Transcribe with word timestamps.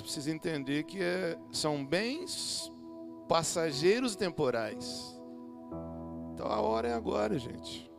precisa 0.00 0.30
entender 0.30 0.84
que 0.84 1.02
é, 1.02 1.38
são 1.50 1.84
bens 1.84 2.72
passageiros 3.28 4.16
temporais. 4.16 5.20
Então 6.32 6.46
a 6.46 6.62
hora 6.62 6.88
é 6.88 6.94
agora, 6.94 7.38
gente. 7.38 7.92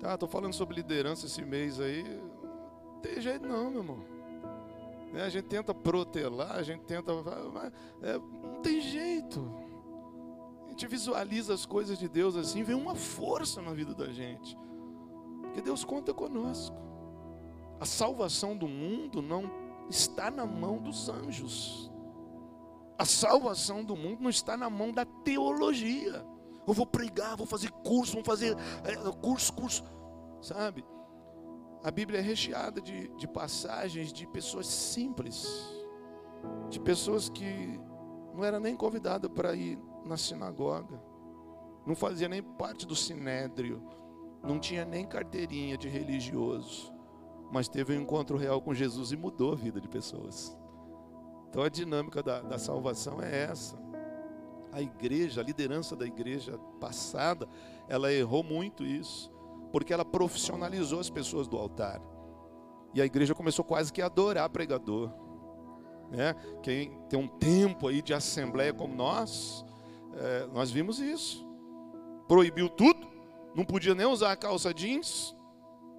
Tá, 0.00 0.16
tô 0.16 0.26
falando 0.26 0.54
sobre 0.54 0.76
liderança 0.76 1.26
esse 1.26 1.42
mês 1.42 1.78
aí. 1.78 2.02
Não 2.02 3.00
tem 3.02 3.20
jeito 3.20 3.46
não, 3.46 3.70
meu 3.70 3.80
irmão. 3.80 4.04
Né, 5.12 5.22
a 5.22 5.28
gente 5.28 5.44
tenta 5.48 5.74
protelar, 5.74 6.52
a 6.52 6.62
gente 6.62 6.84
tenta. 6.84 7.12
É, 8.00 8.16
não 8.16 8.62
tem 8.62 8.80
jeito. 8.80 9.46
A 10.66 10.70
gente 10.70 10.86
visualiza 10.86 11.52
as 11.52 11.66
coisas 11.66 11.98
de 11.98 12.08
Deus 12.08 12.36
assim, 12.36 12.62
vem 12.62 12.74
uma 12.74 12.94
força 12.94 13.60
na 13.60 13.74
vida 13.74 13.94
da 13.94 14.06
gente. 14.06 14.56
Porque 15.42 15.60
Deus 15.60 15.84
conta 15.84 16.14
conosco. 16.14 16.74
A 17.78 17.84
salvação 17.84 18.56
do 18.56 18.66
mundo 18.66 19.20
não 19.20 19.63
está 19.88 20.30
na 20.30 20.46
mão 20.46 20.78
dos 20.78 21.08
anjos. 21.08 21.90
A 22.98 23.04
salvação 23.04 23.84
do 23.84 23.96
mundo 23.96 24.22
não 24.22 24.30
está 24.30 24.56
na 24.56 24.70
mão 24.70 24.92
da 24.92 25.04
teologia. 25.04 26.24
Eu 26.66 26.72
vou 26.72 26.86
pregar, 26.86 27.36
vou 27.36 27.46
fazer 27.46 27.70
curso, 27.70 28.14
vou 28.14 28.24
fazer 28.24 28.56
é, 28.84 28.94
curso, 29.20 29.52
curso. 29.52 29.84
Sabe? 30.40 30.84
A 31.82 31.90
Bíblia 31.90 32.20
é 32.20 32.22
recheada 32.22 32.80
de, 32.80 33.08
de 33.16 33.28
passagens 33.28 34.12
de 34.12 34.26
pessoas 34.26 34.66
simples, 34.66 35.46
de 36.70 36.80
pessoas 36.80 37.28
que 37.28 37.78
não 38.34 38.42
era 38.42 38.58
nem 38.58 38.74
convidada 38.74 39.28
para 39.28 39.54
ir 39.54 39.78
na 40.04 40.16
sinagoga, 40.16 40.98
não 41.86 41.94
fazia 41.94 42.28
nem 42.28 42.42
parte 42.42 42.86
do 42.86 42.96
sinédrio, 42.96 43.82
não 44.42 44.58
tinha 44.58 44.84
nem 44.84 45.06
carteirinha 45.06 45.76
de 45.76 45.88
religioso, 45.88 46.93
mas 47.54 47.68
teve 47.68 47.96
um 47.96 48.02
encontro 48.02 48.36
real 48.36 48.60
com 48.60 48.74
Jesus 48.74 49.12
e 49.12 49.16
mudou 49.16 49.52
a 49.52 49.54
vida 49.54 49.80
de 49.80 49.88
pessoas. 49.88 50.58
Então 51.48 51.62
a 51.62 51.68
dinâmica 51.68 52.20
da, 52.20 52.40
da 52.40 52.58
salvação 52.58 53.22
é 53.22 53.44
essa. 53.44 53.78
A 54.72 54.82
igreja, 54.82 55.40
a 55.40 55.44
liderança 55.44 55.94
da 55.94 56.04
igreja 56.04 56.58
passada, 56.80 57.48
ela 57.88 58.12
errou 58.12 58.42
muito 58.42 58.84
isso, 58.84 59.30
porque 59.70 59.94
ela 59.94 60.04
profissionalizou 60.04 60.98
as 60.98 61.08
pessoas 61.08 61.46
do 61.46 61.56
altar. 61.56 62.02
E 62.92 63.00
a 63.00 63.06
igreja 63.06 63.36
começou 63.36 63.64
quase 63.64 63.92
que 63.92 64.02
a 64.02 64.06
adorar 64.06 64.50
pregador. 64.50 65.12
Né? 66.10 66.34
Quem 66.60 66.98
tem 67.08 67.20
um 67.20 67.28
tempo 67.28 67.86
aí 67.86 68.02
de 68.02 68.12
assembleia 68.12 68.74
como 68.74 68.96
nós, 68.96 69.64
é, 70.16 70.48
nós 70.52 70.72
vimos 70.72 70.98
isso. 70.98 71.46
Proibiu 72.26 72.68
tudo, 72.68 73.06
não 73.54 73.64
podia 73.64 73.94
nem 73.94 74.06
usar 74.06 74.32
a 74.32 74.36
calça 74.36 74.74
jeans, 74.74 75.36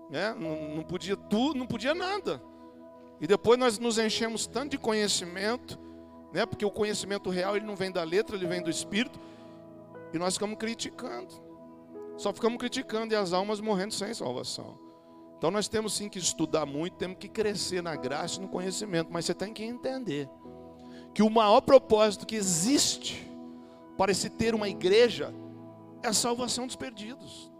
né? 0.09 0.35
não, 0.37 0.75
não 0.75 0.83
podia 0.83 1.15
tudo, 1.15 1.57
não 1.57 1.67
podia 1.67 1.93
nada. 1.93 2.41
E 3.19 3.27
depois 3.27 3.57
nós 3.57 3.79
nos 3.79 3.97
enchemos 3.97 4.45
tanto 4.45 4.71
de 4.71 4.77
conhecimento, 4.77 5.79
né? 6.33 6.45
porque 6.45 6.65
o 6.65 6.71
conhecimento 6.71 7.29
real 7.29 7.55
ele 7.55 7.65
não 7.65 7.75
vem 7.75 7.91
da 7.91 8.03
letra, 8.03 8.35
ele 8.35 8.47
vem 8.47 8.61
do 8.61 8.69
Espírito, 8.69 9.19
e 10.13 10.17
nós 10.17 10.33
ficamos 10.35 10.57
criticando. 10.57 11.33
Só 12.17 12.33
ficamos 12.33 12.57
criticando 12.57 13.13
e 13.13 13.17
as 13.17 13.33
almas 13.33 13.59
morrendo 13.59 13.93
sem 13.93 14.13
salvação. 14.13 14.77
Então 15.37 15.51
nós 15.51 15.67
temos 15.67 15.93
sim 15.93 16.07
que 16.07 16.17
estudar 16.17 16.65
muito, 16.65 16.95
temos 16.95 17.17
que 17.17 17.27
crescer 17.27 17.81
na 17.81 17.95
graça 17.95 18.39
e 18.39 18.41
no 18.41 18.47
conhecimento, 18.47 19.09
mas 19.11 19.25
você 19.25 19.33
tem 19.33 19.53
que 19.53 19.63
entender 19.63 20.29
que 21.13 21.21
o 21.21 21.29
maior 21.29 21.61
propósito 21.61 22.25
que 22.25 22.35
existe 22.35 23.29
para 23.97 24.13
se 24.13 24.29
ter 24.29 24.53
uma 24.55 24.67
igreja 24.67 25.33
é 26.03 26.07
a 26.07 26.13
salvação 26.13 26.65
dos 26.65 26.75
perdidos. 26.75 27.51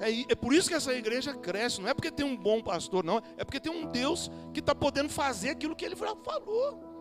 É, 0.00 0.32
é, 0.32 0.34
por 0.34 0.52
isso 0.52 0.68
que 0.68 0.74
essa 0.74 0.92
igreja 0.94 1.34
cresce, 1.34 1.80
não 1.80 1.88
é 1.88 1.94
porque 1.94 2.10
tem 2.10 2.26
um 2.26 2.36
bom 2.36 2.60
pastor, 2.62 3.04
não, 3.04 3.22
é 3.36 3.44
porque 3.44 3.60
tem 3.60 3.72
um 3.72 3.86
Deus 3.86 4.30
que 4.52 4.60
está 4.60 4.74
podendo 4.74 5.08
fazer 5.08 5.50
aquilo 5.50 5.76
que 5.76 5.84
ele 5.84 5.96
falou. 5.96 6.92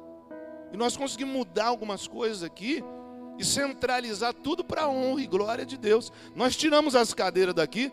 E 0.72 0.78
nós 0.78 0.96
conseguimos 0.96 1.34
mudar 1.34 1.66
algumas 1.66 2.08
coisas 2.08 2.44
aqui 2.44 2.84
e 3.38 3.44
centralizar 3.44 4.34
tudo 4.34 4.64
para 4.64 4.84
a 4.84 4.90
honra 4.90 5.22
e 5.22 5.28
glória 5.28 5.66
de 5.66 5.78
Deus. 5.78 6.12
Nós 6.36 6.56
tiramos 6.56 6.96
as 6.96 7.14
cadeiras 7.14 7.54
daqui, 7.54 7.92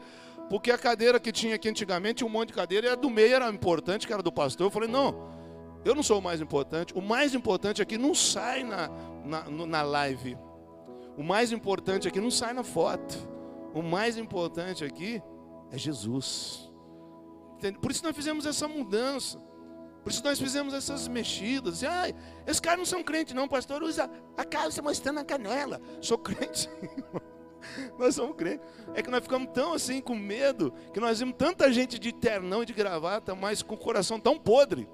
porque 0.49 0.71
a 0.71 0.79
cadeira 0.79 1.19
que 1.19 1.33
tinha 1.33 1.55
aqui 1.55 1.69
antigamente, 1.69 2.25
um 2.25 2.29
monte 2.29 2.49
de 2.49 2.55
cadeira, 2.55 2.89
era 2.89 2.97
do 2.97 3.11
meio 3.11 3.35
era 3.35 3.49
importante, 3.49 4.07
que 4.07 4.13
era 4.13 4.23
do 4.23 4.33
pastor. 4.33 4.67
Eu 4.67 4.71
falei, 4.71 4.89
não, 4.89 5.29
eu 5.85 5.95
não 5.95 6.03
sou 6.03 6.19
o 6.19 6.23
mais 6.23 6.41
importante. 6.41 6.93
O 6.95 7.03
mais 7.03 7.35
importante 7.35 7.81
aqui 7.83 7.99
não 7.99 8.15
sai 8.15 8.63
na, 8.65 8.91
na, 9.25 9.67
na 9.67 9.83
live. 9.83 10.37
O 11.17 11.23
mais 11.23 11.51
importante 11.53 12.07
aqui 12.07 12.21
não 12.21 12.31
sai 12.31 12.53
na 12.53 12.63
foto. 12.63 13.38
O 13.75 13.83
mais 13.83 14.17
importante 14.17 14.85
aqui 14.85 15.23
é 15.71 15.79
Jesus. 15.79 16.71
Por 17.81 17.91
isso 17.91 18.05
nós 18.05 18.17
fizemos 18.17 18.47
essa 18.47 18.67
mudança. 18.69 19.39
Por 20.03 20.11
isso 20.11 20.25
nós 20.25 20.39
fizemos 20.39 20.73
essas 20.73 21.09
mexidas. 21.09 21.83
Ah, 21.85 22.09
esses 22.47 22.61
caras 22.61 22.79
não 22.79 22.87
são 22.87 23.03
crentes, 23.03 23.35
não, 23.35 23.49
pastor. 23.49 23.83
Usa 23.83 24.11
a 24.37 24.45
calça 24.45 24.81
mostrando 24.81 25.21
a 25.21 25.25
canela. 25.25 25.81
Sou 26.01 26.17
crente. 26.17 26.69
nós 27.99 28.15
somos 28.15 28.37
crentes. 28.37 28.67
É 28.95 29.03
que 29.03 29.11
nós 29.11 29.23
ficamos 29.23 29.51
tão 29.53 29.75
assim 29.75 30.01
com 30.01 30.15
medo 30.15 30.73
que 30.93 31.01
nós 31.01 31.19
vimos 31.19 31.35
tanta 31.37 31.71
gente 31.73 31.99
de 31.99 32.13
ternão 32.13 32.63
e 32.63 32.67
de 32.67 32.73
gravata, 32.73 33.35
mas 33.35 33.63
com 33.63 33.75
o 33.75 33.79
coração 33.79 34.19
tão 34.19 34.39
podre 34.39 34.89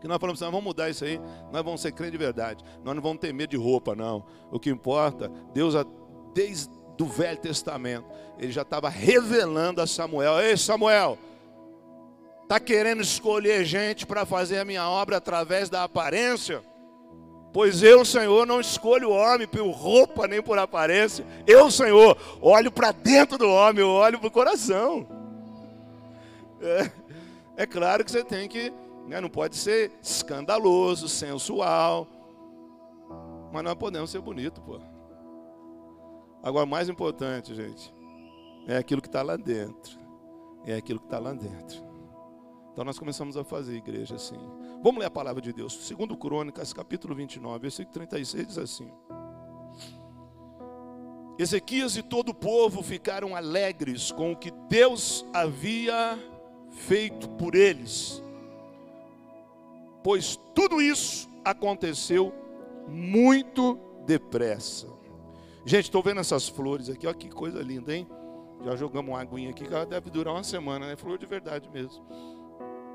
que 0.00 0.08
nós 0.08 0.18
falamos 0.18 0.40
assim, 0.42 0.50
vamos 0.50 0.64
mudar 0.64 0.88
isso 0.88 1.04
aí, 1.04 1.20
nós 1.52 1.62
vamos 1.62 1.80
ser 1.80 1.92
crentes 1.92 2.12
de 2.12 2.18
verdade. 2.18 2.64
Nós 2.82 2.94
não 2.94 3.02
vamos 3.02 3.18
ter 3.18 3.34
medo 3.34 3.50
de 3.50 3.56
roupa, 3.56 3.94
não. 3.94 4.24
O 4.50 4.58
que 4.58 4.70
importa, 4.70 5.28
Deus, 5.52 5.74
desde 6.32 6.70
o 7.02 7.06
Velho 7.06 7.38
Testamento, 7.38 8.06
ele 8.38 8.52
já 8.52 8.62
estava 8.62 8.88
revelando 8.88 9.80
a 9.80 9.86
Samuel: 9.86 10.40
Ei, 10.40 10.56
Samuel, 10.56 11.18
está 12.42 12.58
querendo 12.58 13.02
escolher 13.02 13.64
gente 13.64 14.06
para 14.06 14.24
fazer 14.24 14.58
a 14.58 14.64
minha 14.64 14.88
obra 14.88 15.16
através 15.16 15.68
da 15.68 15.84
aparência? 15.84 16.62
Pois 17.52 17.82
eu, 17.82 18.04
Senhor, 18.04 18.46
não 18.46 18.60
escolho 18.60 19.08
o 19.08 19.12
homem 19.12 19.46
por 19.46 19.68
roupa 19.70 20.28
nem 20.28 20.40
por 20.40 20.56
aparência. 20.58 21.26
Eu, 21.46 21.68
Senhor, 21.70 22.16
olho 22.40 22.70
para 22.70 22.92
dentro 22.92 23.36
do 23.36 23.48
homem, 23.48 23.80
eu 23.80 23.90
olho 23.90 24.20
para 24.20 24.28
o 24.28 24.30
coração. 24.30 25.06
É, 26.60 26.90
é 27.56 27.66
claro 27.66 28.04
que 28.04 28.10
você 28.10 28.22
tem 28.22 28.48
que 28.48 28.72
né? 29.10 29.20
Não 29.20 29.28
pode 29.28 29.56
ser 29.56 29.90
escandaloso, 30.00 31.08
sensual. 31.08 32.06
Mas 33.52 33.64
nós 33.64 33.74
podemos 33.74 34.08
ser 34.08 34.20
bonito, 34.20 34.60
pô. 34.60 34.78
Agora, 36.42 36.64
o 36.64 36.68
mais 36.68 36.88
importante, 36.88 37.54
gente, 37.54 37.92
é 38.66 38.76
aquilo 38.76 39.00
que 39.00 39.08
está 39.08 39.22
lá 39.22 39.36
dentro. 39.36 39.98
É 40.64 40.74
aquilo 40.74 41.00
que 41.00 41.06
está 41.06 41.18
lá 41.18 41.32
dentro. 41.32 41.82
Então 42.72 42.84
nós 42.84 42.98
começamos 42.98 43.36
a 43.36 43.44
fazer 43.44 43.76
igreja 43.76 44.14
assim. 44.14 44.38
Vamos 44.82 45.00
ler 45.00 45.06
a 45.06 45.10
palavra 45.10 45.40
de 45.42 45.52
Deus. 45.52 45.86
Segundo 45.86 46.16
Crônicas, 46.16 46.72
capítulo 46.72 47.14
29, 47.14 47.58
versículo 47.58 47.92
36 47.92 48.46
diz 48.46 48.58
assim: 48.58 48.90
Ezequias 51.38 51.96
e 51.96 52.02
todo 52.02 52.30
o 52.30 52.34
povo 52.34 52.82
ficaram 52.82 53.34
alegres 53.34 54.12
com 54.12 54.32
o 54.32 54.36
que 54.36 54.50
Deus 54.68 55.26
havia 55.32 56.18
feito 56.70 57.28
por 57.30 57.54
eles 57.54 58.22
pois 60.02 60.38
tudo 60.54 60.80
isso 60.80 61.28
aconteceu 61.44 62.32
muito 62.88 63.78
depressa. 64.06 64.88
Gente, 65.64 65.84
estou 65.84 66.02
vendo 66.02 66.20
essas 66.20 66.48
flores 66.48 66.88
aqui, 66.88 67.06
olha 67.06 67.14
que 67.14 67.28
coisa 67.28 67.60
linda, 67.62 67.94
hein? 67.94 68.08
Já 68.64 68.76
jogamos 68.76 69.10
uma 69.10 69.20
aguinha 69.20 69.50
aqui, 69.50 69.64
que 69.64 69.72
ela 69.72 69.86
deve 69.86 70.10
durar 70.10 70.34
uma 70.34 70.44
semana, 70.44 70.86
né? 70.86 70.96
Flor 70.96 71.18
de 71.18 71.26
verdade 71.26 71.68
mesmo. 71.70 72.04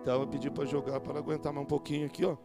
Então 0.02 0.22
eu 0.22 0.28
pedi 0.28 0.50
para 0.50 0.66
jogar 0.66 1.00
para 1.00 1.18
aguentar 1.18 1.52
mais 1.52 1.66
um 1.66 1.68
pouquinho 1.68 2.06
aqui, 2.06 2.26
ó. 2.26 2.36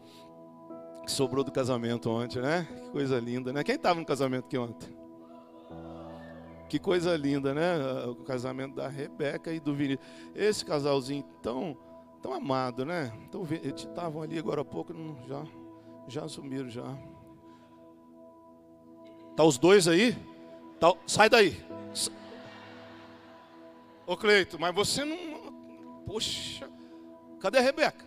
Que 1.05 1.11
sobrou 1.11 1.45
do 1.45 1.53
casamento 1.53 2.11
ontem, 2.11 2.41
né? 2.41 2.67
Que 2.85 2.91
coisa 2.91 3.19
linda, 3.19 3.53
né? 3.53 3.63
Quem 3.65 3.75
estava 3.75 3.99
no 3.99 4.07
casamento 4.07 4.45
aqui 4.45 4.59
ontem? 4.59 4.89
Que 6.69 6.79
coisa 6.79 7.17
linda, 7.17 7.53
né? 7.53 8.05
O 8.07 8.17
casamento 8.17 8.77
da 8.77 8.89
Rebeca 8.89 9.53
e 9.53 9.59
do 9.59 9.75
Vinícius. 9.75 10.07
Esse 10.35 10.65
casalzinho 10.65 11.25
tão 11.43 11.77
Tão 12.23 12.35
amado, 12.35 12.85
né? 12.85 13.11
Estavam 13.75 14.21
ali 14.21 14.39
agora 14.39 14.61
há 14.61 14.65
pouco, 14.65 14.93
já, 15.27 15.43
já 16.07 16.25
assumiram 16.25 16.69
já. 16.69 16.85
Tá 19.37 19.45
os 19.45 19.59
dois 19.59 19.89
aí? 19.89 20.17
Tá, 20.79 20.93
sai 21.07 21.29
daí. 21.29 21.63
Ô 24.07 24.17
Cleito, 24.17 24.59
mas 24.59 24.75
você 24.75 25.05
não. 25.05 26.03
Poxa, 26.05 26.69
cadê 27.39 27.59
a 27.59 27.63
Rebeca? 27.63 28.05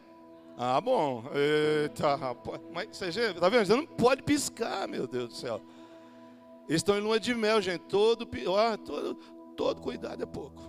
Ah, 0.58 0.80
bom. 0.82 1.24
Eita, 1.34 2.16
rapaz. 2.16 2.60
Mas 2.72 2.90
você 2.98 3.34
tá 3.34 3.50
vendo? 3.50 3.66
Você 3.66 3.76
não 3.76 3.86
pode 3.86 4.22
piscar, 4.24 4.88
meu 4.88 5.08
Deus 5.08 5.30
do 5.30 5.36
céu. 5.36 5.62
Eles 6.68 6.80
estão 6.80 6.98
em 6.98 7.02
lua 7.02 7.20
de 7.20 7.34
mel, 7.34 7.62
gente. 7.62 7.82
Todo, 7.82 8.28
ó, 8.48 8.78
todo, 8.78 9.16
todo 9.56 9.82
cuidado 9.82 10.22
é 10.22 10.26
pouco. 10.26 10.62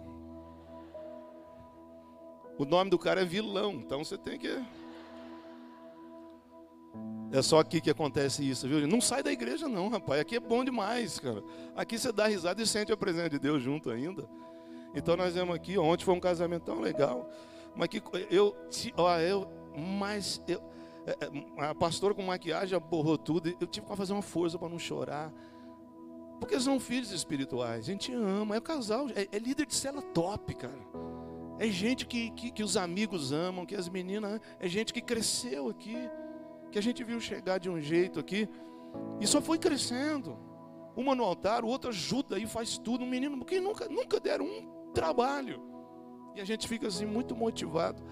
O 2.59 2.65
nome 2.65 2.91
do 2.91 2.99
cara 2.99 3.23
é 3.23 3.25
vilão, 3.25 3.73
então 3.73 4.05
você 4.05 4.17
tem 4.17 4.39
que. 4.39 4.49
É 7.35 7.43
só 7.43 7.59
aqui 7.59 7.81
que 7.81 7.91
acontece 7.91 8.49
isso, 8.49 8.69
viu? 8.69 8.87
Não 8.87 9.01
sai 9.01 9.21
da 9.21 9.33
igreja, 9.33 9.67
não, 9.67 9.89
rapaz. 9.89 10.21
Aqui 10.21 10.37
é 10.37 10.41
bom 10.41 10.65
demais, 10.65 11.19
cara. 11.19 11.43
Aqui 11.75 11.99
você 11.99 12.13
dá 12.13 12.29
risada 12.29 12.63
e 12.63 12.67
sente 12.67 12.93
a 12.93 12.97
presença 12.97 13.29
de 13.29 13.41
Deus 13.41 13.61
junto 13.61 13.91
ainda. 13.91 14.25
Então 14.95 15.17
nós 15.17 15.35
vemos 15.35 15.53
aqui, 15.53 15.77
ontem 15.77 16.05
foi 16.05 16.15
um 16.15 16.21
casamento 16.21 16.67
tão 16.67 16.81
legal. 16.81 17.29
Mas 17.75 17.89
que 17.89 18.01
eu, 18.31 18.57
ó, 18.97 19.19
eu, 19.19 19.49
mas 19.77 20.41
eu, 20.47 20.63
é, 21.09 21.11
é, 21.25 21.67
a 21.67 21.75
pastora 21.75 22.15
com 22.15 22.23
maquiagem 22.23 22.79
borrou 22.79 23.19
tudo. 23.19 23.49
Eu 23.61 23.67
tive 23.67 23.85
que 23.85 23.97
fazer 23.97 24.13
uma 24.13 24.23
força 24.23 24.57
para 24.57 24.69
não 24.69 24.79
chorar. 24.79 25.33
Porque 26.39 26.61
são 26.61 26.79
filhos 26.79 27.11
espirituais. 27.11 27.81
A 27.81 27.91
gente 27.91 28.13
ama. 28.13 28.55
É 28.55 28.61
casal. 28.61 29.09
É, 29.09 29.27
é 29.37 29.39
líder 29.41 29.67
de 29.67 29.75
cela 29.75 30.01
top, 30.01 30.55
cara. 30.55 30.79
É 31.59 31.67
gente 31.67 32.07
que, 32.07 32.31
que, 32.31 32.53
que, 32.53 32.63
os 32.63 32.77
amigos 32.77 33.33
amam, 33.33 33.67
que 33.67 33.75
as 33.75 33.89
meninas. 33.89 34.41
É 34.61 34.69
gente 34.69 34.93
que 34.93 35.01
cresceu 35.01 35.69
aqui. 35.69 35.97
Que 36.75 36.79
a 36.81 36.83
gente 36.83 37.05
viu 37.05 37.21
chegar 37.21 37.59
de 37.59 37.71
um 37.71 37.81
jeito 37.81 38.19
aqui. 38.19 38.49
E 39.21 39.27
só 39.29 39.41
foi 39.41 39.59
crescendo. 39.59 40.37
Uma 40.97 41.15
no 41.15 41.23
altar, 41.23 41.65
o 41.65 41.69
outro 41.69 41.91
ajuda 41.91 42.37
e 42.37 42.49
faz 42.49 42.77
tudo. 42.77 43.05
Um 43.05 43.09
menino 43.09 43.45
que 43.45 43.61
nunca, 43.61 43.89
nunca 43.89 44.19
deram 44.19 44.45
um 44.45 44.91
trabalho. 44.93 45.63
E 46.35 46.41
a 46.41 46.45
gente 46.45 46.67
fica 46.67 46.89
assim 46.89 47.07
muito 47.07 47.37
motivado 47.37 48.03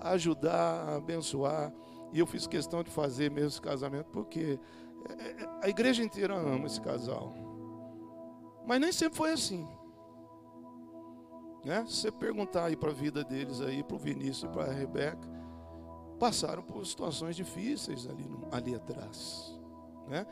a 0.00 0.10
ajudar, 0.10 0.88
a 0.88 0.96
abençoar. 0.98 1.74
E 2.12 2.20
eu 2.20 2.24
fiz 2.24 2.46
questão 2.46 2.84
de 2.84 2.92
fazer 2.92 3.28
mesmo 3.28 3.48
esse 3.48 3.60
casamento, 3.60 4.06
porque 4.12 4.56
é, 5.08 5.12
é, 5.12 5.48
a 5.60 5.68
igreja 5.68 6.04
inteira 6.04 6.36
ama 6.36 6.66
esse 6.66 6.80
casal. 6.80 7.34
Mas 8.64 8.80
nem 8.80 8.92
sempre 8.92 9.18
foi 9.18 9.32
assim. 9.32 9.66
Né? 11.64 11.84
Se 11.88 12.02
você 12.02 12.12
perguntar 12.12 12.66
aí 12.66 12.76
para 12.76 12.90
a 12.90 12.94
vida 12.94 13.24
deles 13.24 13.60
aí, 13.60 13.82
para 13.82 13.96
o 13.96 13.98
Vinícius 13.98 14.44
e 14.44 14.48
para 14.48 14.70
a 14.70 14.72
Rebeca, 14.72 15.41
passaram 16.22 16.62
por 16.62 16.86
situações 16.86 17.34
difíceis 17.34 18.06
ali, 18.08 18.24
ali 18.52 18.76
atrás. 18.76 19.60
Né? 20.06 20.24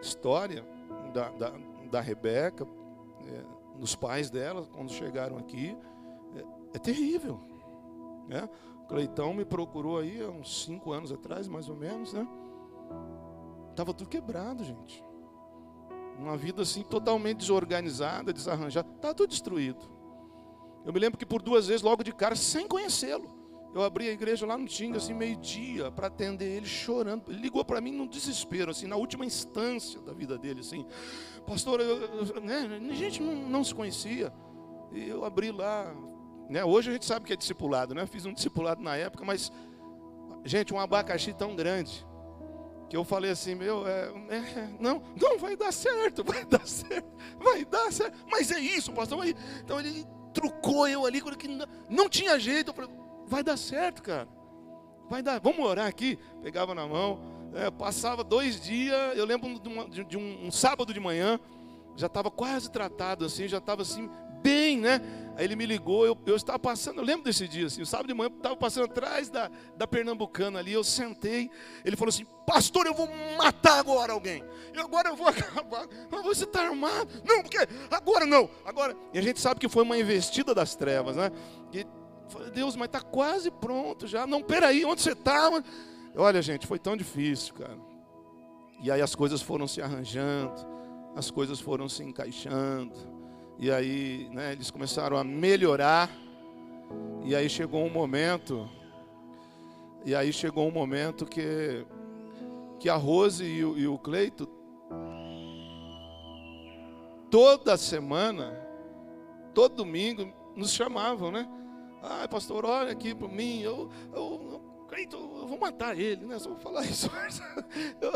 História 0.00 0.64
da, 1.12 1.28
da, 1.30 1.52
da 1.90 2.00
Rebeca, 2.00 2.64
é, 3.26 3.44
nos 3.76 3.96
pais 3.96 4.30
dela, 4.30 4.64
quando 4.72 4.92
chegaram 4.92 5.38
aqui, 5.38 5.76
é, 6.36 6.76
é 6.76 6.78
terrível. 6.78 7.40
Né? 8.28 8.48
Cleitão 8.86 9.34
me 9.34 9.44
procurou 9.44 9.98
aí 9.98 10.22
há 10.22 10.28
uns 10.28 10.62
cinco 10.66 10.92
anos 10.92 11.10
atrás, 11.10 11.48
mais 11.48 11.68
ou 11.68 11.74
menos, 11.74 12.12
né? 12.12 12.24
Tava 13.74 13.92
tudo 13.92 14.08
quebrado, 14.08 14.62
gente. 14.62 15.04
Uma 16.16 16.36
vida 16.36 16.62
assim 16.62 16.84
totalmente 16.84 17.38
desorganizada, 17.38 18.32
desarranjada, 18.32 18.88
tá 19.00 19.12
tudo 19.12 19.30
destruído. 19.30 19.80
Eu 20.86 20.92
me 20.92 21.00
lembro 21.00 21.18
que 21.18 21.26
por 21.26 21.42
duas 21.42 21.66
vezes, 21.66 21.82
logo 21.82 22.04
de 22.04 22.12
cara, 22.12 22.36
sem 22.36 22.68
conhecê-lo, 22.68 23.39
eu 23.72 23.82
abri 23.82 24.08
a 24.08 24.12
igreja 24.12 24.44
lá 24.44 24.58
no 24.58 24.66
Tinga, 24.66 24.98
assim, 24.98 25.14
meio-dia, 25.14 25.90
para 25.92 26.08
atender 26.08 26.56
ele 26.56 26.66
chorando. 26.66 27.30
Ele 27.30 27.40
ligou 27.40 27.64
para 27.64 27.80
mim 27.80 27.92
num 27.92 28.06
desespero, 28.06 28.70
assim, 28.70 28.86
na 28.86 28.96
última 28.96 29.24
instância 29.24 30.00
da 30.00 30.12
vida 30.12 30.36
dele, 30.36 30.60
assim. 30.60 30.84
Pastor, 31.46 31.80
eu, 31.80 32.00
eu, 32.02 32.40
né, 32.40 32.80
a 32.90 32.94
gente 32.94 33.22
não, 33.22 33.34
não 33.34 33.62
se 33.62 33.74
conhecia. 33.74 34.32
E 34.92 35.08
eu 35.08 35.24
abri 35.24 35.52
lá, 35.52 35.94
né? 36.48 36.64
Hoje 36.64 36.90
a 36.90 36.92
gente 36.92 37.04
sabe 37.04 37.26
que 37.26 37.32
é 37.32 37.36
discipulado, 37.36 37.94
né? 37.94 38.06
Fiz 38.06 38.26
um 38.26 38.34
discipulado 38.34 38.82
na 38.82 38.96
época, 38.96 39.24
mas, 39.24 39.52
gente, 40.44 40.74
um 40.74 40.80
abacaxi 40.80 41.32
tão 41.32 41.54
grande, 41.54 42.04
que 42.88 42.96
eu 42.96 43.04
falei 43.04 43.30
assim, 43.30 43.54
meu, 43.54 43.86
é, 43.86 44.08
é, 44.30 44.68
não, 44.80 45.00
não 45.16 45.38
vai 45.38 45.56
dar 45.56 45.72
certo, 45.72 46.24
vai 46.26 46.44
dar 46.44 46.66
certo, 46.66 47.08
vai 47.38 47.64
dar 47.64 47.92
certo, 47.92 48.18
mas 48.28 48.50
é 48.50 48.58
isso, 48.58 48.92
pastor. 48.92 49.24
Então 49.62 49.78
ele 49.78 50.04
trucou 50.34 50.88
eu 50.88 51.06
ali, 51.06 51.20
que 51.20 51.46
não, 51.46 51.66
não 51.88 52.08
tinha 52.08 52.36
jeito, 52.36 52.70
eu 52.70 52.74
falei, 52.74 52.90
vai 53.30 53.44
dar 53.44 53.56
certo, 53.56 54.02
cara, 54.02 54.28
vai 55.08 55.22
dar, 55.22 55.40
vamos 55.40 55.64
orar 55.64 55.86
aqui. 55.86 56.18
Pegava 56.42 56.74
na 56.74 56.86
mão, 56.86 57.20
é, 57.54 57.70
passava 57.70 58.24
dois 58.24 58.60
dias, 58.60 59.16
eu 59.16 59.24
lembro 59.24 59.58
de, 59.58 59.68
uma, 59.68 59.88
de, 59.88 60.04
de 60.04 60.18
um, 60.18 60.46
um 60.46 60.50
sábado 60.50 60.92
de 60.92 61.00
manhã, 61.00 61.38
já 61.96 62.08
estava 62.08 62.30
quase 62.30 62.70
tratado 62.70 63.24
assim, 63.24 63.46
já 63.46 63.58
estava 63.58 63.82
assim, 63.82 64.10
bem, 64.42 64.78
né? 64.78 65.00
Aí 65.36 65.44
ele 65.44 65.54
me 65.54 65.64
ligou, 65.64 66.04
eu, 66.04 66.18
eu 66.26 66.36
estava 66.36 66.58
passando, 66.58 66.98
eu 66.98 67.04
lembro 67.04 67.24
desse 67.24 67.46
dia, 67.46 67.66
assim, 67.66 67.82
o 67.82 67.86
sábado 67.86 68.08
de 68.08 68.14
manhã 68.14 68.30
eu 68.30 68.36
estava 68.36 68.56
passando 68.56 68.84
atrás 68.84 69.30
da, 69.30 69.50
da 69.76 69.86
Pernambucana 69.86 70.58
ali, 70.58 70.72
eu 70.72 70.82
sentei, 70.82 71.50
ele 71.84 71.96
falou 71.96 72.10
assim, 72.10 72.26
pastor, 72.46 72.86
eu 72.86 72.94
vou 72.94 73.08
matar 73.38 73.78
agora 73.78 74.12
alguém, 74.12 74.42
e 74.74 74.78
agora 74.78 75.08
eu 75.08 75.16
vou 75.16 75.28
acabar, 75.28 75.86
mas 76.10 76.22
você 76.22 76.44
está 76.44 76.62
armado, 76.62 77.22
não, 77.24 77.42
porque 77.42 77.58
agora 77.90 78.26
não, 78.26 78.50
agora, 78.64 78.96
e 79.14 79.18
a 79.18 79.22
gente 79.22 79.40
sabe 79.40 79.60
que 79.60 79.68
foi 79.68 79.82
uma 79.82 79.96
investida 79.96 80.54
das 80.54 80.74
trevas, 80.74 81.16
né? 81.16 81.30
E 81.72 81.86
falei, 82.30 82.50
Deus, 82.50 82.76
mas 82.76 82.86
está 82.86 83.00
quase 83.00 83.50
pronto 83.50 84.06
já, 84.06 84.26
não, 84.26 84.42
peraí, 84.42 84.84
onde 84.84 85.02
você 85.02 85.12
está? 85.12 85.50
Olha 86.16 86.42
gente, 86.42 86.66
foi 86.66 86.78
tão 86.78 86.96
difícil, 86.96 87.54
cara, 87.54 87.78
e 88.82 88.90
aí 88.90 89.02
as 89.02 89.14
coisas 89.14 89.42
foram 89.42 89.66
se 89.68 89.82
arranjando, 89.82 90.54
as 91.14 91.30
coisas 91.30 91.60
foram 91.60 91.88
se 91.88 92.02
encaixando, 92.02 92.94
e 93.58 93.70
aí, 93.70 94.28
né, 94.32 94.52
eles 94.52 94.70
começaram 94.70 95.18
a 95.18 95.22
melhorar. 95.22 96.08
E 97.22 97.36
aí 97.36 97.50
chegou 97.50 97.84
um 97.84 97.90
momento, 97.90 98.66
e 100.04 100.14
aí 100.14 100.32
chegou 100.32 100.66
um 100.66 100.70
momento 100.70 101.26
que 101.26 101.84
que 102.78 102.88
a 102.88 102.96
Rose 102.96 103.44
e 103.44 103.62
o, 103.62 103.76
e 103.76 103.86
o 103.86 103.98
Cleito 103.98 104.48
toda 107.30 107.76
semana, 107.76 108.58
todo 109.52 109.76
domingo 109.76 110.32
nos 110.56 110.72
chamavam, 110.72 111.30
né? 111.30 111.46
Ah, 112.02 112.26
pastor, 112.28 112.64
olha 112.64 112.92
aqui 112.92 113.14
para 113.14 113.28
mim, 113.28 113.60
eu, 113.60 113.90
eu, 114.14 114.60
Cleito, 114.88 115.16
eu 115.16 115.46
vou 115.46 115.58
matar 115.58 115.98
ele, 115.98 116.26
né? 116.26 116.38
Só 116.38 116.50
vou 116.50 116.58
falar 116.58 116.84
isso. 116.86 117.10
Eu, 118.00 118.12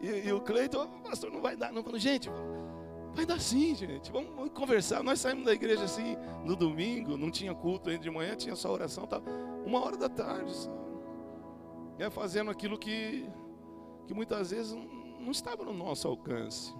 e, 0.00 0.28
e, 0.28 0.32
o 0.32 0.40
Cleito, 0.40 0.88
pastor, 1.04 1.30
não 1.30 1.40
vai 1.40 1.56
dar, 1.56 1.72
não. 1.72 1.84
Gente, 1.98 2.30
Vai 3.16 3.24
dar 3.24 3.40
sim, 3.40 3.74
gente. 3.74 4.12
Vamos 4.12 4.50
conversar. 4.50 5.02
Nós 5.02 5.20
saímos 5.20 5.46
da 5.46 5.54
igreja 5.54 5.84
assim 5.84 6.18
no 6.44 6.54
domingo, 6.54 7.16
não 7.16 7.30
tinha 7.30 7.54
culto 7.54 7.88
ainda 7.88 8.02
de 8.02 8.10
manhã, 8.10 8.36
tinha 8.36 8.54
só 8.54 8.70
oração, 8.70 9.06
tá? 9.06 9.22
uma 9.64 9.82
hora 9.82 9.96
da 9.96 10.08
tarde. 10.08 10.52
É, 11.98 12.10
fazendo 12.10 12.50
aquilo 12.50 12.78
que, 12.78 13.26
que 14.06 14.12
muitas 14.12 14.50
vezes 14.50 14.74
não 15.18 15.30
estava 15.30 15.64
no 15.64 15.72
nosso 15.72 16.06
alcance. 16.06 16.74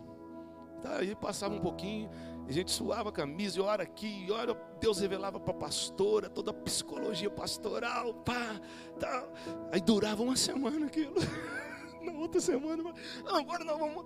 Tá, 0.82 0.99
aí 0.99 1.14
passava 1.14 1.55
um 1.55 1.61
pouquinho, 1.61 2.11
a 2.48 2.52
gente 2.52 2.70
suava 2.70 3.08
a 3.08 3.12
camisa, 3.12 3.58
e 3.58 3.62
ora 3.62 3.82
aqui, 3.82 4.26
e 4.26 4.31
ora, 4.31 4.54
Deus 4.81 5.00
revelava 5.00 5.40
para 5.40 5.52
a 5.52 5.56
pastora, 5.56 6.28
toda 6.28 6.50
a 6.50 6.54
psicologia 6.54 7.31
pastoral, 7.31 8.14
pá, 8.14 8.60
tá. 8.98 9.28
Aí 9.72 9.81
durava 9.81 10.22
uma 10.22 10.37
semana 10.37 10.87
aquilo. 10.87 11.14
Na 12.02 12.12
outra 12.12 12.40
semana, 12.40 12.94
agora 13.26 13.64
nós 13.64 13.78
vamos 13.78 14.04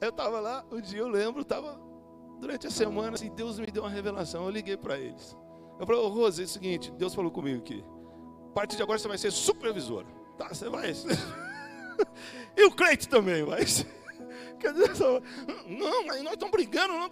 eu 0.00 0.10
estava 0.10 0.40
lá, 0.40 0.64
um 0.70 0.80
dia 0.80 1.00
eu 1.00 1.08
lembro, 1.08 1.40
estava 1.42 1.80
durante 2.38 2.66
a 2.66 2.70
semana, 2.70 3.14
assim, 3.14 3.30
Deus 3.34 3.58
me 3.58 3.66
deu 3.66 3.82
uma 3.82 3.90
revelação, 3.90 4.44
eu 4.44 4.50
liguei 4.50 4.76
para 4.76 4.98
eles. 4.98 5.36
Eu 5.80 5.86
falei, 5.86 6.00
ô 6.00 6.08
Rose, 6.08 6.42
é 6.42 6.44
o 6.44 6.48
seguinte, 6.48 6.90
Deus 6.92 7.14
falou 7.14 7.30
comigo 7.30 7.58
aqui. 7.58 7.84
A 8.50 8.52
partir 8.52 8.76
de 8.76 8.82
agora 8.82 8.98
você 8.98 9.08
vai 9.08 9.18
ser 9.18 9.30
supervisora. 9.30 10.06
Tá, 10.36 10.48
você 10.48 10.68
vai. 10.68 10.92
e 12.56 12.64
o 12.64 12.70
crente 12.72 13.08
também 13.08 13.42
vai. 13.42 13.64
Não, 15.66 16.06
mas 16.06 16.22
nós 16.22 16.32
estamos 16.34 16.52
brigando. 16.52 16.94
Não, 16.94 17.08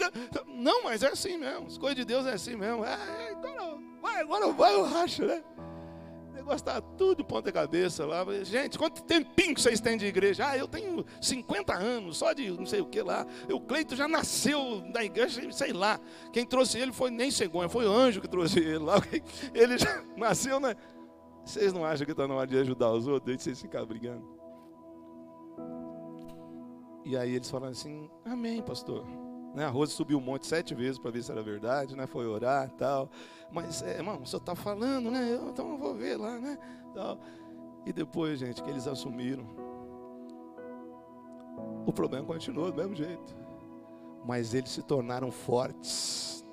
não, 0.46 0.84
mas 0.84 1.02
é 1.02 1.08
assim 1.08 1.36
mesmo. 1.36 1.66
As 1.66 1.78
coisas 1.78 1.96
de 1.96 2.04
Deus 2.04 2.26
é 2.26 2.32
assim 2.32 2.56
mesmo. 2.56 2.84
É, 2.84 2.94
agora 3.30 3.78
vai, 4.00 4.20
agora 4.20 4.52
vai 4.52 4.74
o 4.76 4.82
racho, 4.82 5.24
né? 5.24 5.42
negócio 6.44 6.56
está 6.56 6.80
tudo 6.80 7.16
de 7.16 7.24
ponta 7.24 7.50
cabeça 7.50 8.04
lá. 8.04 8.24
Gente, 8.44 8.78
quanto 8.78 9.02
tempinho 9.02 9.58
vocês 9.58 9.80
têm 9.80 9.96
de 9.96 10.06
igreja? 10.06 10.46
Ah, 10.46 10.58
eu 10.58 10.68
tenho 10.68 11.04
50 11.20 11.74
anos, 11.74 12.18
só 12.18 12.32
de 12.32 12.50
não 12.50 12.66
sei 12.66 12.80
o 12.80 12.86
que 12.86 13.00
lá. 13.02 13.26
O 13.50 13.60
Cleito 13.60 13.96
já 13.96 14.06
nasceu 14.06 14.82
na 14.92 15.02
igreja, 15.02 15.40
sei 15.50 15.72
lá. 15.72 15.98
Quem 16.32 16.44
trouxe 16.44 16.78
ele 16.78 16.92
foi 16.92 17.10
nem 17.10 17.30
cegonha, 17.30 17.68
foi 17.68 17.86
o 17.86 17.92
anjo 17.92 18.20
que 18.20 18.28
trouxe 18.28 18.58
ele 18.58 18.78
lá. 18.78 18.94
Ele 19.54 19.78
já 19.78 20.02
nasceu, 20.16 20.60
né? 20.60 20.74
Vocês 21.44 21.72
não 21.72 21.84
acham 21.84 22.04
que 22.04 22.12
está 22.12 22.26
na 22.28 22.34
hora 22.34 22.46
de 22.46 22.58
ajudar 22.58 22.90
os 22.90 23.06
outros? 23.06 23.42
Vocês 23.42 23.60
ficarem 23.60 23.86
brigando. 23.86 24.33
E 27.04 27.16
aí 27.16 27.34
eles 27.34 27.50
falaram 27.50 27.72
assim: 27.72 28.10
Amém, 28.24 28.62
pastor. 28.62 29.04
Né? 29.54 29.64
A 29.64 29.70
Rose 29.70 29.92
subiu 29.92 30.18
um 30.18 30.22
monte 30.22 30.46
sete 30.46 30.74
vezes 30.74 30.98
para 30.98 31.12
ver 31.12 31.22
se 31.22 31.30
era 31.30 31.42
verdade, 31.42 31.94
né? 31.94 32.06
Foi 32.06 32.26
orar 32.26 32.68
e 32.68 32.76
tal. 32.76 33.08
Mas, 33.52 33.82
é, 33.82 33.98
irmão, 33.98 34.20
o 34.20 34.26
senhor 34.26 34.40
está 34.40 34.54
falando, 34.54 35.10
né? 35.10 35.32
Eu, 35.32 35.50
então 35.50 35.70
eu 35.70 35.78
vou 35.78 35.94
ver 35.94 36.16
lá, 36.16 36.38
né? 36.38 36.58
Tal. 36.92 37.18
E 37.86 37.92
depois, 37.92 38.40
gente, 38.40 38.62
que 38.62 38.68
eles 38.68 38.88
assumiram, 38.88 39.46
o 41.86 41.92
problema 41.92 42.26
continuou 42.26 42.72
do 42.72 42.78
mesmo 42.78 42.96
jeito. 42.96 43.36
Mas 44.26 44.54
eles 44.54 44.70
se 44.70 44.82
tornaram 44.82 45.30
fortes. 45.30 46.44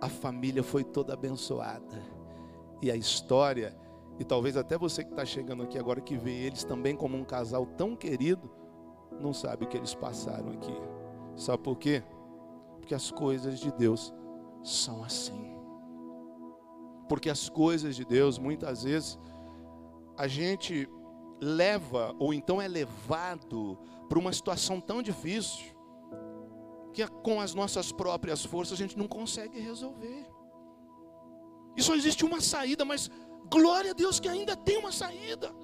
A 0.00 0.08
família 0.08 0.62
foi 0.62 0.84
toda 0.84 1.12
abençoada. 1.12 2.00
E 2.80 2.90
a 2.90 2.96
história, 2.96 3.76
e 4.18 4.24
talvez 4.24 4.56
até 4.56 4.78
você 4.78 5.02
que 5.02 5.10
está 5.10 5.24
chegando 5.24 5.64
aqui 5.64 5.76
agora, 5.76 6.00
que 6.00 6.16
vê 6.16 6.30
eles 6.30 6.64
também 6.64 6.96
como 6.96 7.16
um 7.16 7.24
casal 7.24 7.66
tão 7.66 7.96
querido, 7.96 8.48
não 9.20 9.32
sabe 9.32 9.64
o 9.64 9.68
que 9.68 9.76
eles 9.76 9.94
passaram 9.94 10.50
aqui. 10.50 10.74
Sabe 11.36 11.62
por 11.62 11.76
quê? 11.76 12.02
Porque 12.78 12.94
as 12.94 13.10
coisas 13.10 13.58
de 13.58 13.70
Deus 13.72 14.12
são 14.62 15.04
assim. 15.04 15.56
Porque 17.08 17.30
as 17.30 17.48
coisas 17.48 17.96
de 17.96 18.04
Deus, 18.04 18.38
muitas 18.38 18.82
vezes, 18.82 19.18
a 20.16 20.26
gente 20.26 20.88
leva, 21.40 22.14
ou 22.18 22.34
então 22.34 22.60
é 22.60 22.68
levado 22.68 23.78
para 24.08 24.18
uma 24.18 24.32
situação 24.32 24.80
tão 24.80 25.02
difícil, 25.02 25.66
que 26.92 27.06
com 27.22 27.40
as 27.40 27.54
nossas 27.54 27.92
próprias 27.92 28.44
forças 28.44 28.72
a 28.74 28.82
gente 28.82 28.98
não 28.98 29.06
consegue 29.06 29.60
resolver. 29.60 30.26
E 31.76 31.82
só 31.82 31.94
existe 31.94 32.24
uma 32.24 32.40
saída, 32.40 32.84
mas 32.84 33.08
glória 33.48 33.92
a 33.92 33.94
Deus 33.94 34.18
que 34.18 34.28
ainda 34.28 34.56
tem 34.56 34.76
uma 34.78 34.90
saída. 34.90 35.54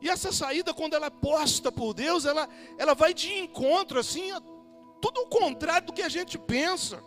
E 0.00 0.08
essa 0.08 0.32
saída, 0.32 0.74
quando 0.74 0.94
ela 0.94 1.06
é 1.06 1.10
posta 1.10 1.72
por 1.72 1.94
Deus, 1.94 2.24
ela, 2.24 2.48
ela 2.78 2.94
vai 2.94 3.14
de 3.14 3.32
encontro, 3.32 3.98
assim, 3.98 4.30
a 4.30 4.40
tudo 5.00 5.20
o 5.22 5.26
contrário 5.26 5.86
do 5.86 5.92
que 5.92 6.02
a 6.02 6.08
gente 6.08 6.38
pensa. 6.38 7.02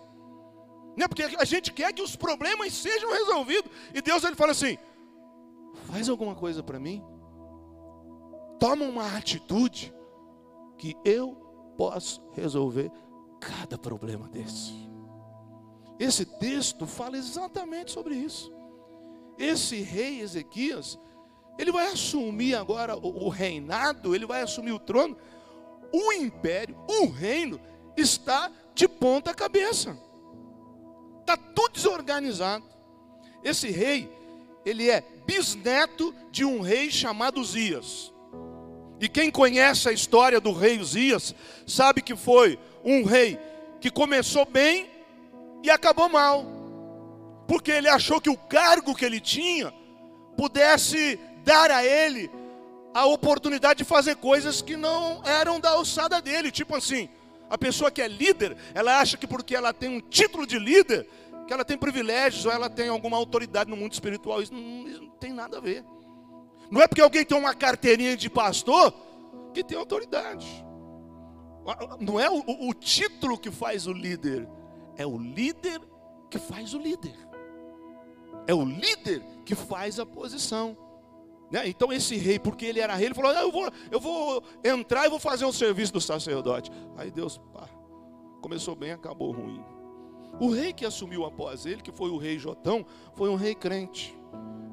Né? 0.96 1.08
Porque 1.08 1.24
a 1.24 1.46
gente 1.46 1.72
quer 1.72 1.94
que 1.94 2.02
os 2.02 2.16
problemas 2.16 2.74
sejam 2.74 3.12
resolvidos. 3.12 3.72
E 3.94 4.02
Deus 4.02 4.24
ele 4.24 4.36
fala 4.36 4.52
assim: 4.52 4.78
faz 5.88 6.10
alguma 6.10 6.36
coisa 6.36 6.64
para 6.64 6.80
mim. 6.80 7.04
Toma 8.60 8.86
uma 8.86 9.16
atitude 9.16 9.94
que 10.78 10.96
eu 11.06 11.36
posso 11.78 12.22
resolver 12.34 12.92
cada 13.40 13.78
problema 13.78 14.28
desse. 14.28 14.74
Esse 16.00 16.26
texto 16.26 16.86
fala 16.86 17.18
exatamente 17.18 17.92
sobre 17.92 18.16
isso. 18.16 18.52
Esse 19.38 19.82
rei 19.82 20.20
Ezequias, 20.20 21.00
ele 21.58 21.72
vai 21.72 21.88
assumir 21.88 22.56
agora 22.56 22.96
o 22.96 23.28
reinado, 23.30 24.16
ele 24.16 24.26
vai 24.26 24.42
assumir 24.42 24.72
o 24.72 24.80
trono. 24.80 25.18
O 25.92 26.14
império, 26.14 26.78
o 26.88 27.08
reino, 27.08 27.60
está 27.98 28.52
de 28.74 28.88
ponta 28.88 29.34
cabeça. 29.34 29.98
Está 31.20 31.36
tudo 31.36 31.74
desorganizado. 31.74 32.64
Esse 33.44 33.70
rei, 33.70 34.10
ele 34.66 34.90
é 34.90 35.04
bisneto 35.26 36.14
de 36.32 36.46
um 36.46 36.62
rei 36.62 36.90
chamado 36.90 37.40
Uzias. 37.40 38.14
E 39.00 39.08
quem 39.08 39.32
conhece 39.32 39.88
a 39.88 39.94
história 39.94 40.40
do 40.42 40.52
rei 40.52 40.80
Uzias, 40.80 41.34
sabe 41.66 42.02
que 42.02 42.16
foi 42.16 42.60
um 42.84 43.04
rei 43.04 43.40
que 43.80 43.90
começou 43.90 44.46
bem 44.46 44.90
e 45.64 45.70
acabou 45.70 46.10
mal. 46.10 46.46
Porque 47.48 47.72
ele 47.72 47.90
achou 47.90 48.20
que 48.20 48.30
o 48.30 48.38
cargo 48.38 48.96
que 48.96 49.06
ele 49.06 49.20
tinha 49.20 49.74
pudesse 50.38 51.20
dar 51.44 51.72
a 51.72 51.86
ele 51.86 52.30
a 52.94 53.06
oportunidade 53.06 53.80
de 53.80 53.84
fazer 53.84 54.16
coisas 54.16 54.62
que 54.62 54.76
não 54.76 55.22
eram 55.24 55.60
da 55.60 55.72
alçada 55.72 56.22
dele. 56.22 56.52
Tipo 56.52 56.76
assim, 56.76 57.10
a 57.50 57.58
pessoa 57.58 57.92
que 57.92 58.02
é 58.02 58.08
líder, 58.08 58.58
ela 58.74 59.00
acha 59.00 59.18
que 59.18 59.28
porque 59.28 59.56
ela 59.56 59.74
tem 59.74 59.90
um 59.90 60.00
título 60.00 60.46
de 60.46 60.60
líder, 60.60 61.08
que 61.48 61.54
ela 61.54 61.66
tem 61.66 61.78
privilégios 61.78 62.46
ou 62.46 62.52
ela 62.52 62.70
tem 62.70 62.90
alguma 62.90 63.18
autoridade 63.18 63.70
no 63.70 63.76
mundo 63.76 63.94
espiritual. 63.94 64.42
Isso 64.42 64.54
não, 64.54 64.88
isso 64.88 65.02
não 65.02 65.10
tem 65.12 65.34
nada 65.34 65.58
a 65.58 65.62
ver. 65.62 65.84
Não 66.70 66.82
é 66.82 66.88
porque 66.88 67.02
alguém 67.02 67.26
tem 67.26 67.38
uma 67.38 67.56
carteirinha 67.56 68.16
de 68.16 68.30
pastor 68.30 68.94
que 69.54 69.64
tem 69.64 69.78
autoridade. 69.78 70.48
Não 72.00 72.20
é 72.20 72.30
o, 72.30 72.70
o, 72.70 72.74
título 72.74 73.38
que 73.38 73.52
faz 73.52 73.86
o 73.86 73.94
líder, 73.94 74.48
é 74.96 75.06
o 75.06 75.18
líder 75.18 75.82
que 76.30 76.40
faz 76.40 76.74
o 76.74 76.80
líder. 76.80 77.16
É 78.48 78.54
o 78.54 78.64
líder 78.64 79.24
que 79.46 79.56
faz 79.56 80.00
a 80.00 80.06
posição. 80.06 80.78
Né? 81.52 81.68
Então 81.68 81.92
esse 81.92 82.16
rei, 82.16 82.38
porque 82.38 82.66
ele 82.66 82.80
era 82.80 82.96
rei, 82.96 83.08
ele 83.08 83.16
falou: 83.16 83.32
eu 83.32 83.52
vou, 83.52 83.72
eu 83.92 84.00
vou 84.00 84.44
entrar 84.64 85.06
e 85.06 85.10
vou 85.10 85.20
fazer 85.20 85.46
um 85.46 85.52
serviço 85.52 85.94
do 85.94 86.02
sacerdote. 86.02 86.72
Aí 86.96 87.10
Deus, 87.10 87.38
pá, 87.54 87.68
começou 88.42 88.76
bem, 88.76 88.92
acabou 88.92 89.32
ruim. 89.32 89.64
O 90.40 90.50
rei 90.50 90.72
que 90.72 90.86
assumiu 90.86 91.26
após 91.26 91.66
ele, 91.66 91.82
que 91.82 91.92
foi 91.92 92.10
o 92.10 92.18
rei 92.18 92.38
Jotão, 92.38 92.86
foi 93.14 93.30
um 93.30 93.36
rei 93.36 93.56
crente. 93.56 94.18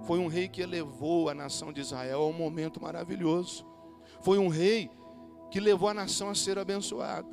Foi 0.03 0.19
um 0.19 0.29
rei 0.29 0.49
que 0.49 0.61
elevou 0.61 1.29
a 1.29 1.35
nação 1.35 1.73
de 1.73 1.81
Israel 1.81 2.23
a 2.23 2.27
um 2.27 2.33
momento 2.33 2.81
maravilhoso. 2.81 3.67
Foi 4.21 4.39
um 4.39 4.49
rei 4.49 4.91
que 5.51 5.59
levou 5.59 5.89
a 5.89 5.95
nação 5.95 6.31
a 6.31 6.35
ser 6.35 6.59
abençoada. 6.59 7.29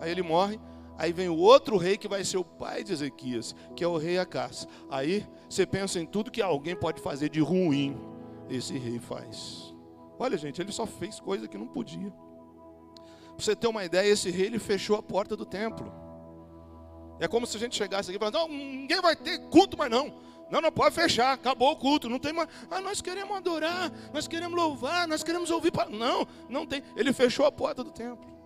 Aí 0.00 0.10
ele 0.10 0.22
morre, 0.22 0.58
aí 0.96 1.12
vem 1.12 1.28
o 1.28 1.36
outro 1.36 1.76
rei 1.76 1.98
que 1.98 2.08
vai 2.08 2.24
ser 2.24 2.38
o 2.38 2.44
pai 2.44 2.82
de 2.82 2.92
Ezequias, 2.92 3.54
que 3.74 3.84
é 3.84 3.88
o 3.88 3.98
rei 3.98 4.18
Acás. 4.18 4.66
Aí 4.88 5.26
você 5.48 5.66
pensa 5.66 6.00
em 6.00 6.06
tudo 6.06 6.30
que 6.30 6.40
alguém 6.40 6.76
pode 6.76 7.02
fazer 7.02 7.28
de 7.28 7.40
ruim 7.40 8.15
esse 8.48 8.76
rei 8.78 8.98
faz. 8.98 9.74
Olha, 10.18 10.36
gente, 10.36 10.60
ele 10.60 10.72
só 10.72 10.86
fez 10.86 11.20
coisa 11.20 11.46
que 11.46 11.58
não 11.58 11.66
podia. 11.66 12.10
Para 12.10 13.44
você 13.44 13.54
ter 13.54 13.66
uma 13.66 13.84
ideia, 13.84 14.10
esse 14.10 14.30
rei 14.30 14.46
ele 14.46 14.58
fechou 14.58 14.96
a 14.96 15.02
porta 15.02 15.36
do 15.36 15.44
templo. 15.44 15.92
É 17.18 17.28
como 17.28 17.46
se 17.46 17.56
a 17.56 17.60
gente 17.60 17.76
chegasse 17.76 18.10
aqui 18.10 18.16
e 18.16 18.18
falasse: 18.18 18.38
não, 18.38 18.48
ninguém 18.48 19.00
vai 19.00 19.14
ter 19.14 19.38
culto 19.48 19.76
mais 19.76 19.90
não. 19.90 20.14
Não, 20.50 20.60
não 20.60 20.70
pode 20.70 20.94
fechar, 20.94 21.32
acabou 21.32 21.72
o 21.72 21.76
culto, 21.76 22.08
não 22.08 22.20
tem 22.20 22.32
mais. 22.32 22.48
Ah, 22.70 22.80
nós 22.80 23.00
queremos 23.00 23.36
adorar, 23.36 23.90
nós 24.12 24.28
queremos 24.28 24.56
louvar, 24.56 25.08
nós 25.08 25.22
queremos 25.22 25.50
ouvir. 25.50 25.72
Não, 25.90 26.26
não 26.48 26.64
tem. 26.64 26.82
Ele 26.94 27.12
fechou 27.12 27.46
a 27.46 27.52
porta 27.52 27.82
do 27.82 27.90
templo. 27.90 28.36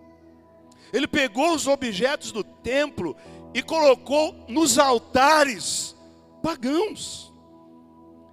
Ele 0.91 1.07
pegou 1.07 1.53
os 1.53 1.67
objetos 1.67 2.31
do 2.31 2.43
templo 2.43 3.15
e 3.53 3.61
colocou 3.61 4.35
nos 4.47 4.79
altares 4.79 5.95
pagãos. 6.41 7.30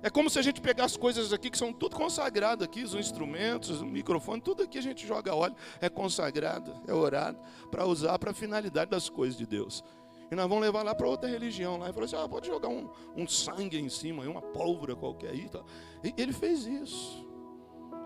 É 0.03 0.09
como 0.09 0.31
se 0.31 0.39
a 0.39 0.43
gente 0.43 0.61
pegasse 0.61 0.97
coisas 0.99 1.33
aqui 1.33 1.51
que 1.51 1.59
são 1.59 1.73
tudo 1.73 1.97
consagrado 1.97 2.63
aqui, 2.63 2.83
os 2.83 2.95
instrumentos, 2.95 3.81
o 3.81 3.87
microfone, 3.87 4.41
tudo 4.41 4.63
aqui 4.63 4.79
a 4.79 4.83
gente 4.83 5.07
joga 5.07 5.35
óleo, 5.35 5.57
é 5.81 5.89
consagrado, 5.89 6.73
é 6.87 6.95
orado, 6.95 7.39
para 7.71 7.85
usar 7.85 8.17
para 8.19 8.31
a 8.31 8.35
finalidade 8.35 8.91
das 8.91 9.09
coisas 9.09 9.37
de 9.37 9.45
Deus. 9.45 9.83
E 10.31 10.35
nós 10.37 10.47
vamos 10.47 10.63
levar 10.63 10.83
lá 10.83 10.95
para 10.95 11.09
outra 11.09 11.29
religião 11.29 11.79
lá. 11.79 11.89
E 11.89 11.93
falou 11.93 12.05
assim: 12.05 12.17
ah, 12.17 12.29
pode 12.29 12.47
jogar 12.47 12.69
um, 12.69 12.89
um 13.17 13.27
sangue 13.27 13.79
em 13.79 13.89
cima, 13.89 14.23
uma 14.25 14.43
pólvora 14.43 14.95
qualquer 14.95 15.31
aí. 15.31 15.49
Tá. 15.49 15.63
E 16.05 16.15
ele 16.17 16.33
fez 16.33 16.67
isso. 16.67 17.27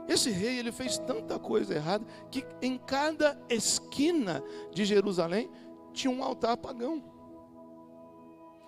Esse 0.08 0.30
rei 0.30 0.58
ele 0.58 0.72
fez 0.72 0.98
tanta 0.98 1.38
coisa 1.38 1.74
errada 1.74 2.04
que 2.30 2.44
em 2.60 2.76
cada 2.78 3.40
esquina 3.48 4.42
de 4.72 4.84
Jerusalém 4.84 5.50
tinha 5.92 6.10
um 6.10 6.22
altar 6.22 6.56
pagão. 6.56 7.02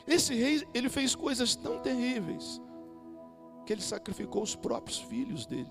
Esse 0.06 0.34
rei 0.34 0.66
ele 0.74 0.88
fez 0.88 1.14
coisas 1.14 1.56
tão 1.56 1.78
terríveis 1.80 2.60
que 3.64 3.72
ele 3.72 3.82
sacrificou 3.82 4.42
os 4.42 4.54
próprios 4.54 4.98
filhos 4.98 5.46
dele. 5.46 5.70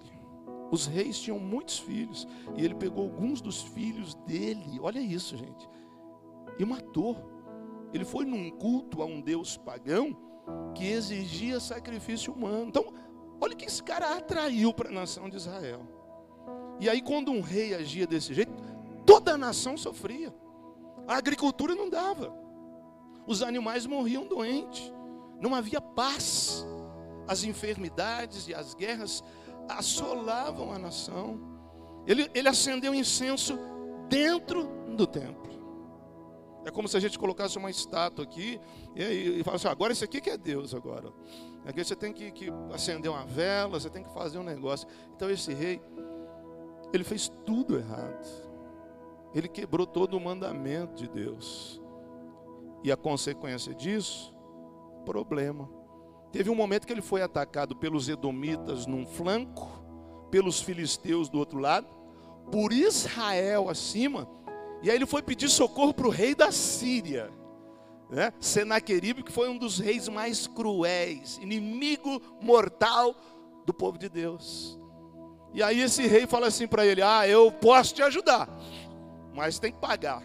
Os 0.71 0.87
reis 0.87 1.19
tinham 1.19 1.39
muitos 1.39 1.77
filhos 1.77 2.27
e 2.55 2.65
ele 2.65 2.73
pegou 2.73 3.03
alguns 3.03 3.41
dos 3.41 3.61
filhos 3.61 4.15
dele. 4.15 4.79
Olha 4.81 4.99
isso, 4.99 5.37
gente. 5.37 5.69
E 6.57 6.65
matou. 6.65 7.15
Ele 7.93 8.03
foi 8.03 8.25
num 8.25 8.49
culto 8.49 9.01
a 9.03 9.05
um 9.05 9.21
deus 9.21 9.55
pagão 9.55 10.17
que 10.73 10.87
exigia 10.87 11.59
sacrifício 11.59 12.33
humano. 12.33 12.69
Então, 12.69 12.91
olha 13.39 13.55
que 13.55 13.65
esse 13.65 13.83
cara 13.83 14.17
atraiu 14.17 14.73
para 14.73 14.89
a 14.89 14.91
nação 14.91 15.29
de 15.29 15.37
Israel. 15.37 15.81
E 16.79 16.89
aí, 16.89 17.01
quando 17.01 17.31
um 17.31 17.41
rei 17.41 17.75
agia 17.75 18.07
desse 18.07 18.33
jeito, 18.33 18.51
toda 19.05 19.33
a 19.33 19.37
nação 19.37 19.77
sofria. 19.77 20.33
A 21.07 21.17
agricultura 21.17 21.75
não 21.75 21.89
dava. 21.89 22.33
Os 23.27 23.43
animais 23.43 23.85
morriam 23.85 24.27
doentes. 24.27 24.91
Não 25.39 25.53
havia 25.53 25.79
paz 25.79 26.65
as 27.27 27.43
enfermidades 27.43 28.47
e 28.47 28.53
as 28.53 28.73
guerras 28.73 29.23
assolavam 29.67 30.71
a 30.71 30.79
nação. 30.79 31.39
Ele, 32.05 32.29
ele 32.33 32.49
acendeu 32.49 32.93
incenso 32.93 33.57
dentro 34.09 34.67
do 34.95 35.07
templo. 35.07 35.53
É 36.65 36.71
como 36.71 36.87
se 36.87 36.95
a 36.95 36.99
gente 36.99 37.19
colocasse 37.19 37.57
uma 37.57 37.69
estátua 37.69 38.23
aqui 38.23 38.59
e, 38.95 39.39
e, 39.39 39.43
falasse, 39.43 39.67
agora 39.67 39.91
esse 39.91 40.03
aqui 40.03 40.21
que 40.21 40.29
é 40.29 40.37
Deus 40.37 40.73
agora. 40.73 41.11
Aqui 41.65 41.83
você 41.83 41.95
tem 41.95 42.13
que, 42.13 42.31
que 42.31 42.49
acender 42.73 43.11
uma 43.11 43.25
vela, 43.25 43.79
você 43.79 43.89
tem 43.89 44.03
que 44.03 44.13
fazer 44.13 44.37
um 44.37 44.43
negócio. 44.43 44.87
Então 45.15 45.29
esse 45.29 45.53
rei, 45.53 45.81
ele 46.93 47.03
fez 47.03 47.29
tudo 47.45 47.77
errado. 47.77 48.25
Ele 49.33 49.47
quebrou 49.47 49.85
todo 49.85 50.15
o 50.15 50.21
mandamento 50.21 50.95
de 50.95 51.07
Deus. 51.07 51.81
E 52.83 52.91
a 52.91 52.97
consequência 52.97 53.73
disso, 53.73 54.33
problema. 55.05 55.69
Teve 56.33 56.49
um 56.49 56.55
momento 56.55 56.87
que 56.87 56.91
ele 56.91 57.01
foi 57.01 57.21
atacado 57.21 57.75
pelos 57.75 58.09
edomitas 58.09 58.87
num 58.87 59.05
flanco, 59.05 59.67
pelos 60.31 60.59
filisteus 60.59 61.29
do 61.29 61.37
outro 61.37 61.59
lado, 61.59 61.85
por 62.51 62.73
Israel 62.73 63.69
acima, 63.69 64.27
e 64.81 64.89
aí 64.89 64.95
ele 64.97 65.05
foi 65.05 65.21
pedir 65.21 65.47
socorro 65.47 65.93
para 65.93 66.07
o 66.07 66.09
rei 66.09 66.33
da 66.33 66.51
Síria, 66.51 67.31
né? 68.09 68.33
Senaqueribe, 68.39 69.21
que 69.21 69.31
foi 69.31 69.47
um 69.47 69.59
dos 69.59 69.77
reis 69.77 70.09
mais 70.09 70.47
cruéis, 70.47 71.37
inimigo 71.37 72.19
mortal 72.41 73.15
do 73.63 73.71
povo 73.71 73.99
de 73.99 74.09
Deus. 74.09 74.77
E 75.53 75.61
aí 75.61 75.81
esse 75.81 76.07
rei 76.07 76.25
fala 76.25 76.47
assim 76.47 76.67
para 76.67 76.83
ele: 76.83 77.03
Ah, 77.03 77.27
eu 77.27 77.51
posso 77.51 77.93
te 77.93 78.01
ajudar, 78.01 78.49
mas 79.35 79.59
tem 79.59 79.71
que 79.71 79.79
pagar. 79.79 80.23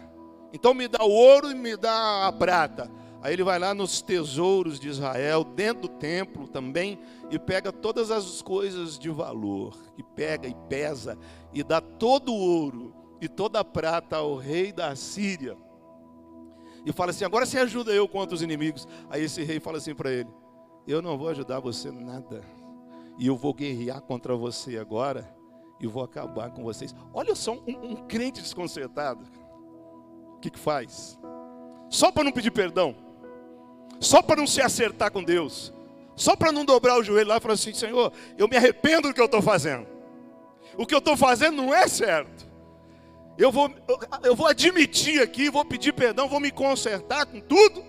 Então 0.51 0.73
me 0.73 0.87
dá 0.87 1.03
o 1.03 1.11
ouro 1.11 1.51
e 1.51 1.55
me 1.55 1.77
dá 1.77 2.25
a 2.25 2.31
prata. 2.31 2.98
Aí 3.21 3.33
ele 3.33 3.43
vai 3.43 3.59
lá 3.59 3.73
nos 3.73 4.01
tesouros 4.01 4.79
de 4.79 4.87
Israel, 4.87 5.43
dentro 5.43 5.83
do 5.83 5.87
templo 5.89 6.47
também, 6.47 6.97
e 7.29 7.37
pega 7.37 7.71
todas 7.71 8.11
as 8.11 8.41
coisas 8.41 8.97
de 8.97 9.09
valor, 9.09 9.77
e 9.97 10.03
pega 10.03 10.47
e 10.47 10.55
pesa, 10.69 11.17
e 11.53 11.61
dá 11.61 11.81
todo 11.81 12.31
o 12.31 12.39
ouro 12.39 12.93
e 13.21 13.27
toda 13.27 13.59
a 13.59 13.65
prata 13.65 14.17
ao 14.17 14.37
rei 14.37 14.71
da 14.71 14.95
Síria. 14.95 15.57
E 16.85 16.93
fala 16.93 17.11
assim: 17.11 17.25
agora 17.25 17.45
você 17.45 17.59
ajuda 17.59 17.91
eu 17.91 18.07
contra 18.07 18.33
os 18.35 18.41
inimigos. 18.41 18.87
Aí 19.09 19.23
esse 19.23 19.43
rei 19.43 19.59
fala 19.59 19.79
assim 19.79 19.93
para 19.93 20.11
ele: 20.11 20.29
Eu 20.87 21.01
não 21.01 21.17
vou 21.17 21.27
ajudar 21.27 21.59
você 21.59 21.91
nada, 21.91 22.41
e 23.17 23.27
eu 23.27 23.35
vou 23.35 23.53
guerrear 23.53 24.01
contra 24.01 24.33
você 24.33 24.77
agora, 24.77 25.29
e 25.77 25.85
vou 25.85 26.03
acabar 26.03 26.51
com 26.51 26.63
vocês. 26.63 26.95
Olha 27.13 27.35
só, 27.35 27.53
um, 27.53 27.91
um 27.91 27.95
crente 28.07 28.41
desconcertado, 28.41 29.25
o 30.37 30.39
que, 30.39 30.49
que 30.49 30.59
faz? 30.59 31.19
Só 31.89 32.13
para 32.13 32.23
não 32.23 32.31
pedir 32.31 32.51
perdão 32.51 33.08
só 33.99 34.21
para 34.21 34.37
não 34.37 34.47
se 34.47 34.61
acertar 34.61 35.11
com 35.11 35.23
Deus, 35.23 35.73
só 36.15 36.35
para 36.35 36.51
não 36.51 36.65
dobrar 36.65 36.97
o 36.97 37.03
joelho 37.03 37.29
lá 37.29 37.37
e 37.37 37.39
falar 37.39 37.53
assim: 37.53 37.73
Senhor, 37.73 38.11
eu 38.37 38.47
me 38.47 38.57
arrependo 38.57 39.09
do 39.09 39.13
que 39.13 39.21
eu 39.21 39.25
estou 39.25 39.41
fazendo. 39.41 39.87
o 40.77 40.85
que 40.85 40.93
eu 40.93 40.99
estou 40.99 41.17
fazendo 41.17 41.57
não 41.57 41.73
é 41.73 41.87
certo. 41.87 42.47
Eu 43.37 43.51
vou, 43.51 43.71
eu 44.23 44.35
vou 44.35 44.47
admitir 44.47 45.21
aqui, 45.21 45.49
vou 45.49 45.63
pedir 45.63 45.93
perdão, 45.93 46.27
vou 46.27 46.41
me 46.41 46.51
consertar 46.51 47.25
com 47.25 47.39
tudo, 47.39 47.83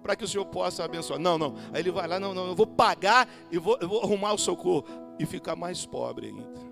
para 0.00 0.14
que 0.14 0.24
o 0.24 0.28
Senhor 0.28 0.46
possa 0.46 0.84
abençoar. 0.84 1.18
Não, 1.18 1.36
não. 1.36 1.56
Aí 1.72 1.80
ele 1.80 1.90
vai 1.90 2.06
lá, 2.06 2.20
não, 2.20 2.32
não, 2.32 2.48
eu 2.48 2.54
vou 2.54 2.66
pagar 2.66 3.28
e 3.50 3.58
vou, 3.58 3.76
eu 3.80 3.88
vou 3.88 4.02
arrumar 4.02 4.32
o 4.32 4.38
socorro. 4.38 4.84
E 5.18 5.24
ficar 5.24 5.54
mais 5.54 5.86
pobre 5.86 6.26
ainda. 6.26 6.63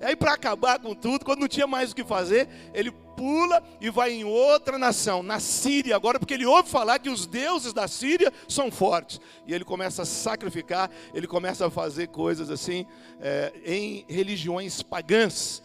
Aí, 0.00 0.16
para 0.16 0.32
acabar 0.32 0.78
com 0.78 0.94
tudo, 0.94 1.24
quando 1.24 1.40
não 1.40 1.48
tinha 1.48 1.66
mais 1.66 1.92
o 1.92 1.94
que 1.94 2.04
fazer, 2.04 2.48
ele 2.72 2.90
pula 3.16 3.62
e 3.80 3.90
vai 3.90 4.12
em 4.12 4.24
outra 4.24 4.78
nação, 4.78 5.22
na 5.22 5.40
Síria, 5.40 5.96
agora, 5.96 6.20
porque 6.20 6.34
ele 6.34 6.46
ouve 6.46 6.68
falar 6.68 7.00
que 7.00 7.10
os 7.10 7.26
deuses 7.26 7.72
da 7.72 7.88
Síria 7.88 8.32
são 8.46 8.70
fortes. 8.70 9.20
E 9.46 9.52
ele 9.52 9.64
começa 9.64 10.02
a 10.02 10.06
sacrificar, 10.06 10.88
ele 11.12 11.26
começa 11.26 11.66
a 11.66 11.70
fazer 11.70 12.08
coisas 12.08 12.48
assim, 12.48 12.86
é, 13.20 13.52
em 13.64 14.04
religiões 14.08 14.82
pagãs, 14.82 15.62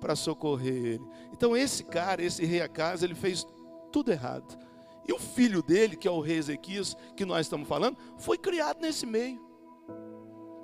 para 0.00 0.16
socorrer 0.16 0.74
ele. 0.74 1.08
Então, 1.32 1.56
esse 1.56 1.84
cara, 1.84 2.22
esse 2.22 2.44
rei 2.44 2.60
Acas, 2.60 3.02
ele 3.02 3.14
fez 3.14 3.46
tudo 3.92 4.10
errado. 4.10 4.58
E 5.06 5.12
o 5.12 5.18
filho 5.18 5.62
dele, 5.62 5.96
que 5.96 6.08
é 6.08 6.10
o 6.10 6.20
rei 6.20 6.38
Ezequias, 6.38 6.96
que 7.16 7.24
nós 7.24 7.46
estamos 7.46 7.68
falando, 7.68 7.96
foi 8.18 8.38
criado 8.38 8.80
nesse 8.80 9.04
meio. 9.04 9.44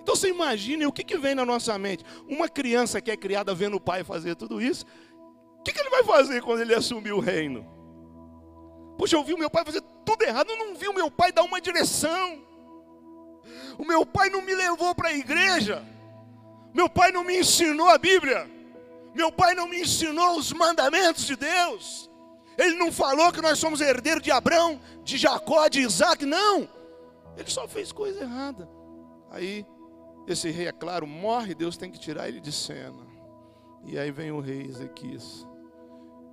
Então 0.02 0.16
você 0.16 0.28
imagine 0.28 0.87
o 0.87 0.92
que, 0.92 1.04
que 1.04 1.19
vem 1.19 1.35
na 1.35 1.45
nossa 1.45 1.78
mente. 1.78 2.04
Uma 2.28 2.49
criança 2.49 3.00
que 3.00 3.11
é 3.11 3.16
criada 3.16 3.54
vendo 3.54 3.76
o 3.76 3.80
pai 3.80 4.02
fazer 4.02 4.35
tudo 4.35 4.61
isso, 4.61 4.85
o 5.59 5.62
que, 5.62 5.73
que 5.73 5.80
ele 5.80 5.90
vai 5.90 6.02
fazer 6.02 6.42
quando 6.42 6.61
ele 6.61 6.75
assumir 6.75 7.12
o 7.12 7.21
reino? 7.21 7.66
Poxa, 8.99 9.16
eu 9.16 9.25
vi 9.25 9.35
o 9.35 9.38
meu 9.38 9.50
pai 9.50 9.64
fazer 9.64 9.83
tudo 10.04 10.23
errado, 10.23 10.50
eu 10.50 10.59
não 10.59 10.75
vi 10.75 10.88
o 10.88 10.95
meu 10.95 11.11
pai 11.11 11.33
dar 11.33 11.42
uma 11.42 11.61
direção. 11.61 12.42
O 13.78 13.85
meu 13.85 14.04
pai 14.04 14.28
não 14.30 14.42
me 14.42 14.54
levou 14.54 14.95
para 14.95 15.09
a 15.09 15.14
igreja. 15.14 15.83
Meu 16.75 16.88
pai 16.88 17.11
não 17.12 17.25
me 17.25 17.38
ensinou 17.38 17.88
a 17.88 17.99
Bíblia. 17.99 18.49
Meu 19.14 19.33
pai 19.33 19.54
não 19.54 19.69
me 19.69 19.80
ensinou 19.80 20.37
os 20.37 20.52
mandamentos 20.52 21.26
de 21.26 21.37
Deus. 21.37 22.11
Ele 22.57 22.76
não 22.76 22.92
falou 22.92 23.33
que 23.33 23.40
nós 23.40 23.59
somos 23.59 23.80
herdeiros 23.80 24.23
de 24.23 24.30
Abraão, 24.30 24.80
de 25.02 25.16
Jacó, 25.16 25.66
de 25.69 25.80
Isaac, 25.80 26.26
não. 26.26 26.69
Ele 27.37 27.50
só 27.50 27.66
fez 27.66 27.90
coisa 27.90 28.21
errada. 28.21 28.69
Aí 29.30 29.64
esse 30.32 30.50
rei, 30.50 30.66
é 30.66 30.72
claro, 30.72 31.06
morre, 31.06 31.54
Deus 31.54 31.76
tem 31.76 31.90
que 31.90 31.99
tirar 31.99 32.28
ele 32.28 32.40
de 32.40 32.52
cena. 32.52 33.06
E 33.84 33.99
aí 33.99 34.10
vem 34.10 34.30
o 34.30 34.40
rei 34.40 34.62
Ezequias. 34.62 35.46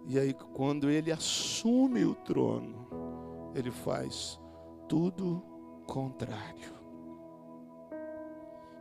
E 0.05 0.17
aí, 0.17 0.33
quando 0.33 0.89
ele 0.89 1.11
assume 1.11 2.05
o 2.05 2.15
trono, 2.15 2.87
ele 3.53 3.71
faz 3.71 4.39
tudo 4.87 5.43
contrário. 5.85 6.71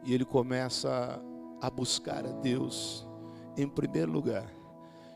E 0.04 0.14
ele 0.14 0.25
começa 0.25 1.20
a 1.61 1.70
buscar 1.70 2.25
a 2.25 2.30
Deus 2.30 3.06
em 3.56 3.68
primeiro 3.68 4.12
lugar. 4.12 4.49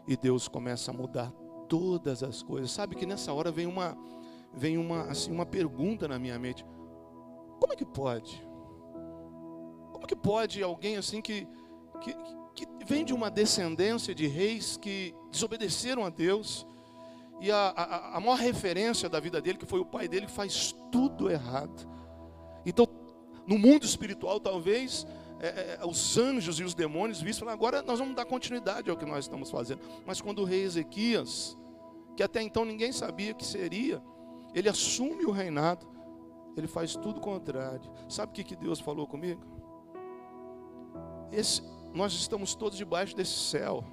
E 0.07 0.17
Deus 0.17 0.49
começa 0.49 0.91
a 0.91 0.95
mudar 0.95 1.31
todas 1.69 2.23
as 2.23 2.43
coisas. 2.43 2.73
Sabe 2.73 2.97
que 2.97 3.07
nessa 3.07 3.33
hora 3.33 3.53
vem 3.53 3.67
uma 3.67 3.97
vem 4.53 4.77
uma 4.77 5.03
assim 5.03 5.31
uma 5.31 5.47
pergunta 5.47 6.09
na 6.09 6.19
minha 6.19 6.39
mente. 6.39 6.67
Como 7.61 7.73
é 7.73 7.77
que 7.77 7.85
pode? 7.85 8.50
Como 10.01 10.07
que 10.07 10.17
pode 10.17 10.63
alguém 10.63 10.97
assim 10.97 11.21
que, 11.21 11.47
que, 12.01 12.17
que 12.55 12.67
vem 12.87 13.05
de 13.05 13.13
uma 13.13 13.31
descendência 13.31 14.15
de 14.15 14.27
reis 14.27 14.79
que 14.79 15.15
desobedeceram 15.31 16.07
a 16.07 16.09
Deus, 16.09 16.67
e 17.39 17.51
a, 17.51 17.69
a, 17.69 18.17
a 18.17 18.21
maior 18.21 18.39
referência 18.39 19.11
da 19.11 19.21
vida 19.21 19.43
dele, 19.43 19.59
que 19.59 19.67
foi 19.67 19.79
o 19.79 19.85
pai 19.85 20.09
dele, 20.09 20.27
faz 20.27 20.75
tudo 20.91 21.31
errado. 21.31 21.87
Então, 22.65 22.87
no 23.47 23.59
mundo 23.59 23.85
espiritual, 23.85 24.41
talvez 24.41 25.07
é, 25.39 25.79
é, 25.81 25.87
os 25.87 26.17
anjos 26.17 26.59
e 26.59 26.65
os 26.65 26.75
demônios 26.75 27.21
vistam, 27.21 27.49
agora 27.49 27.83
nós 27.83 27.99
vamos 27.99 28.15
dar 28.15 28.25
continuidade 28.25 28.91
ao 28.91 28.97
que 28.97 29.05
nós 29.05 29.27
estamos 29.27 29.51
fazendo. 29.51 29.81
Mas 30.07 30.21
quando 30.21 30.41
o 30.41 30.45
rei 30.45 30.63
Ezequias, 30.63 31.59
que 32.17 32.23
até 32.23 32.43
então 32.43 32.65
ninguém 32.65 32.93
sabia 32.93 33.35
que 33.35 33.45
seria, 33.45 34.03
ele 34.55 34.69
assume 34.69 35.27
o 35.27 35.31
reinado, 35.31 35.87
ele 36.57 36.67
faz 36.67 36.97
tudo 36.97 37.21
contrário. 37.21 37.91
Sabe 38.09 38.33
o 38.33 38.35
que, 38.35 38.45
que 38.45 38.57
Deus 38.57 38.81
falou 38.81 39.07
comigo? 39.07 39.60
Esse, 41.33 41.63
nós 41.95 42.13
estamos 42.13 42.55
todos 42.55 42.77
debaixo 42.77 43.17
desse 43.17 43.39
céu. 43.39 43.85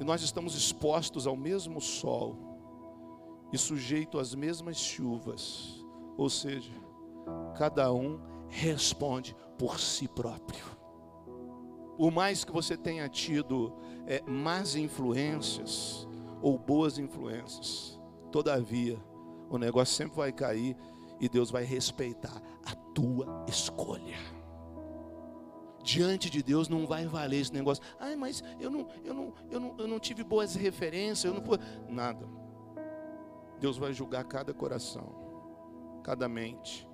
E 0.00 0.04
nós 0.04 0.22
estamos 0.22 0.56
expostos 0.56 1.26
ao 1.26 1.36
mesmo 1.36 1.80
sol 1.80 2.36
e 3.52 3.58
sujeito 3.58 4.18
às 4.18 4.34
mesmas 4.34 4.76
chuvas. 4.76 5.84
Ou 6.16 6.28
seja, 6.28 6.72
cada 7.56 7.92
um 7.92 8.20
responde 8.48 9.36
por 9.56 9.78
si 9.78 10.08
próprio. 10.08 10.64
Por 11.96 12.10
mais 12.10 12.44
que 12.44 12.52
você 12.52 12.76
tenha 12.76 13.08
tido 13.08 13.72
é, 14.06 14.22
más 14.22 14.74
influências 14.74 16.08
ou 16.40 16.58
boas 16.58 16.98
influências, 16.98 18.00
todavia, 18.32 18.98
o 19.48 19.58
negócio 19.58 19.94
sempre 19.94 20.16
vai 20.16 20.32
cair 20.32 20.76
e 21.20 21.28
Deus 21.28 21.50
vai 21.50 21.62
respeitar 21.62 22.42
a 22.64 22.74
tua 22.74 23.44
escolha 23.46 24.41
diante 25.82 26.30
de 26.30 26.42
Deus 26.42 26.68
não 26.68 26.86
vai 26.86 27.06
valer 27.06 27.40
esse 27.40 27.52
negócio. 27.52 27.82
Ai, 27.98 28.16
mas 28.16 28.42
eu 28.60 28.70
não, 28.70 28.88
eu 29.04 29.14
não, 29.14 29.34
eu 29.50 29.60
não, 29.60 29.74
eu 29.78 29.88
não 29.88 29.98
tive 29.98 30.22
boas 30.22 30.54
referências, 30.54 31.24
eu 31.24 31.34
não 31.34 31.42
nada. 31.88 32.26
Deus 33.58 33.76
vai 33.78 33.92
julgar 33.92 34.24
cada 34.24 34.52
coração, 34.52 35.14
cada 36.02 36.28
mente, 36.28 36.88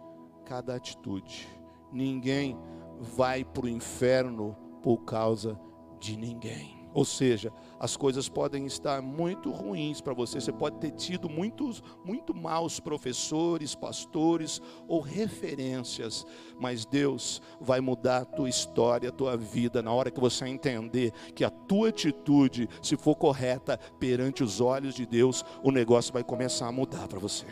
cada 0.44 0.74
atitude. 0.74 1.48
Ninguém 1.92 2.58
vai 3.00 3.44
para 3.44 3.64
o 3.64 3.68
inferno 3.68 4.56
por 4.82 4.98
causa 5.04 5.58
de 5.98 6.16
ninguém. 6.16 6.77
Ou 6.98 7.04
seja, 7.04 7.52
as 7.78 7.96
coisas 7.96 8.28
podem 8.28 8.66
estar 8.66 9.00
muito 9.00 9.52
ruins 9.52 10.00
para 10.00 10.12
você. 10.12 10.40
Você 10.40 10.50
pode 10.50 10.78
ter 10.78 10.90
tido 10.90 11.28
muitos, 11.28 11.80
muito 12.04 12.34
maus 12.34 12.80
professores, 12.80 13.72
pastores 13.72 14.60
ou 14.88 15.00
referências, 15.00 16.26
mas 16.58 16.84
Deus 16.84 17.40
vai 17.60 17.80
mudar 17.80 18.22
a 18.22 18.24
tua 18.24 18.48
história, 18.48 19.10
a 19.10 19.12
tua 19.12 19.36
vida, 19.36 19.80
na 19.80 19.92
hora 19.92 20.10
que 20.10 20.18
você 20.18 20.46
entender 20.46 21.12
que 21.36 21.44
a 21.44 21.50
tua 21.50 21.90
atitude, 21.90 22.68
se 22.82 22.96
for 22.96 23.14
correta 23.14 23.78
perante 24.00 24.42
os 24.42 24.60
olhos 24.60 24.96
de 24.96 25.06
Deus, 25.06 25.44
o 25.62 25.70
negócio 25.70 26.12
vai 26.12 26.24
começar 26.24 26.66
a 26.66 26.72
mudar 26.72 27.06
para 27.06 27.20
você. 27.20 27.46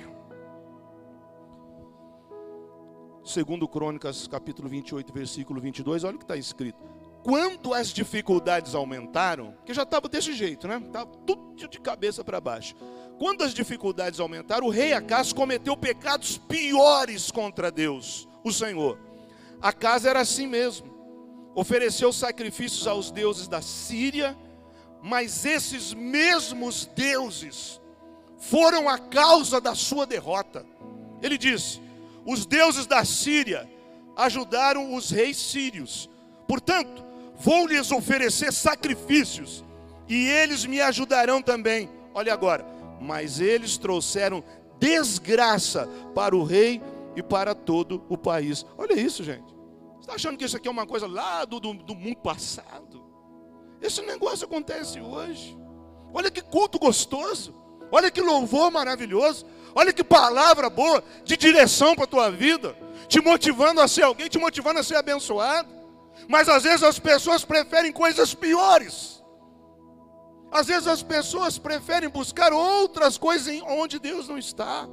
Segundo 3.22 3.68
Crônicas, 3.68 4.26
capítulo 4.26 4.68
28, 4.68 5.12
versículo 5.12 5.60
22, 5.60 6.02
olha 6.02 6.16
o 6.16 6.18
que 6.18 6.24
está 6.24 6.36
escrito 6.36 6.95
quando 7.26 7.74
as 7.74 7.88
dificuldades 7.88 8.72
aumentaram, 8.72 9.52
que 9.64 9.74
já 9.74 9.82
estava 9.82 10.08
desse 10.08 10.32
jeito, 10.32 10.68
né? 10.68 10.80
Estava 10.86 11.06
tudo 11.26 11.56
de 11.56 11.80
cabeça 11.80 12.22
para 12.22 12.40
baixo. 12.40 12.76
Quando 13.18 13.42
as 13.42 13.52
dificuldades 13.52 14.20
aumentaram, 14.20 14.68
o 14.68 14.70
rei 14.70 14.92
Acas 14.92 15.32
cometeu 15.32 15.76
pecados 15.76 16.38
piores 16.38 17.32
contra 17.32 17.68
Deus, 17.68 18.28
o 18.44 18.52
Senhor. 18.52 18.96
Acas 19.60 20.04
era 20.04 20.20
assim 20.20 20.46
mesmo. 20.46 20.86
Ofereceu 21.52 22.12
sacrifícios 22.12 22.86
aos 22.86 23.10
deuses 23.10 23.48
da 23.48 23.60
Síria, 23.60 24.38
mas 25.02 25.44
esses 25.44 25.92
mesmos 25.92 26.86
deuses 26.94 27.80
foram 28.38 28.88
a 28.88 28.98
causa 29.00 29.60
da 29.60 29.74
sua 29.74 30.06
derrota. 30.06 30.64
Ele 31.20 31.36
disse: 31.36 31.80
os 32.24 32.46
deuses 32.46 32.86
da 32.86 33.04
Síria 33.04 33.68
ajudaram 34.16 34.94
os 34.94 35.10
reis 35.10 35.36
sírios. 35.36 36.08
Portanto, 36.46 37.04
Vou 37.38 37.66
lhes 37.66 37.90
oferecer 37.90 38.52
sacrifícios, 38.52 39.64
e 40.08 40.28
eles 40.28 40.64
me 40.64 40.80
ajudarão 40.80 41.42
também. 41.42 41.88
Olha 42.14 42.32
agora, 42.32 42.64
mas 43.00 43.40
eles 43.40 43.76
trouxeram 43.76 44.42
desgraça 44.78 45.88
para 46.14 46.36
o 46.36 46.44
rei 46.44 46.80
e 47.14 47.22
para 47.22 47.54
todo 47.54 48.04
o 48.08 48.16
país. 48.16 48.64
Olha 48.76 48.94
isso, 48.94 49.22
gente. 49.24 49.54
Você 49.94 50.00
está 50.00 50.14
achando 50.14 50.38
que 50.38 50.44
isso 50.44 50.56
aqui 50.56 50.68
é 50.68 50.70
uma 50.70 50.86
coisa 50.86 51.06
lá 51.06 51.44
do, 51.44 51.58
do, 51.58 51.74
do 51.74 51.94
mundo 51.94 52.18
passado? 52.18 53.04
Esse 53.80 54.02
negócio 54.02 54.46
acontece 54.46 55.00
hoje. 55.00 55.56
Olha 56.12 56.30
que 56.30 56.40
culto 56.40 56.78
gostoso. 56.78 57.54
Olha 57.90 58.10
que 58.10 58.20
louvor 58.20 58.70
maravilhoso. 58.70 59.46
Olha 59.74 59.92
que 59.92 60.02
palavra 60.02 60.70
boa 60.70 61.02
de 61.24 61.36
direção 61.36 61.94
para 61.94 62.04
a 62.04 62.08
tua 62.08 62.30
vida. 62.30 62.76
Te 63.08 63.20
motivando 63.20 63.80
a 63.80 63.88
ser 63.88 64.02
alguém, 64.02 64.28
te 64.28 64.38
motivando 64.38 64.80
a 64.80 64.82
ser 64.82 64.96
abençoado. 64.96 65.68
Mas 66.28 66.48
às 66.48 66.64
vezes 66.64 66.82
as 66.82 66.98
pessoas 66.98 67.44
preferem 67.44 67.92
coisas 67.92 68.34
piores. 68.34 69.24
Às 70.50 70.66
vezes 70.66 70.86
as 70.86 71.02
pessoas 71.02 71.58
preferem 71.58 72.08
buscar 72.08 72.52
outras 72.52 73.18
coisas 73.18 73.60
onde 73.62 73.98
Deus 73.98 74.28
não 74.28 74.38
está. 74.38 74.88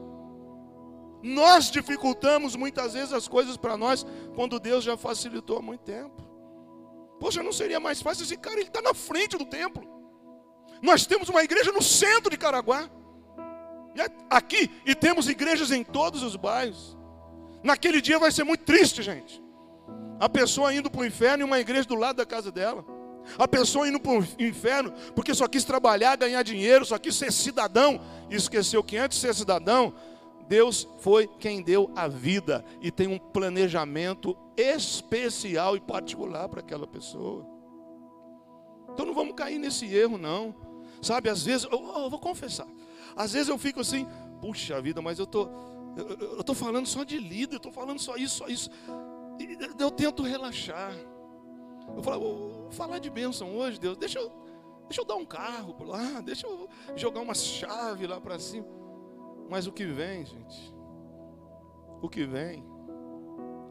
Nós 1.22 1.72
dificultamos 1.72 2.56
muitas 2.56 2.93
vezes 2.93 3.13
as 3.13 3.28
coisas 3.28 3.56
para 3.56 3.78
nós 3.78 4.06
quando 4.36 4.60
Deus 4.60 4.84
já 4.84 4.98
facilitou 4.98 5.58
há 5.58 5.62
muito 5.62 5.82
tempo. 5.82 6.22
Poxa, 7.19 7.41
não 7.41 7.54
seria 7.54 7.80
mais 7.80 8.02
fácil 8.02 8.24
esse 8.24 8.36
cara, 8.36 8.58
ele 8.58 8.67
está 8.67 8.82
na 8.82 8.93
frente 8.93 9.38
do 9.38 9.46
templo. 9.46 9.84
Nós 10.82 11.06
temos 11.06 11.30
uma 11.30 11.43
igreja 11.43 11.72
no 11.72 11.82
centro 11.82 12.30
de 12.30 12.38
Caraguá. 12.38 12.89
Aqui, 14.30 14.69
e 14.86 14.93
temos 14.93 15.30
igrejas 15.30 15.72
em 15.72 15.84
todos 15.84 16.24
os 16.24 16.36
bairros. 16.36 16.98
Naquele 17.63 18.02
dia 18.02 18.19
vai 18.19 18.32
ser 18.32 18.43
muito 18.43 18.65
triste, 18.65 19.02
gente. 19.02 19.43
A 20.19 20.30
pessoa 20.30 20.73
indo 20.73 20.89
para 20.89 21.02
o 21.02 21.06
inferno 21.06 21.43
e 21.43 21.45
uma 21.45 21.60
igreja 21.60 21.88
do 21.88 21.95
lado 21.95 22.17
da 22.17 22.26
casa 22.26 22.52
dela. 22.52 22.86
A 23.38 23.47
pessoa 23.47 23.88
indo 23.88 23.99
para 23.99 24.12
o 24.12 24.26
inferno 24.39 24.93
porque 25.15 25.34
só 25.34 25.47
quis 25.47 25.63
trabalhar, 25.63 26.15
ganhar 26.15 26.43
dinheiro, 26.43 26.86
só 26.86 26.97
quis 26.97 27.15
ser 27.15 27.32
cidadão. 27.32 27.99
E 28.30 28.36
esqueceu 28.36 28.84
que 28.84 28.97
antes 28.97 29.19
de 29.19 29.28
ser 29.28 29.34
cidadão, 29.34 29.93
Deus 30.47 30.88
foi 30.99 31.28
quem 31.39 31.62
deu 31.62 31.91
a 31.95 32.08
vida 32.08 32.63
e 32.82 32.91
tem 32.91 33.08
um 33.08 33.17
planejamento 33.17 34.38
especial 34.58 35.76
e 35.76 35.80
particular 35.80 36.49
para 36.49 36.60
aquela 36.60 36.86
pessoa. 36.86 37.45
Então 38.93 39.06
não 39.06 39.13
vamos 39.13 39.34
cair 39.36 39.58
nesse 39.58 39.86
erro, 39.86 40.17
não. 40.17 40.54
Sabe, 41.02 41.30
às 41.30 41.43
vezes, 41.43 41.67
eu, 41.69 41.71
eu 41.71 42.10
vou 42.10 42.19
confessar, 42.19 42.67
às 43.15 43.34
vezes 43.34 43.49
eu 43.49 43.58
fico 43.58 43.82
assim, 43.82 44.08
puxa 44.39 44.82
vida, 44.82 45.02
mas 45.02 45.19
eu 45.19 45.28
tô, 45.28 45.49
eu 45.97 46.39
estou 46.39 46.56
falando 46.56 46.88
só 46.88 47.04
de 47.04 47.19
líder, 47.19 47.56
eu 47.56 47.58
estou 47.58 47.71
falando 47.71 47.99
só 47.99 48.15
isso, 48.15 48.38
só 48.38 48.47
isso. 48.47 48.69
Eu 49.80 49.92
tento 49.92 50.24
relaxar. 50.24 50.94
Eu 51.96 52.02
falo, 52.02 52.20
vou 52.20 52.72
falar 52.72 53.00
de 53.00 53.10
bênção 53.10 53.56
hoje, 53.56 53.80
Deus, 53.80 53.98
deixa 53.98 54.20
eu, 54.20 54.32
deixa 54.88 55.02
eu 55.02 55.06
dar 55.06 55.16
um 55.16 55.26
carro 55.26 55.74
por 55.74 55.88
lá, 55.88 56.22
deixa 56.24 56.48
eu 56.48 56.70
jogar 56.96 57.22
uma 57.22 57.34
chave 57.34 58.08
lá 58.08 58.20
para 58.20 58.40
cima. 58.40 58.68
Mas 59.50 59.68
o 59.68 59.72
que 59.72 59.86
vem, 59.86 60.26
gente, 60.26 60.74
o 62.02 62.10
que 62.10 62.26
vem 62.26 62.64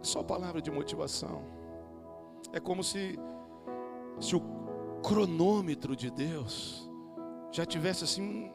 é 0.01 0.05
só 0.05 0.23
palavra 0.23 0.61
de 0.61 0.71
motivação. 0.71 1.43
É 2.53 2.61
como 2.61 2.83
se, 2.85 3.19
se 4.21 4.37
o 4.37 4.41
cronômetro 5.03 5.97
de 5.97 6.11
Deus 6.11 6.89
já 7.51 7.65
tivesse 7.65 8.05
assim 8.05 8.53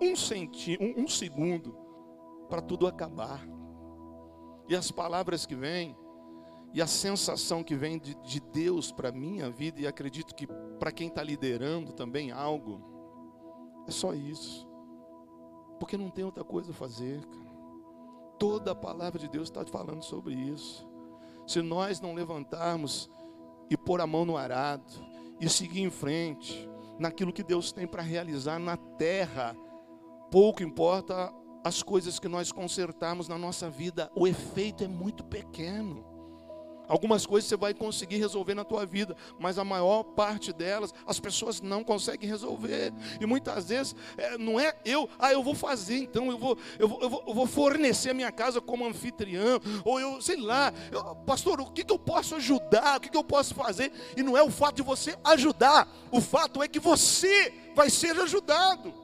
um, 0.00 0.14
centi, 0.16 0.78
um, 0.80 1.04
um 1.04 1.08
segundo 1.08 1.76
para 2.48 2.60
tudo 2.60 2.86
acabar. 2.86 3.46
E 4.68 4.74
as 4.74 4.90
palavras 4.90 5.44
que 5.44 5.54
vêm, 5.54 5.96
e 6.72 6.80
a 6.80 6.86
sensação 6.86 7.62
que 7.62 7.74
vem 7.74 7.98
de, 7.98 8.14
de 8.16 8.40
Deus 8.40 8.90
para 8.90 9.10
a 9.10 9.12
minha 9.12 9.50
vida, 9.50 9.80
e 9.80 9.86
acredito 9.86 10.34
que 10.34 10.46
para 10.78 10.92
quem 10.92 11.08
está 11.08 11.22
liderando 11.22 11.92
também 11.92 12.30
algo, 12.30 12.82
é 13.86 13.90
só 13.90 14.14
isso. 14.14 14.66
Porque 15.78 15.96
não 15.96 16.10
tem 16.10 16.24
outra 16.24 16.44
coisa 16.44 16.70
a 16.70 16.74
fazer. 16.74 17.24
Cara. 17.24 17.54
Toda 18.38 18.72
a 18.72 18.74
palavra 18.74 19.18
de 19.18 19.28
Deus 19.28 19.48
está 19.48 19.64
falando 19.64 20.02
sobre 20.02 20.34
isso. 20.34 20.88
Se 21.46 21.60
nós 21.60 22.00
não 22.00 22.14
levantarmos 22.14 23.10
e 23.70 23.76
pôr 23.76 24.00
a 24.00 24.06
mão 24.06 24.24
no 24.24 24.36
arado 24.36 24.92
e 25.40 25.48
seguir 25.48 25.82
em 25.82 25.90
frente 25.90 26.68
naquilo 26.98 27.32
que 27.32 27.42
Deus 27.42 27.72
tem 27.72 27.86
para 27.86 28.02
realizar 28.02 28.58
na 28.58 28.76
terra, 28.76 29.54
pouco 30.30 30.62
importa 30.62 31.32
as 31.64 31.82
coisas 31.82 32.18
que 32.18 32.28
nós 32.28 32.52
consertarmos 32.52 33.26
na 33.26 33.38
nossa 33.38 33.70
vida, 33.70 34.10
o 34.14 34.28
efeito 34.28 34.84
é 34.84 34.88
muito 34.88 35.24
pequeno. 35.24 36.14
Algumas 36.86 37.24
coisas 37.24 37.48
você 37.48 37.56
vai 37.56 37.72
conseguir 37.72 38.18
resolver 38.18 38.54
na 38.54 38.62
tua 38.62 38.84
vida, 38.84 39.16
mas 39.38 39.58
a 39.58 39.64
maior 39.64 40.02
parte 40.02 40.52
delas 40.52 40.92
as 41.06 41.18
pessoas 41.18 41.62
não 41.62 41.82
conseguem 41.82 42.28
resolver. 42.28 42.92
E 43.18 43.24
muitas 43.24 43.68
vezes 43.68 43.96
é, 44.18 44.36
não 44.36 44.60
é 44.60 44.74
eu, 44.84 45.08
ah, 45.18 45.32
eu 45.32 45.42
vou 45.42 45.54
fazer 45.54 45.96
então, 45.96 46.30
eu 46.30 46.36
vou, 46.36 46.58
eu 46.78 46.86
vou, 46.86 47.00
eu 47.00 47.08
vou, 47.08 47.24
eu 47.26 47.34
vou 47.34 47.46
fornecer 47.46 48.10
a 48.10 48.14
minha 48.14 48.30
casa 48.30 48.60
como 48.60 48.86
anfitrião, 48.86 49.58
ou 49.82 49.98
eu, 49.98 50.20
sei 50.20 50.36
lá, 50.36 50.72
eu, 50.92 51.16
pastor, 51.16 51.58
o 51.60 51.70
que, 51.70 51.84
que 51.84 51.92
eu 51.92 51.98
posso 51.98 52.34
ajudar, 52.34 52.98
o 52.98 53.00
que, 53.00 53.08
que 53.08 53.16
eu 53.16 53.24
posso 53.24 53.54
fazer? 53.54 53.90
E 54.14 54.22
não 54.22 54.36
é 54.36 54.42
o 54.42 54.50
fato 54.50 54.76
de 54.76 54.82
você 54.82 55.16
ajudar, 55.24 55.88
o 56.10 56.20
fato 56.20 56.62
é 56.62 56.68
que 56.68 56.78
você 56.78 57.54
vai 57.74 57.88
ser 57.88 58.20
ajudado. 58.20 59.03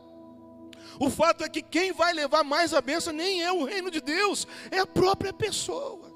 O 1.00 1.08
fato 1.08 1.42
é 1.42 1.48
que 1.48 1.62
quem 1.62 1.92
vai 1.92 2.12
levar 2.12 2.44
mais 2.44 2.74
a 2.74 2.80
benção 2.82 3.10
nem 3.10 3.42
é 3.42 3.50
o 3.50 3.64
reino 3.64 3.90
de 3.90 4.02
Deus, 4.02 4.46
é 4.70 4.80
a 4.80 4.86
própria 4.86 5.32
pessoa. 5.32 6.10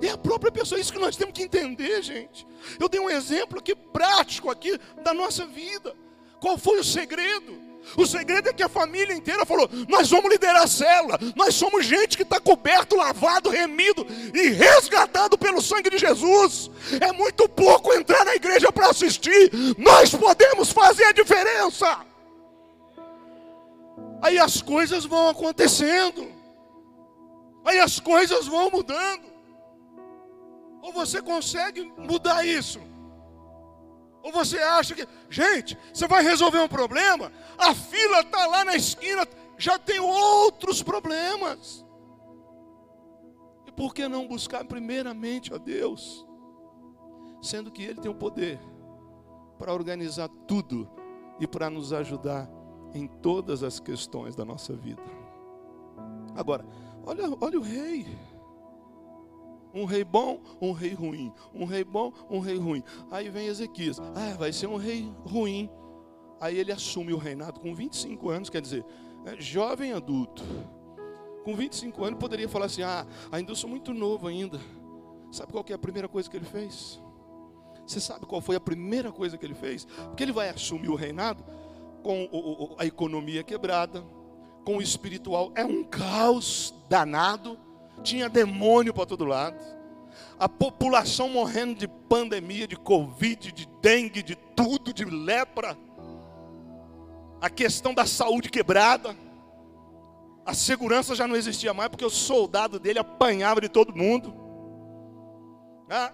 É 0.00 0.08
a 0.08 0.16
própria 0.16 0.50
pessoa, 0.50 0.80
isso 0.80 0.90
que 0.90 0.98
nós 0.98 1.16
temos 1.16 1.34
que 1.34 1.42
entender, 1.42 2.02
gente. 2.02 2.46
Eu 2.80 2.88
dei 2.88 2.98
um 2.98 3.10
exemplo 3.10 3.58
aqui 3.58 3.74
prático 3.74 4.50
aqui 4.50 4.80
da 5.04 5.12
nossa 5.12 5.44
vida. 5.44 5.94
Qual 6.40 6.56
foi 6.56 6.80
o 6.80 6.84
segredo? 6.84 7.60
O 7.94 8.06
segredo 8.06 8.48
é 8.48 8.54
que 8.54 8.62
a 8.62 8.70
família 8.70 9.14
inteira 9.14 9.44
falou: 9.44 9.68
nós 9.86 10.08
vamos 10.08 10.30
liderar 10.30 10.62
a 10.62 10.66
célula, 10.66 11.18
nós 11.36 11.54
somos 11.54 11.84
gente 11.84 12.16
que 12.16 12.22
está 12.22 12.40
coberto, 12.40 12.96
lavado, 12.96 13.50
remido 13.50 14.06
e 14.32 14.48
resgatado 14.48 15.36
pelo 15.36 15.60
sangue 15.60 15.90
de 15.90 15.98
Jesus. 15.98 16.70
É 17.02 17.12
muito 17.12 17.46
pouco 17.50 17.92
entrar 17.92 18.24
na 18.24 18.34
igreja 18.34 18.72
para 18.72 18.88
assistir, 18.88 19.50
nós 19.76 20.14
podemos 20.14 20.70
fazer 20.70 21.04
a 21.04 21.12
diferença. 21.12 22.11
Aí 24.22 24.38
as 24.38 24.62
coisas 24.62 25.04
vão 25.04 25.28
acontecendo, 25.28 26.30
aí 27.64 27.80
as 27.80 27.98
coisas 27.98 28.46
vão 28.46 28.70
mudando. 28.70 29.32
Ou 30.80 30.92
você 30.92 31.20
consegue 31.20 31.92
mudar 31.98 32.46
isso? 32.46 32.78
Ou 34.22 34.30
você 34.30 34.58
acha 34.58 34.94
que, 34.94 35.06
gente, 35.28 35.76
você 35.92 36.06
vai 36.06 36.22
resolver 36.22 36.60
um 36.60 36.68
problema, 36.68 37.32
a 37.58 37.74
fila 37.74 38.20
está 38.20 38.46
lá 38.46 38.64
na 38.64 38.76
esquina, 38.76 39.26
já 39.58 39.76
tem 39.76 39.98
outros 39.98 40.84
problemas. 40.84 41.84
E 43.66 43.72
por 43.72 43.92
que 43.92 44.06
não 44.06 44.28
buscar 44.28 44.64
primeiramente 44.64 45.52
a 45.52 45.58
Deus? 45.58 46.24
Sendo 47.42 47.72
que 47.72 47.82
Ele 47.82 48.00
tem 48.00 48.10
o 48.10 48.14
poder 48.14 48.60
para 49.58 49.74
organizar 49.74 50.28
tudo 50.46 50.88
e 51.40 51.46
para 51.46 51.68
nos 51.68 51.92
ajudar 51.92 52.48
em 52.94 53.06
todas 53.06 53.62
as 53.62 53.80
questões 53.80 54.34
da 54.34 54.44
nossa 54.44 54.74
vida. 54.74 55.02
Agora, 56.34 56.64
olha, 57.04 57.24
olha 57.40 57.58
o 57.58 57.62
rei. 57.62 58.06
Um 59.74 59.84
rei 59.84 60.04
bom, 60.04 60.40
um 60.60 60.72
rei 60.72 60.92
ruim. 60.92 61.32
Um 61.54 61.64
rei 61.64 61.84
bom, 61.84 62.12
um 62.28 62.38
rei 62.38 62.58
ruim. 62.58 62.82
Aí 63.10 63.28
vem 63.30 63.46
Ezequias. 63.46 63.98
Ah, 64.00 64.36
vai 64.38 64.52
ser 64.52 64.66
um 64.66 64.76
rei 64.76 65.10
ruim. 65.24 65.70
Aí 66.40 66.58
ele 66.58 66.72
assume 66.72 67.12
o 67.12 67.18
reinado 67.18 67.60
com 67.60 67.74
25 67.74 68.28
anos, 68.28 68.50
quer 68.50 68.60
dizer, 68.60 68.84
é 69.24 69.40
jovem 69.40 69.92
adulto. 69.92 70.42
Com 71.44 71.54
25 71.54 72.04
anos 72.04 72.18
poderia 72.18 72.48
falar 72.48 72.66
assim: 72.66 72.82
"Ah, 72.82 73.06
ainda 73.30 73.54
sou 73.54 73.70
muito 73.70 73.94
novo 73.94 74.26
ainda". 74.26 74.60
Sabe 75.30 75.52
qual 75.52 75.64
é 75.68 75.72
a 75.72 75.78
primeira 75.78 76.08
coisa 76.08 76.28
que 76.28 76.36
ele 76.36 76.44
fez? 76.44 77.00
Você 77.86 78.00
sabe 78.00 78.26
qual 78.26 78.40
foi 78.40 78.56
a 78.56 78.60
primeira 78.60 79.10
coisa 79.10 79.38
que 79.38 79.44
ele 79.44 79.54
fez? 79.54 79.84
Porque 79.84 80.22
ele 80.22 80.32
vai 80.32 80.48
assumir 80.48 80.88
o 80.88 80.94
reinado 80.94 81.42
com 82.02 82.74
a 82.78 82.84
economia 82.84 83.42
quebrada, 83.42 84.04
com 84.64 84.78
o 84.78 84.82
espiritual. 84.82 85.52
É 85.54 85.64
um 85.64 85.84
caos 85.84 86.74
danado. 86.88 87.58
Tinha 88.02 88.28
demônio 88.28 88.92
para 88.92 89.06
todo 89.06 89.24
lado, 89.24 89.56
a 90.38 90.48
população 90.48 91.28
morrendo 91.28 91.78
de 91.78 91.86
pandemia, 91.86 92.66
de 92.66 92.76
covid, 92.76 93.52
de 93.52 93.66
dengue, 93.80 94.22
de 94.22 94.34
tudo, 94.34 94.92
de 94.92 95.04
lepra, 95.04 95.76
a 97.40 97.48
questão 97.50 97.94
da 97.94 98.06
saúde 98.06 98.48
quebrada, 98.50 99.16
a 100.44 100.54
segurança 100.54 101.14
já 101.14 101.26
não 101.26 101.36
existia 101.36 101.72
mais 101.72 101.88
porque 101.88 102.04
o 102.04 102.10
soldado 102.10 102.78
dele 102.78 102.98
apanhava 102.98 103.60
de 103.60 103.68
todo 103.68 103.94
mundo, 103.94 104.34
ah, 105.88 106.12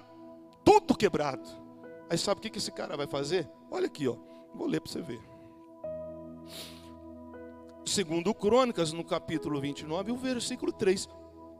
tudo 0.64 0.96
quebrado. 0.96 1.48
Aí 2.10 2.18
sabe 2.18 2.38
o 2.38 2.42
que 2.42 2.58
esse 2.58 2.72
cara 2.72 2.96
vai 2.96 3.06
fazer? 3.06 3.48
Olha 3.70 3.86
aqui, 3.86 4.08
ó, 4.08 4.16
vou 4.54 4.66
ler 4.66 4.80
para 4.80 4.92
você 4.92 5.00
ver. 5.00 5.20
Segundo 7.84 8.34
Crônicas, 8.34 8.92
no 8.92 9.02
capítulo 9.02 9.60
29, 9.60 10.12
o 10.12 10.16
versículo 10.16 10.72
3. 10.72 11.08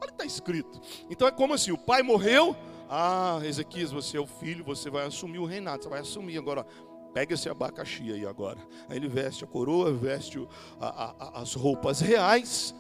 Olha 0.01 0.11
está 0.11 0.25
escrito. 0.25 0.81
Então 1.11 1.27
é 1.27 1.31
como 1.31 1.55
assim: 1.55 1.73
o 1.73 1.79
pai 1.79 2.03
morreu. 2.03 2.57
Ah, 2.91 3.41
Ezequias, 3.45 3.91
você 3.91 4.17
é 4.17 4.21
o 4.21 4.27
filho, 4.27 4.65
você 4.65 4.89
vai 4.89 5.07
assumir 5.07 5.39
o 5.39 5.45
reinado, 5.45 5.83
você 5.83 5.89
vai 5.89 6.01
assumir 6.01 6.39
agora. 6.39 6.65
Pega 7.13 7.35
esse 7.35 7.49
abacaxi 7.49 8.13
aí 8.13 8.27
agora. 8.27 8.59
Aí 8.89 8.97
ele 8.97 9.09
veste 9.09 9.45
a 9.45 9.47
coroa, 9.47 9.93
veste 9.93 10.47
a, 10.81 11.15
a, 11.19 11.41
as 11.41 11.55
roupas 11.55 12.01
reais. 12.01 12.75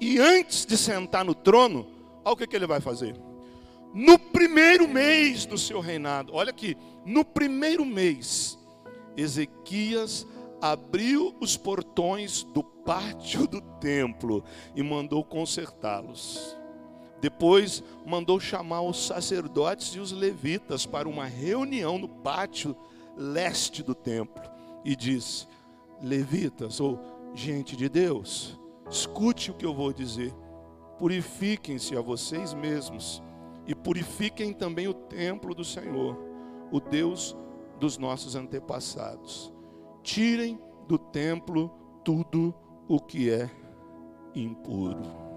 E 0.00 0.18
antes 0.18 0.66
de 0.66 0.76
sentar 0.76 1.24
no 1.24 1.34
trono, 1.34 1.86
olha 2.24 2.32
o 2.32 2.36
que, 2.36 2.46
que 2.46 2.56
ele 2.56 2.66
vai 2.66 2.80
fazer. 2.80 3.14
No 3.92 4.18
primeiro 4.18 4.88
mês 4.88 5.46
do 5.46 5.58
seu 5.58 5.80
reinado, 5.80 6.32
olha 6.34 6.50
aqui, 6.50 6.76
no 7.04 7.24
primeiro 7.24 7.84
mês, 7.84 8.58
Ezequias 9.16 10.26
abriu 10.60 11.34
os 11.40 11.56
portões 11.56 12.42
do 12.42 12.62
pátio 12.62 13.46
do 13.46 13.60
templo 13.60 14.44
e 14.74 14.82
mandou 14.82 15.24
consertá-los. 15.24 16.56
Depois 17.20 17.82
mandou 18.06 18.40
chamar 18.40 18.82
os 18.82 19.06
sacerdotes 19.06 19.94
e 19.94 20.00
os 20.00 20.12
levitas 20.12 20.86
para 20.86 21.08
uma 21.08 21.26
reunião 21.26 21.98
no 21.98 22.08
pátio 22.08 22.76
leste 23.16 23.82
do 23.82 23.94
templo 23.94 24.42
e 24.84 24.96
disse: 24.96 25.46
Levitas 26.02 26.80
ou 26.80 26.98
gente 27.34 27.76
de 27.76 27.88
Deus, 27.88 28.58
escute 28.90 29.50
o 29.50 29.54
que 29.54 29.66
eu 29.66 29.74
vou 29.74 29.92
dizer. 29.92 30.34
Purifiquem-se 30.98 31.96
a 31.96 32.00
vocês 32.00 32.52
mesmos 32.52 33.22
e 33.66 33.74
purifiquem 33.74 34.52
também 34.52 34.88
o 34.88 34.94
templo 34.94 35.54
do 35.54 35.64
Senhor, 35.64 36.18
o 36.70 36.80
Deus 36.80 37.36
dos 37.78 37.96
nossos 37.96 38.34
antepassados 38.34 39.52
tirem 40.02 40.60
do 40.86 40.98
templo 40.98 41.70
tudo 42.04 42.54
o 42.88 42.98
que 42.98 43.30
é 43.30 43.50
impuro. 44.34 45.30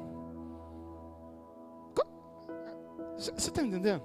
Você 3.17 3.31
está 3.31 3.61
entendendo? 3.61 4.03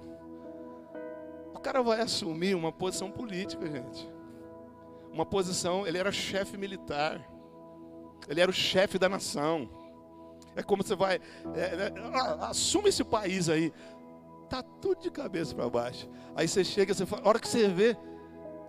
O 1.53 1.59
cara 1.59 1.81
vai 1.81 1.99
assumir 1.99 2.55
uma 2.55 2.71
posição 2.71 3.11
política, 3.11 3.69
gente. 3.69 4.09
Uma 5.11 5.25
posição, 5.25 5.85
ele 5.85 5.97
era 5.97 6.11
chefe 6.11 6.57
militar. 6.57 7.19
Ele 8.27 8.39
era 8.39 8.49
o 8.49 8.53
chefe 8.53 8.97
da 8.97 9.09
nação. 9.09 9.69
É 10.55 10.63
como 10.63 10.83
você 10.83 10.95
vai. 10.95 11.19
É, 11.55 11.59
é, 11.59 11.93
assume 12.45 12.89
esse 12.89 13.03
país 13.03 13.49
aí. 13.49 13.73
Tá 14.49 14.63
tudo 14.63 15.01
de 15.01 15.11
cabeça 15.11 15.53
para 15.53 15.69
baixo. 15.69 16.09
Aí 16.35 16.47
você 16.47 16.63
chega, 16.63 16.93
você 16.93 17.05
fala, 17.05 17.23
a 17.23 17.29
hora 17.29 17.39
que 17.39 17.47
você 17.47 17.67
vê, 17.67 17.97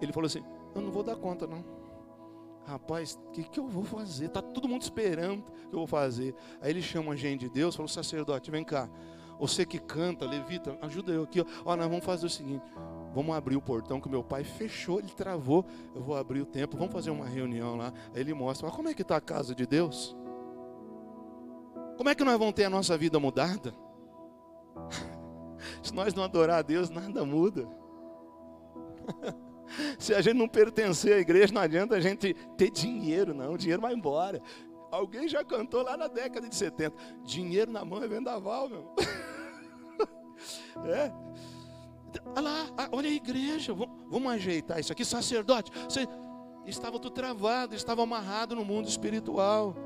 ele 0.00 0.12
falou 0.12 0.26
assim: 0.26 0.44
Eu 0.74 0.80
não 0.80 0.90
vou 0.90 1.02
dar 1.02 1.16
conta, 1.16 1.46
não. 1.46 1.64
Rapaz, 2.66 3.18
o 3.28 3.30
que, 3.30 3.42
que 3.42 3.58
eu 3.58 3.66
vou 3.66 3.84
fazer? 3.84 4.28
Tá 4.28 4.40
todo 4.42 4.68
mundo 4.68 4.82
esperando 4.82 5.40
o 5.40 5.68
que 5.68 5.74
eu 5.74 5.78
vou 5.78 5.86
fazer. 5.86 6.34
Aí 6.60 6.70
ele 6.70 6.82
chama 6.82 7.12
a 7.12 7.16
gente 7.16 7.40
de 7.40 7.48
Deus, 7.48 7.74
falou: 7.74 7.88
Sacerdote, 7.88 8.50
vem 8.50 8.64
cá. 8.64 8.88
Você 9.38 9.64
que 9.64 9.78
canta, 9.78 10.26
levita, 10.26 10.76
ajuda 10.82 11.12
eu 11.12 11.22
aqui. 11.22 11.40
Ó, 11.40 11.46
ó 11.64 11.76
nós 11.76 11.88
vamos 11.88 12.04
fazer 12.04 12.26
o 12.26 12.30
seguinte: 12.30 12.62
vamos 13.14 13.34
abrir 13.34 13.56
o 13.56 13.62
portão 13.62 14.00
que 14.00 14.08
meu 14.08 14.22
pai 14.22 14.44
fechou, 14.44 14.98
ele 14.98 15.08
travou. 15.08 15.64
Eu 15.94 16.02
vou 16.02 16.16
abrir 16.16 16.42
o 16.42 16.46
tempo, 16.46 16.76
vamos 16.76 16.92
fazer 16.92 17.10
uma 17.10 17.26
reunião 17.26 17.76
lá. 17.76 17.92
Aí 18.14 18.20
ele 18.20 18.34
mostra: 18.34 18.68
mas 18.68 18.76
como 18.76 18.88
é 18.88 18.94
que 18.94 19.02
está 19.02 19.16
a 19.16 19.20
casa 19.20 19.54
de 19.54 19.66
Deus? 19.66 20.16
Como 21.96 22.08
é 22.08 22.14
que 22.14 22.24
nós 22.24 22.38
vamos 22.38 22.54
ter 22.54 22.64
a 22.64 22.70
nossa 22.70 22.96
vida 22.96 23.18
mudada? 23.18 23.74
Se 25.82 25.94
nós 25.94 26.14
não 26.14 26.22
adorar 26.22 26.58
a 26.58 26.62
Deus, 26.62 26.90
nada 26.90 27.24
muda. 27.24 27.66
Se 29.98 30.14
a 30.14 30.20
gente 30.20 30.36
não 30.36 30.48
pertencer 30.48 31.14
à 31.14 31.18
igreja, 31.18 31.52
não 31.52 31.62
adianta 31.62 31.96
a 31.96 32.00
gente 32.00 32.34
ter 32.56 32.70
dinheiro, 32.70 33.34
não. 33.34 33.54
O 33.54 33.58
dinheiro 33.58 33.80
vai 33.82 33.94
embora. 33.94 34.40
Alguém 34.90 35.28
já 35.28 35.44
cantou 35.44 35.82
lá 35.82 35.96
na 35.96 36.08
década 36.08 36.48
de 36.48 36.54
70. 36.54 36.96
Dinheiro 37.24 37.70
na 37.70 37.84
mão 37.84 38.02
é 38.02 38.08
vendaval, 38.08 38.68
meu. 38.68 38.94
é. 40.86 41.12
Olha 42.34 42.40
lá, 42.40 42.66
ah, 42.76 42.88
olha 42.92 43.08
a 43.08 43.12
igreja. 43.12 43.72
Vamos 43.74 44.32
ajeitar 44.32 44.80
isso 44.80 44.92
aqui, 44.92 45.04
sacerdote. 45.04 45.70
Você 45.84 46.06
estava 46.66 46.98
tudo 46.98 47.14
travado, 47.14 47.74
estava 47.74 48.02
amarrado 48.02 48.56
no 48.56 48.64
mundo 48.64 48.88
espiritual. 48.88 49.76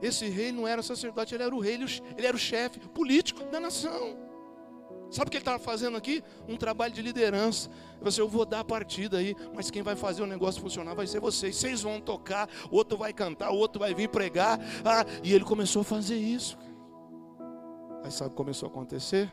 Esse 0.00 0.28
rei 0.28 0.52
não 0.52 0.68
era 0.68 0.82
sacerdote, 0.82 1.34
ele 1.34 1.42
era 1.42 1.54
o 1.54 1.58
rei, 1.58 1.74
ele 2.16 2.26
era 2.26 2.36
o 2.36 2.38
chefe 2.38 2.78
político 2.80 3.44
da 3.44 3.58
nação. 3.58 4.16
Sabe 5.14 5.28
o 5.28 5.30
que 5.30 5.36
ele 5.36 5.42
estava 5.42 5.60
fazendo 5.60 5.96
aqui? 5.96 6.24
Um 6.48 6.56
trabalho 6.56 6.92
de 6.92 7.00
liderança. 7.00 7.70
Você, 8.00 8.20
eu 8.20 8.28
vou 8.28 8.44
dar 8.44 8.60
a 8.60 8.64
partida 8.64 9.18
aí, 9.18 9.36
mas 9.54 9.70
quem 9.70 9.80
vai 9.80 9.94
fazer 9.94 10.22
o 10.22 10.26
negócio 10.26 10.60
funcionar 10.60 10.92
vai 10.92 11.06
ser 11.06 11.20
vocês. 11.20 11.54
Vocês 11.54 11.82
vão 11.82 12.00
tocar, 12.00 12.48
outro 12.68 12.98
vai 12.98 13.12
cantar, 13.12 13.50
outro 13.50 13.78
vai 13.78 13.94
vir 13.94 14.08
pregar. 14.08 14.58
Ah, 14.84 15.06
e 15.22 15.32
ele 15.32 15.44
começou 15.44 15.82
a 15.82 15.84
fazer 15.84 16.16
isso. 16.16 16.58
Aí 18.02 18.10
sabe 18.10 18.26
o 18.26 18.30
que 18.30 18.36
começou 18.36 18.66
a 18.66 18.72
acontecer? 18.72 19.32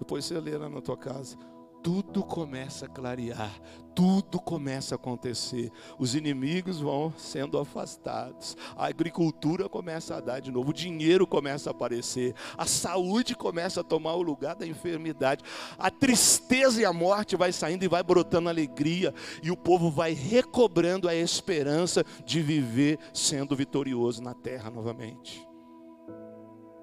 Depois 0.00 0.24
você 0.24 0.40
lê 0.40 0.58
lá 0.58 0.68
na 0.68 0.80
tua 0.80 0.96
casa 0.96 1.38
tudo 1.82 2.22
começa 2.22 2.86
a 2.86 2.88
clarear, 2.88 3.52
tudo 3.94 4.38
começa 4.40 4.94
a 4.94 4.96
acontecer. 4.96 5.70
Os 5.98 6.14
inimigos 6.14 6.80
vão 6.80 7.12
sendo 7.16 7.58
afastados, 7.58 8.56
a 8.76 8.86
agricultura 8.86 9.68
começa 9.68 10.16
a 10.16 10.20
dar 10.20 10.40
de 10.40 10.50
novo, 10.52 10.70
o 10.70 10.74
dinheiro 10.74 11.26
começa 11.26 11.70
a 11.70 11.72
aparecer, 11.72 12.34
a 12.56 12.66
saúde 12.66 13.34
começa 13.34 13.80
a 13.80 13.84
tomar 13.84 14.14
o 14.14 14.22
lugar 14.22 14.54
da 14.54 14.66
enfermidade, 14.66 15.44
a 15.76 15.90
tristeza 15.90 16.80
e 16.80 16.84
a 16.84 16.92
morte 16.92 17.36
vai 17.36 17.52
saindo 17.52 17.84
e 17.84 17.88
vai 17.88 18.02
brotando 18.02 18.48
alegria, 18.48 19.12
e 19.42 19.50
o 19.50 19.56
povo 19.56 19.90
vai 19.90 20.12
recobrando 20.12 21.08
a 21.08 21.14
esperança 21.14 22.04
de 22.24 22.40
viver 22.40 22.98
sendo 23.12 23.56
vitorioso 23.56 24.22
na 24.22 24.34
terra 24.34 24.70
novamente. 24.70 25.46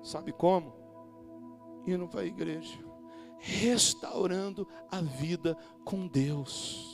Sabe 0.03 0.33
como? 0.33 0.73
Indo 1.87 2.07
para 2.07 2.21
a 2.21 2.25
igreja 2.25 2.88
restaurando 3.39 4.67
a 4.91 5.01
vida 5.01 5.57
com 5.83 6.07
Deus. 6.07 6.85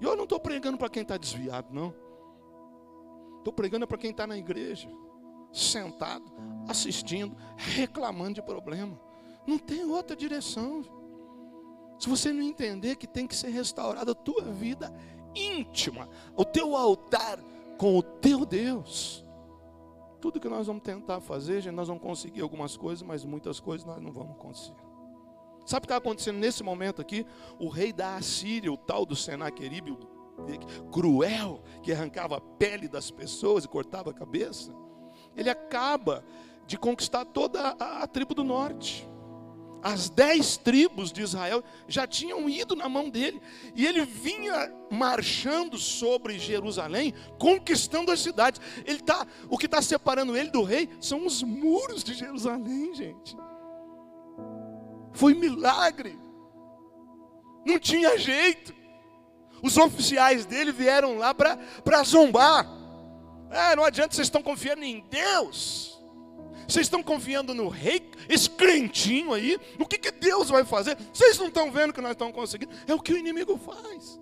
E 0.00 0.04
eu 0.04 0.16
não 0.16 0.24
estou 0.24 0.38
pregando 0.38 0.76
para 0.76 0.88
quem 0.88 1.02
está 1.02 1.16
desviado, 1.16 1.72
não. 1.72 1.94
Estou 3.38 3.52
pregando 3.52 3.86
para 3.86 3.98
quem 3.98 4.10
está 4.10 4.26
na 4.26 4.36
igreja, 4.36 4.88
sentado, 5.52 6.30
assistindo, 6.68 7.36
reclamando 7.56 8.34
de 8.34 8.42
problema. 8.42 9.00
Não 9.46 9.58
tem 9.58 9.84
outra 9.84 10.14
direção. 10.14 10.82
Se 11.98 12.08
você 12.08 12.32
não 12.32 12.42
entender 12.42 12.96
que 12.96 13.06
tem 13.06 13.26
que 13.26 13.34
ser 13.34 13.48
restaurada 13.48 14.12
a 14.12 14.14
tua 14.14 14.42
vida 14.42 14.92
íntima, 15.34 16.08
o 16.36 16.44
teu 16.44 16.76
altar 16.76 17.38
com 17.78 17.96
o 17.96 18.02
teu 18.02 18.44
Deus, 18.44 19.21
tudo 20.22 20.38
que 20.38 20.48
nós 20.48 20.68
vamos 20.68 20.84
tentar 20.84 21.20
fazer, 21.20 21.60
gente, 21.60 21.74
nós 21.74 21.88
vamos 21.88 22.00
conseguir 22.00 22.42
algumas 22.42 22.76
coisas, 22.76 23.02
mas 23.02 23.24
muitas 23.24 23.58
coisas 23.58 23.84
nós 23.84 24.00
não 24.00 24.12
vamos 24.12 24.36
conseguir. 24.38 24.80
Sabe 25.66 25.78
o 25.78 25.80
que 25.80 25.86
está 25.86 25.96
acontecendo 25.96 26.38
nesse 26.38 26.62
momento 26.62 27.02
aqui? 27.02 27.26
O 27.58 27.68
rei 27.68 27.92
da 27.92 28.14
Assíria, 28.14 28.72
o 28.72 28.76
tal 28.76 29.04
do 29.04 29.16
Senaqueribe, 29.16 29.98
cruel, 30.92 31.60
que 31.82 31.92
arrancava 31.92 32.36
a 32.36 32.40
pele 32.40 32.86
das 32.86 33.10
pessoas 33.10 33.64
e 33.64 33.68
cortava 33.68 34.10
a 34.10 34.14
cabeça, 34.14 34.72
ele 35.36 35.50
acaba 35.50 36.24
de 36.66 36.78
conquistar 36.78 37.24
toda 37.24 37.74
a, 37.78 38.04
a 38.04 38.06
tribo 38.06 38.32
do 38.32 38.44
norte 38.44 39.10
as 39.82 40.08
dez 40.08 40.56
tribos 40.56 41.10
de 41.10 41.22
Israel 41.22 41.62
já 41.88 42.06
tinham 42.06 42.48
ido 42.48 42.76
na 42.76 42.88
mão 42.88 43.10
dele, 43.10 43.42
e 43.74 43.84
ele 43.84 44.04
vinha 44.04 44.72
marchando 44.90 45.76
sobre 45.76 46.38
Jerusalém, 46.38 47.12
conquistando 47.38 48.12
as 48.12 48.20
cidades. 48.20 48.60
Ele 48.86 49.00
tá, 49.00 49.26
o 49.48 49.58
que 49.58 49.66
está 49.66 49.82
separando 49.82 50.36
ele 50.36 50.50
do 50.50 50.62
rei 50.62 50.88
são 51.00 51.26
os 51.26 51.42
muros 51.42 52.04
de 52.04 52.14
Jerusalém, 52.14 52.94
gente. 52.94 53.36
Foi 55.12 55.34
milagre, 55.34 56.18
não 57.66 57.78
tinha 57.78 58.16
jeito. 58.16 58.74
Os 59.62 59.76
oficiais 59.76 60.44
dele 60.44 60.72
vieram 60.72 61.18
lá 61.18 61.34
para 61.34 62.02
zombar. 62.04 62.66
É, 63.50 63.76
não 63.76 63.84
adianta, 63.84 64.14
vocês 64.14 64.26
estão 64.26 64.42
confiando 64.42 64.82
em 64.82 65.04
Deus. 65.08 65.91
Vocês 66.66 66.86
estão 66.86 67.02
confiando 67.02 67.54
no 67.54 67.68
rei, 67.68 68.08
esse 68.28 68.48
crentinho 68.48 69.32
aí? 69.32 69.58
O 69.78 69.86
que, 69.86 69.98
que 69.98 70.10
Deus 70.10 70.48
vai 70.48 70.64
fazer? 70.64 70.96
Vocês 71.12 71.38
não 71.38 71.48
estão 71.48 71.70
vendo 71.70 71.92
que 71.92 72.00
nós 72.00 72.12
estamos 72.12 72.34
conseguindo? 72.34 72.72
É 72.86 72.94
o 72.94 73.00
que 73.00 73.12
o 73.12 73.18
inimigo 73.18 73.58
faz. 73.58 74.20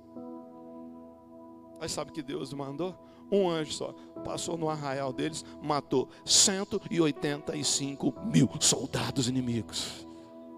Mas 1.80 1.92
sabe 1.92 2.12
que 2.12 2.22
Deus 2.22 2.52
mandou? 2.52 2.94
Um 3.32 3.48
anjo 3.48 3.72
só 3.72 3.94
passou 4.24 4.58
no 4.58 4.68
arraial 4.68 5.12
deles, 5.12 5.44
matou 5.62 6.08
185 6.24 8.14
mil 8.24 8.50
soldados 8.58 9.28
inimigos. 9.28 10.06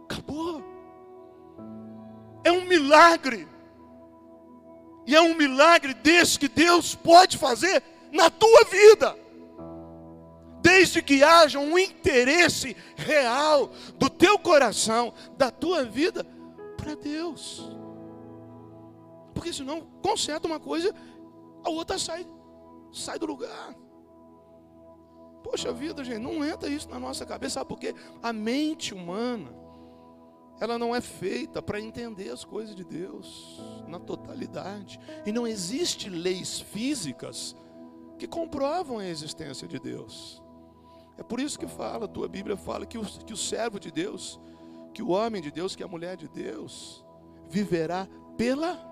Acabou. 0.04 0.62
É 2.42 2.50
um 2.50 2.64
milagre. 2.64 3.46
E 5.06 5.14
é 5.14 5.20
um 5.20 5.34
milagre 5.34 5.94
desse 5.94 6.38
que 6.38 6.48
Deus 6.48 6.94
pode 6.94 7.36
fazer 7.36 7.82
na 8.10 8.30
tua 8.30 8.64
vida 8.64 9.21
desde 10.72 11.02
que 11.02 11.22
haja 11.22 11.58
um 11.58 11.78
interesse 11.78 12.74
real 12.96 13.70
do 13.98 14.08
teu 14.08 14.38
coração, 14.38 15.12
da 15.36 15.50
tua 15.50 15.84
vida, 15.84 16.24
para 16.78 16.94
Deus. 16.94 17.70
Porque 19.34 19.52
senão, 19.52 19.82
conserta 20.02 20.46
uma 20.46 20.58
coisa, 20.58 20.94
a 21.62 21.68
outra 21.68 21.98
sai, 21.98 22.26
sai 22.90 23.18
do 23.18 23.26
lugar. 23.26 23.76
Poxa 25.42 25.72
vida, 25.72 26.02
gente, 26.02 26.20
não 26.20 26.42
entra 26.42 26.70
isso 26.70 26.88
na 26.88 26.98
nossa 26.98 27.26
cabeça, 27.26 27.54
sabe 27.54 27.68
por 27.68 27.78
quê? 27.78 27.94
A 28.22 28.32
mente 28.32 28.94
humana, 28.94 29.54
ela 30.58 30.78
não 30.78 30.96
é 30.96 31.02
feita 31.02 31.60
para 31.60 31.80
entender 31.80 32.30
as 32.30 32.44
coisas 32.44 32.74
de 32.74 32.84
Deus 32.84 33.60
na 33.86 33.98
totalidade. 33.98 34.98
E 35.26 35.32
não 35.32 35.46
existe 35.46 36.08
leis 36.08 36.60
físicas 36.60 37.54
que 38.18 38.26
comprovam 38.26 38.98
a 38.98 39.06
existência 39.06 39.68
de 39.68 39.78
Deus. 39.78 40.41
É 41.16 41.22
por 41.22 41.40
isso 41.40 41.58
que 41.58 41.66
fala, 41.66 42.06
a 42.06 42.08
tua 42.08 42.28
Bíblia 42.28 42.56
fala 42.56 42.86
que 42.86 42.98
o, 42.98 43.04
que 43.04 43.32
o 43.32 43.36
servo 43.36 43.78
de 43.78 43.90
Deus, 43.90 44.40
que 44.94 45.02
o 45.02 45.10
homem 45.10 45.42
de 45.42 45.50
Deus, 45.50 45.76
que 45.76 45.82
a 45.82 45.88
mulher 45.88 46.16
de 46.16 46.28
Deus, 46.28 47.04
viverá 47.48 48.08
pela 48.36 48.90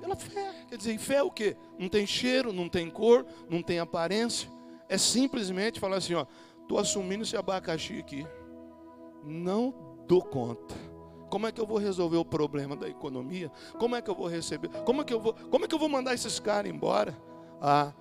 pela 0.00 0.16
fé. 0.16 0.54
Quer 0.68 0.76
dizer, 0.76 0.98
fé 0.98 1.16
é 1.16 1.22
o 1.22 1.30
quê? 1.30 1.56
Não 1.78 1.88
tem 1.88 2.06
cheiro, 2.06 2.52
não 2.52 2.68
tem 2.68 2.88
cor, 2.90 3.26
não 3.48 3.62
tem 3.62 3.78
aparência. 3.78 4.50
É 4.88 4.96
simplesmente 4.96 5.80
falar 5.80 5.96
assim, 5.96 6.14
ó, 6.14 6.26
estou 6.62 6.78
assumindo 6.78 7.22
esse 7.22 7.36
abacaxi 7.36 7.98
aqui. 7.98 8.26
Não 9.24 9.74
dou 10.06 10.22
conta. 10.22 10.74
Como 11.28 11.46
é 11.46 11.52
que 11.52 11.60
eu 11.60 11.66
vou 11.66 11.76
resolver 11.76 12.16
o 12.16 12.24
problema 12.24 12.74
da 12.74 12.88
economia? 12.88 13.52
Como 13.78 13.94
é 13.94 14.00
que 14.00 14.08
eu 14.08 14.14
vou 14.14 14.26
receber? 14.26 14.68
Como 14.84 15.02
é 15.02 15.04
que 15.04 15.12
eu 15.12 15.20
vou, 15.20 15.34
como 15.34 15.64
é 15.64 15.68
que 15.68 15.74
eu 15.74 15.78
vou 15.78 15.88
mandar 15.88 16.14
esses 16.14 16.40
caras 16.40 16.70
embora? 16.70 17.16
Ah, 17.60 17.92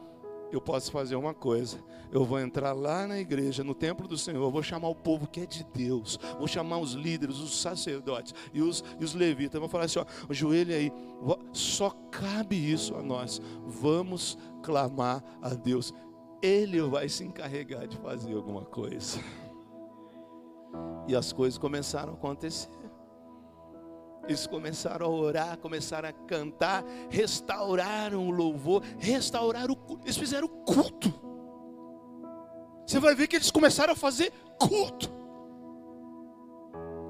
eu 0.52 0.62
posso 0.62 0.92
fazer 0.92 1.16
uma 1.16 1.34
coisa. 1.34 1.80
Eu 2.12 2.24
vou 2.24 2.40
entrar 2.40 2.74
lá 2.74 3.06
na 3.06 3.20
igreja, 3.20 3.64
no 3.64 3.74
templo 3.74 4.08
do 4.08 4.18
Senhor, 4.18 4.50
vou 4.50 4.64
chamar 4.64 4.88
o 4.88 4.96
povo 4.96 5.28
que 5.28 5.42
é 5.42 5.46
de 5.46 5.66
Deus, 5.74 6.18
vou 6.38 6.48
chamar 6.48 6.78
os 6.78 6.94
líderes, 6.94 7.38
os 7.38 7.60
sacerdotes 7.60 8.34
e 8.54 8.62
os, 8.62 8.84
e 9.00 9.04
os 9.04 9.14
levitas. 9.14 9.60
Vou 9.60 9.70
falar 9.70 9.86
assim: 9.86 10.00
ó, 10.00 10.06
joelho 10.30 10.74
aí, 10.74 10.92
só 11.52 11.90
cabe 12.12 12.56
isso 12.56 12.96
a 12.96 13.02
nós. 13.02 13.42
Vamos 13.66 14.38
clamar 14.64 15.24
a 15.42 15.50
Deus. 15.50 15.94
Ele 16.42 16.82
vai 16.82 17.10
se 17.10 17.24
encarregar 17.24 17.88
de 17.88 17.98
fazer 17.98 18.34
alguma 18.34 18.64
coisa. 18.64 19.20
E 21.08 21.16
as 21.16 21.34
coisas 21.34 21.58
começaram 21.58 22.14
a 22.14 22.16
acontecer. 22.16 22.70
Eles 24.28 24.46
começaram 24.46 25.06
a 25.06 25.10
orar, 25.10 25.58
começaram 25.58 26.10
a 26.10 26.12
cantar, 26.12 26.84
restauraram 27.10 28.28
o 28.28 28.30
louvor, 28.30 28.84
restauraram 29.00 29.74
o 29.74 29.78
culto. 29.78 30.06
Eles 30.06 30.18
fizeram 30.18 30.48
culto. 30.48 31.14
Você 32.86 33.00
vai 33.00 33.16
ver 33.16 33.28
que 33.28 33.38
eles 33.38 33.50
começaram 33.50 33.94
a 33.94 33.96
fazer 33.96 34.32
culto. 34.60 35.16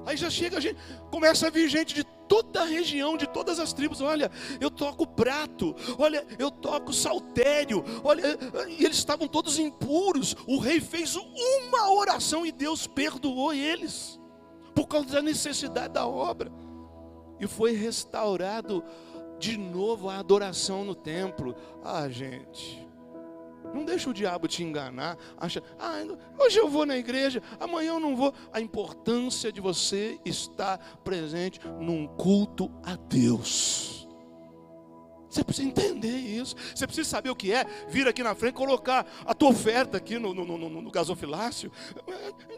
Aí 0.06 0.16
já 0.16 0.30
chega 0.30 0.58
a 0.58 0.60
gente, 0.60 0.78
começa 1.10 1.48
a 1.48 1.50
vir 1.50 1.68
gente 1.68 1.92
de 1.92 2.04
toda 2.28 2.62
a 2.62 2.64
região, 2.64 3.16
de 3.16 3.26
todas 3.26 3.58
as 3.58 3.72
tribos. 3.72 4.00
Olha, 4.00 4.30
eu 4.60 4.70
toco 4.70 5.06
prato, 5.06 5.74
olha, 5.98 6.24
eu 6.38 6.50
toco 6.50 6.92
saltério, 6.92 7.84
olha, 8.04 8.38
e 8.68 8.84
eles 8.84 8.96
estavam 8.96 9.26
todos 9.26 9.58
impuros. 9.58 10.36
O 10.46 10.58
rei 10.58 10.80
fez 10.80 11.16
uma 11.16 11.92
oração 11.92 12.46
e 12.46 12.52
Deus 12.52 12.86
perdoou 12.86 13.52
eles, 13.52 14.18
por 14.72 14.86
causa 14.86 15.08
da 15.08 15.22
necessidade 15.22 15.94
da 15.94 16.06
obra 16.06 16.50
e 17.40 17.46
foi 17.46 17.72
restaurado 17.72 18.84
de 19.38 19.56
novo 19.56 20.08
a 20.08 20.18
adoração 20.18 20.84
no 20.84 20.94
templo. 20.94 21.54
Ah, 21.84 22.08
gente, 22.08 22.86
não 23.74 23.84
deixa 23.84 24.10
o 24.10 24.14
diabo 24.14 24.48
te 24.48 24.62
enganar. 24.62 25.16
Acha, 25.36 25.62
ah, 25.78 26.02
hoje 26.38 26.58
eu 26.58 26.68
vou 26.68 26.86
na 26.86 26.96
igreja, 26.96 27.42
amanhã 27.60 27.92
eu 27.92 28.00
não 28.00 28.16
vou. 28.16 28.32
A 28.52 28.60
importância 28.60 29.52
de 29.52 29.60
você 29.60 30.18
estar 30.24 30.78
presente 31.04 31.60
num 31.80 32.06
culto 32.06 32.70
a 32.82 32.96
Deus. 32.96 34.08
Você 35.28 35.44
precisa 35.44 35.68
entender 35.68 36.16
isso. 36.16 36.56
Você 36.74 36.86
precisa 36.86 37.08
saber 37.08 37.30
o 37.30 37.36
que 37.36 37.52
é 37.52 37.64
vir 37.88 38.08
aqui 38.08 38.22
na 38.22 38.34
frente, 38.34 38.54
colocar 38.54 39.06
a 39.26 39.34
tua 39.34 39.50
oferta 39.50 39.98
aqui 39.98 40.18
no, 40.18 40.32
no, 40.32 40.44
no, 40.44 40.68
no 40.68 40.90
gasofilácio. 40.90 41.70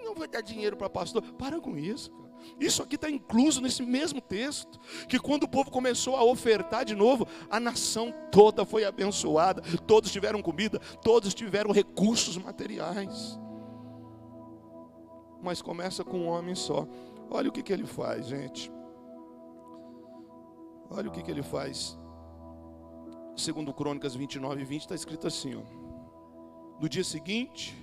Não 0.05 0.15
vai 0.15 0.29
dar 0.29 0.41
dinheiro 0.41 0.77
para 0.77 0.89
pastor. 0.89 1.21
Para 1.33 1.61
com 1.61 1.77
isso. 1.77 2.11
Cara. 2.11 2.30
Isso 2.59 2.83
aqui 2.83 2.95
está 2.95 3.11
incluso 3.11 3.61
nesse 3.61 3.83
mesmo 3.83 4.21
texto. 4.21 4.79
Que 5.09 5.19
quando 5.19 5.45
o 5.45 5.49
povo 5.49 5.71
começou 5.71 6.17
a 6.17 6.25
ofertar 6.25 6.85
de 6.85 6.95
novo, 6.95 7.27
a 7.49 7.59
nação 7.59 8.13
toda 8.31 8.65
foi 8.65 8.85
abençoada. 8.85 9.63
Todos 9.87 10.13
tiveram 10.13 10.43
comida, 10.43 10.79
todos 11.03 11.35
tiveram 11.35 11.73
recursos 11.73 12.37
materiais. 12.37 13.39
Mas 15.43 15.63
começa 15.63 16.05
com 16.05 16.21
um 16.21 16.29
homem 16.29 16.55
só. 16.55 16.87
Olha 17.31 17.49
o 17.49 17.53
que, 17.53 17.63
que 17.63 17.73
ele 17.73 17.87
faz, 17.87 18.27
gente. 18.27 18.71
Olha 20.91 21.09
o 21.09 21.13
que, 21.13 21.23
que 21.23 21.31
ele 21.31 21.43
faz. 21.43 21.99
Segundo 23.37 23.73
Crônicas 23.73 24.15
29 24.15 24.61
e 24.61 24.65
20 24.65 24.81
está 24.83 24.95
escrito 24.95 25.27
assim: 25.27 25.55
ó. 25.55 25.81
No 26.81 26.89
dia 26.89 27.05
seguinte, 27.05 27.77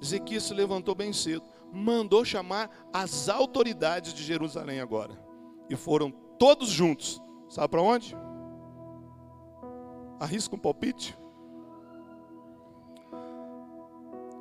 Ezequias 0.00 0.42
se 0.42 0.54
levantou 0.54 0.94
bem 0.94 1.12
cedo 1.12 1.44
mandou 1.76 2.24
chamar 2.24 2.70
as 2.92 3.28
autoridades 3.28 4.14
de 4.14 4.22
Jerusalém 4.22 4.80
agora. 4.80 5.16
E 5.68 5.76
foram 5.76 6.10
todos 6.38 6.68
juntos. 6.68 7.20
Sabe 7.48 7.68
para 7.68 7.82
onde? 7.82 8.16
Arrisca 10.18 10.56
um 10.56 10.58
palpite? 10.58 11.16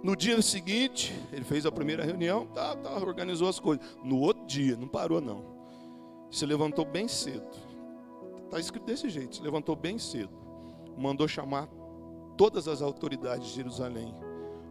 No 0.02 0.16
dia 0.16 0.42
seguinte, 0.42 1.14
ele 1.34 1.44
fez 1.44 1.66
a 1.66 1.72
primeira 1.72 2.06
reunião, 2.06 2.46
tá, 2.48 2.76
tá, 2.76 2.94
organizou 2.98 3.50
as 3.50 3.60
coisas. 3.60 3.86
No 4.04 4.20
outro 4.20 4.46
dia, 4.46 4.78
não 4.78 4.88
parou 4.88 5.20
não. 5.20 5.44
Se 6.32 6.46
levantou 6.46 6.86
bem 6.86 7.08
cedo. 7.08 7.50
Está 8.46 8.60
escrito 8.60 8.86
desse 8.86 9.10
jeito, 9.10 9.36
se 9.36 9.42
levantou 9.42 9.76
bem 9.76 9.98
cedo. 9.98 10.32
Mandou 10.98 11.28
chamar 11.28 11.68
todas 12.38 12.68
as 12.68 12.82
autoridades 12.82 13.48
de 13.48 13.56
Jerusalém. 13.56 14.14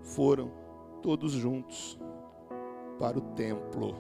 Foram 0.03 0.51
todos 1.03 1.33
juntos 1.33 1.99
para 2.99 3.19
o 3.19 3.23
templo. 3.35 3.95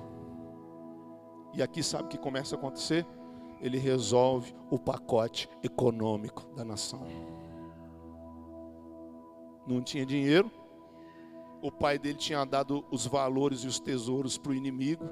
E 1.52 1.62
aqui 1.62 1.82
sabe 1.82 2.04
o 2.04 2.08
que 2.08 2.18
começa 2.18 2.54
a 2.54 2.58
acontecer? 2.58 3.06
Ele 3.60 3.78
resolve 3.78 4.54
o 4.70 4.78
pacote 4.78 5.48
econômico 5.62 6.44
da 6.54 6.64
nação. 6.64 7.00
Não 9.66 9.80
tinha 9.80 10.04
dinheiro, 10.04 10.50
o 11.62 11.72
pai 11.72 11.98
dele 11.98 12.18
tinha 12.18 12.44
dado 12.44 12.84
os 12.90 13.06
valores 13.06 13.60
e 13.60 13.66
os 13.66 13.80
tesouros 13.80 14.36
para 14.36 14.52
o 14.52 14.54
inimigo, 14.54 15.04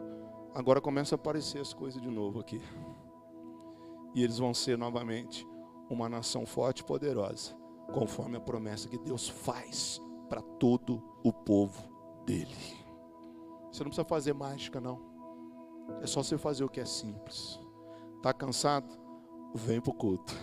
agora 0.55 0.83
começa 0.83 1.15
a 1.15 1.17
aparecer 1.17 1.61
as 1.61 1.73
coisas 1.73 2.03
de 2.03 2.11
novo 2.11 2.41
aqui. 2.41 2.61
E 4.15 4.23
eles 4.23 4.37
vão 4.37 4.53
ser 4.53 4.77
novamente 4.77 5.47
uma 5.89 6.09
nação 6.09 6.45
forte 6.45 6.81
e 6.81 6.85
poderosa, 6.85 7.57
conforme 7.95 8.37
a 8.37 8.41
promessa 8.41 8.89
que 8.89 8.99
Deus 8.99 9.29
faz 9.29 9.99
para 10.29 10.43
todo 10.43 11.03
o 11.25 11.33
povo 11.33 11.83
dele. 12.27 12.82
Você 13.73 13.83
não 13.83 13.89
precisa 13.89 14.05
fazer 14.05 14.35
mágica, 14.35 14.81
não. 14.81 15.01
É 16.03 16.07
só 16.07 16.23
você 16.23 16.37
fazer 16.37 16.63
o 16.63 16.69
que 16.69 16.81
é 16.81 16.85
simples. 16.85 17.59
Tá 18.23 18.33
cansado? 18.33 18.87
Vem 19.55 19.81
pro 19.81 19.95
culto. 19.95 20.35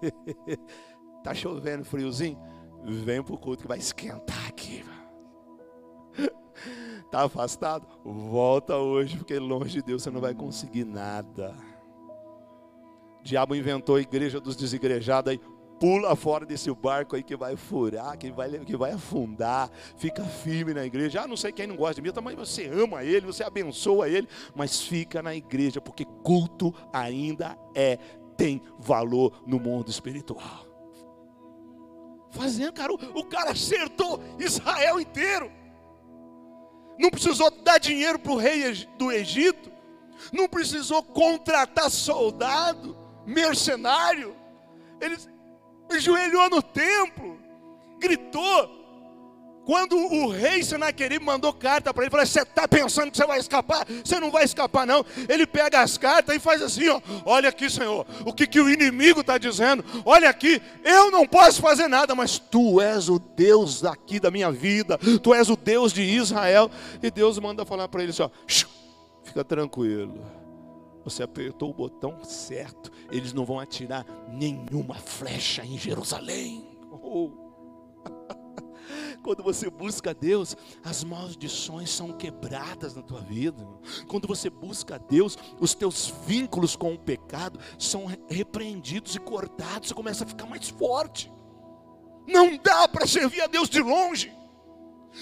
tá 1.22 1.34
chovendo 1.34 1.84
friozinho? 1.84 2.38
Vem 2.82 3.22
pro 3.22 3.38
culto 3.38 3.62
que 3.62 3.68
vai 3.68 3.78
esquentar 3.78 4.48
aqui. 4.48 4.84
Tá 7.10 7.24
afastado? 7.24 7.86
Volta 8.02 8.78
hoje, 8.78 9.18
porque 9.18 9.38
longe 9.38 9.72
de 9.72 9.82
Deus 9.82 10.02
você 10.02 10.10
não 10.10 10.18
vai 10.18 10.34
conseguir 10.34 10.86
nada. 10.86 11.54
O 13.20 13.22
diabo 13.22 13.54
inventou 13.54 13.96
a 13.96 14.00
igreja 14.00 14.40
dos 14.40 14.56
desigrejados 14.56 15.30
aí 15.30 15.38
pula 15.82 16.14
fora 16.14 16.46
desse 16.46 16.72
barco 16.72 17.16
aí 17.16 17.24
que 17.24 17.34
vai 17.34 17.56
furar, 17.56 18.16
que 18.16 18.30
vai, 18.30 18.48
que 18.60 18.76
vai 18.76 18.92
afundar, 18.92 19.68
fica 19.96 20.22
firme 20.22 20.72
na 20.72 20.86
igreja. 20.86 21.22
Ah, 21.22 21.26
não 21.26 21.36
sei 21.36 21.50
quem 21.50 21.66
não 21.66 21.74
gosta 21.74 22.00
de 22.00 22.02
mim, 22.02 22.12
mas 22.22 22.36
você 22.36 22.68
ama 22.68 23.02
ele, 23.02 23.26
você 23.26 23.42
abençoa 23.42 24.08
ele, 24.08 24.28
mas 24.54 24.80
fica 24.80 25.20
na 25.20 25.34
igreja, 25.34 25.80
porque 25.80 26.04
culto 26.22 26.72
ainda 26.92 27.58
é, 27.74 27.98
tem 28.36 28.62
valor 28.78 29.42
no 29.44 29.58
mundo 29.58 29.90
espiritual. 29.90 30.64
Fazendo, 32.30 32.74
cara, 32.74 32.92
o, 32.92 32.96
o 33.18 33.24
cara 33.24 33.50
acertou 33.50 34.22
Israel 34.38 35.00
inteiro. 35.00 35.50
Não 36.96 37.10
precisou 37.10 37.50
dar 37.50 37.78
dinheiro 37.78 38.20
para 38.20 38.30
o 38.30 38.36
rei 38.36 38.72
do 38.96 39.10
Egito, 39.10 39.68
não 40.32 40.48
precisou 40.48 41.02
contratar 41.02 41.90
soldado, 41.90 42.96
mercenário. 43.26 44.36
Eles, 45.00 45.31
ajoelhou 45.96 46.50
no 46.50 46.62
templo, 46.62 47.38
gritou. 47.98 48.82
Quando 49.64 49.96
o 49.96 50.28
rei 50.28 50.60
Senaquerib 50.64 51.22
mandou 51.22 51.52
carta 51.52 51.94
para 51.94 52.02
ele, 52.02 52.10
falou: 52.10 52.26
Você 52.26 52.40
está 52.42 52.66
pensando 52.66 53.12
que 53.12 53.16
você 53.16 53.24
vai 53.24 53.38
escapar? 53.38 53.86
Você 54.04 54.18
não 54.18 54.28
vai 54.28 54.42
escapar, 54.42 54.84
não. 54.84 55.06
Ele 55.28 55.46
pega 55.46 55.80
as 55.80 55.96
cartas 55.96 56.34
e 56.34 56.40
faz 56.40 56.60
assim: 56.60 56.88
ó, 56.88 57.00
Olha 57.24 57.48
aqui, 57.48 57.70
Senhor, 57.70 58.04
o 58.26 58.32
que, 58.32 58.44
que 58.46 58.60
o 58.60 58.68
inimigo 58.68 59.20
está 59.20 59.38
dizendo. 59.38 59.84
Olha 60.04 60.28
aqui, 60.28 60.60
eu 60.82 61.12
não 61.12 61.26
posso 61.28 61.60
fazer 61.60 61.86
nada, 61.86 62.12
mas 62.12 62.40
tu 62.40 62.80
és 62.80 63.08
o 63.08 63.20
Deus 63.20 63.84
aqui 63.84 64.18
da 64.18 64.32
minha 64.32 64.50
vida, 64.50 64.98
tu 65.22 65.32
és 65.32 65.48
o 65.48 65.56
Deus 65.56 65.92
de 65.92 66.02
Israel. 66.02 66.68
E 67.00 67.08
Deus 67.08 67.38
manda 67.38 67.64
falar 67.64 67.86
para 67.86 68.02
ele 68.02 68.10
assim: 68.10 68.22
ó, 68.22 68.30
Fica 69.22 69.44
tranquilo 69.44 70.41
você 71.04 71.22
apertou 71.22 71.70
o 71.70 71.74
botão 71.74 72.22
certo. 72.24 72.90
Eles 73.10 73.32
não 73.32 73.44
vão 73.44 73.58
atirar 73.58 74.06
nenhuma 74.28 74.94
flecha 74.94 75.64
em 75.64 75.78
Jerusalém. 75.78 76.76
Oh. 76.90 77.30
Quando 79.22 79.42
você 79.42 79.70
busca 79.70 80.12
Deus, 80.12 80.56
as 80.84 81.04
maldições 81.04 81.90
são 81.90 82.12
quebradas 82.12 82.94
na 82.94 83.02
tua 83.02 83.20
vida. 83.20 83.64
Quando 84.08 84.26
você 84.26 84.50
busca 84.50 84.98
Deus, 84.98 85.38
os 85.60 85.74
teus 85.74 86.12
vínculos 86.26 86.74
com 86.74 86.92
o 86.94 86.98
pecado 86.98 87.58
são 87.78 88.06
repreendidos 88.28 89.14
e 89.14 89.20
cortados. 89.20 89.88
Você 89.88 89.94
começa 89.94 90.24
a 90.24 90.26
ficar 90.26 90.46
mais 90.46 90.68
forte. 90.68 91.32
Não 92.26 92.56
dá 92.56 92.88
para 92.88 93.06
servir 93.06 93.42
a 93.42 93.46
Deus 93.46 93.68
de 93.68 93.80
longe. 93.80 94.32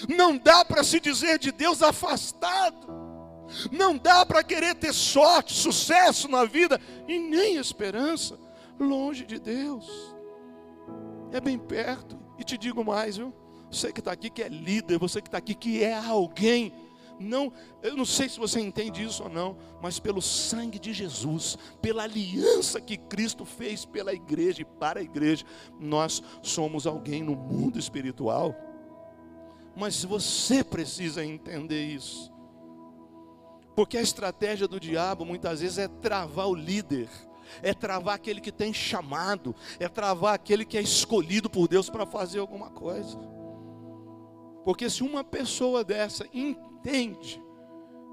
Não 0.07 0.37
dá 0.37 0.63
para 0.63 0.83
se 0.83 0.99
dizer 0.99 1.37
de 1.37 1.51
Deus 1.51 1.81
afastado. 1.81 3.00
Não 3.71 3.97
dá 3.97 4.25
para 4.25 4.43
querer 4.43 4.75
ter 4.75 4.93
sorte, 4.93 5.53
sucesso 5.53 6.27
na 6.27 6.45
vida 6.45 6.79
e 7.07 7.17
nem 7.19 7.57
esperança 7.57 8.37
longe 8.79 9.25
de 9.25 9.39
Deus. 9.39 10.15
É 11.31 11.39
bem 11.39 11.57
perto. 11.57 12.19
E 12.37 12.43
te 12.43 12.57
digo 12.57 12.83
mais, 12.83 13.17
viu? 13.17 13.33
Você 13.71 13.93
que 13.93 13.99
está 13.99 14.11
aqui 14.11 14.29
que 14.29 14.43
é 14.43 14.49
líder, 14.49 14.97
você 14.97 15.21
que 15.21 15.27
está 15.27 15.37
aqui 15.37 15.55
que 15.55 15.83
é 15.83 15.93
alguém. 15.93 16.73
Não, 17.19 17.53
eu 17.83 17.95
não 17.95 18.03
sei 18.03 18.27
se 18.27 18.39
você 18.39 18.59
entende 18.59 19.03
isso 19.03 19.23
ou 19.23 19.29
não, 19.29 19.55
mas 19.81 19.99
pelo 19.99 20.21
sangue 20.21 20.79
de 20.79 20.91
Jesus, 20.91 21.57
pela 21.79 22.03
aliança 22.03 22.81
que 22.81 22.97
Cristo 22.97 23.45
fez 23.45 23.85
pela 23.85 24.11
igreja 24.11 24.63
e 24.63 24.65
para 24.65 24.99
a 24.99 25.03
igreja, 25.03 25.45
nós 25.79 26.21
somos 26.41 26.87
alguém 26.87 27.21
no 27.21 27.35
mundo 27.35 27.77
espiritual. 27.77 28.55
Mas 29.75 30.03
você 30.03 30.63
precisa 30.63 31.23
entender 31.23 31.85
isso. 31.85 32.30
Porque 33.75 33.97
a 33.97 34.01
estratégia 34.01 34.67
do 34.67 34.79
diabo 34.79 35.25
muitas 35.25 35.61
vezes 35.61 35.77
é 35.77 35.87
travar 35.87 36.47
o 36.47 36.55
líder, 36.55 37.09
é 37.61 37.73
travar 37.73 38.15
aquele 38.15 38.41
que 38.41 38.51
tem 38.51 38.73
chamado, 38.73 39.55
é 39.79 39.87
travar 39.87 40.33
aquele 40.33 40.65
que 40.65 40.77
é 40.77 40.81
escolhido 40.81 41.49
por 41.49 41.67
Deus 41.67 41.89
para 41.89 42.05
fazer 42.05 42.39
alguma 42.39 42.69
coisa. 42.69 43.17
Porque 44.63 44.89
se 44.89 45.03
uma 45.03 45.23
pessoa 45.23 45.83
dessa 45.83 46.27
entende 46.33 47.41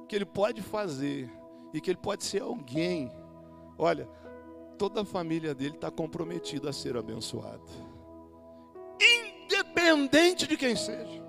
que 0.09 0.16
ele 0.16 0.24
pode 0.24 0.62
fazer 0.62 1.30
e 1.74 1.80
que 1.80 1.90
ele 1.90 1.98
pode 1.98 2.24
ser 2.24 2.42
alguém, 2.42 3.12
olha, 3.76 4.09
toda 4.78 5.02
a 5.02 5.04
família 5.04 5.54
dele 5.54 5.74
está 5.74 5.90
comprometida 5.90 6.70
a 6.70 6.72
ser 6.72 6.96
abençoada, 6.96 7.61
independente 8.98 10.46
de 10.46 10.56
quem 10.56 10.74
seja. 10.74 11.28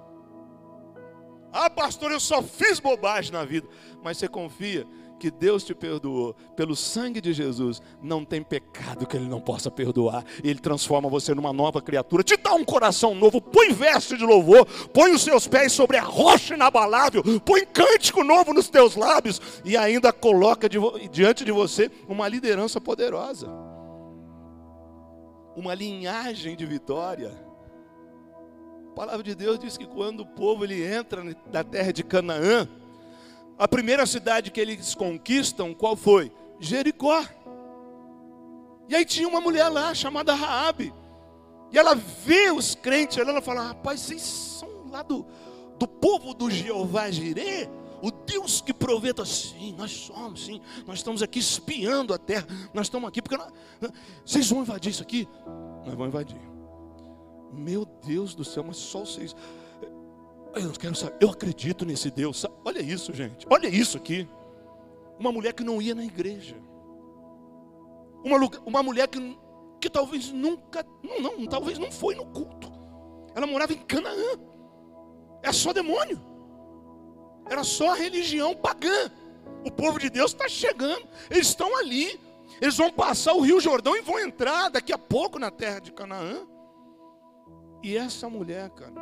Ah, 1.52 1.70
pastor, 1.70 2.12
eu 2.12 2.20
só 2.20 2.42
fiz 2.42 2.80
bobagem 2.80 3.32
na 3.32 3.44
vida, 3.44 3.68
mas 4.04 4.18
você 4.18 4.28
confia 4.28 4.86
que 5.20 5.30
Deus 5.30 5.64
te 5.64 5.76
perdoou. 5.76 6.34
Pelo 6.56 6.76
sangue 6.76 7.20
de 7.20 7.34
Jesus, 7.34 7.82
não 8.02 8.24
tem 8.24 8.42
pecado 8.42 9.06
que 9.06 9.18
Ele 9.18 9.28
não 9.28 9.42
possa 9.42 9.70
perdoar. 9.70 10.24
Ele 10.44 10.60
transforma 10.60 11.10
você 11.10 11.36
numa 11.36 11.52
nova 11.52 11.82
criatura, 11.82 12.24
te 12.24 12.38
dá 12.38 12.54
um 12.54 12.64
coração 12.64 13.14
novo, 13.14 13.42
põe 13.42 13.72
veste 13.74 14.18
de 14.18 14.24
louvor, 14.24 14.66
põe 14.94 15.12
os 15.12 15.22
seus 15.22 15.48
pés 15.48 15.74
sobre 15.74 15.98
a 15.98 16.02
rocha 16.02 16.56
inabalável, 16.56 17.22
põe 17.42 17.66
cântico 17.66 18.24
novo 18.24 18.54
nos 18.54 18.70
teus 18.70 18.96
lábios. 18.96 19.42
E 19.66 19.76
ainda 19.76 20.14
coloca 20.14 20.68
diante 21.12 21.44
de 21.44 21.52
você 21.52 21.92
uma 22.08 22.28
liderança 22.28 22.80
poderosa, 22.80 23.48
uma 25.56 25.74
linhagem 25.76 26.56
de 26.56 26.66
vitória. 26.66 27.49
Palavra 29.00 29.24
de 29.24 29.34
Deus 29.34 29.58
diz 29.58 29.78
que 29.78 29.86
quando 29.86 30.20
o 30.20 30.26
povo 30.26 30.66
ele 30.66 30.84
entra 30.86 31.24
na 31.24 31.64
terra 31.64 31.94
de 31.94 32.04
Canaã, 32.04 32.68
a 33.58 33.66
primeira 33.66 34.06
cidade 34.06 34.52
que 34.52 34.60
eles 34.60 34.94
conquistam, 34.94 35.74
qual 35.74 35.96
foi? 35.96 36.30
Jericó. 36.60 37.24
E 38.90 38.96
aí 38.98 39.06
tinha 39.06 39.26
uma 39.26 39.40
mulher 39.40 39.70
lá 39.70 39.94
chamada 39.94 40.34
Raabe. 40.34 40.94
E 41.72 41.78
ela 41.78 41.96
vê 41.96 42.52
os 42.52 42.76
crentes, 42.76 43.18
ela 43.18 43.42
fala: 43.42 43.68
"Rapaz, 43.70 44.02
vocês 44.02 44.22
são 44.22 44.90
lá 44.92 45.02
do, 45.02 45.26
do 45.80 45.88
povo 45.88 46.34
do 46.34 46.52
Jeová 46.52 47.10
Jireh, 47.10 47.70
o 48.02 48.12
Deus 48.12 48.60
que 48.60 48.74
provê 48.74 49.14
sim, 49.26 49.74
nós 49.78 49.92
somos, 49.92 50.44
sim, 50.44 50.60
nós 50.86 50.98
estamos 50.98 51.24
aqui 51.24 51.40
espiando 51.40 52.14
a 52.14 52.18
terra, 52.18 52.46
nós 52.74 52.88
estamos 52.88 53.08
aqui 53.08 53.22
porque 53.22 53.38
nós, 53.38 53.50
vocês 54.26 54.50
vão 54.50 54.60
invadir 54.60 54.90
isso 54.92 55.04
aqui? 55.04 55.26
Nós 55.86 55.96
vamos 55.96 56.10
invadir. 56.10 56.49
Meu 57.52 57.86
Deus 57.86 58.36
do 58.36 58.44
céu, 58.44 58.64
mas 58.64 58.78
só 58.78 59.00
vocês. 59.00 59.36
Eu 60.56 60.72
quero 60.72 60.96
saber, 60.96 61.18
eu 61.20 61.30
acredito 61.30 61.86
nesse 61.86 62.10
Deus. 62.10 62.46
Olha 62.66 62.80
isso, 62.80 63.14
gente. 63.14 63.46
Olha 63.50 63.68
isso 63.68 63.98
aqui. 63.98 64.28
Uma 65.20 65.32
mulher 65.32 65.54
que 65.54 65.64
não 65.64 65.82
ia 65.82 65.94
na 65.94 66.04
igreja. 66.04 66.56
Uma, 68.24 68.38
uma 68.66 68.84
mulher 68.84 69.08
que, 69.08 69.38
que 69.80 69.90
talvez 69.90 70.32
nunca, 70.32 70.86
não, 71.04 71.22
não, 71.22 71.46
talvez 71.46 71.78
não 71.78 71.92
foi 71.92 72.16
no 72.16 72.26
culto. 72.26 72.72
Ela 73.36 73.46
morava 73.46 73.74
em 73.74 73.78
Canaã. 73.78 74.40
É 75.42 75.52
só 75.52 75.72
demônio. 75.72 76.20
Era 77.50 77.64
só 77.64 77.92
a 77.92 77.96
religião 77.96 78.56
pagã. 78.56 79.12
O 79.66 79.72
povo 79.72 80.00
de 80.00 80.10
Deus 80.10 80.32
está 80.32 80.48
chegando. 80.48 81.08
Eles 81.30 81.48
estão 81.48 81.78
ali. 81.78 82.20
Eles 82.62 82.76
vão 82.76 82.92
passar 82.92 83.34
o 83.34 83.42
Rio 83.42 83.60
Jordão 83.60 83.96
e 83.96 84.02
vão 84.02 84.20
entrar 84.20 84.70
daqui 84.70 84.92
a 84.92 84.98
pouco 84.98 85.40
na 85.40 85.50
terra 85.50 85.80
de 85.80 85.92
Canaã. 85.92 86.46
E 87.82 87.98
essa 87.98 88.30
mulher, 88.30 88.70
cara, 88.72 88.94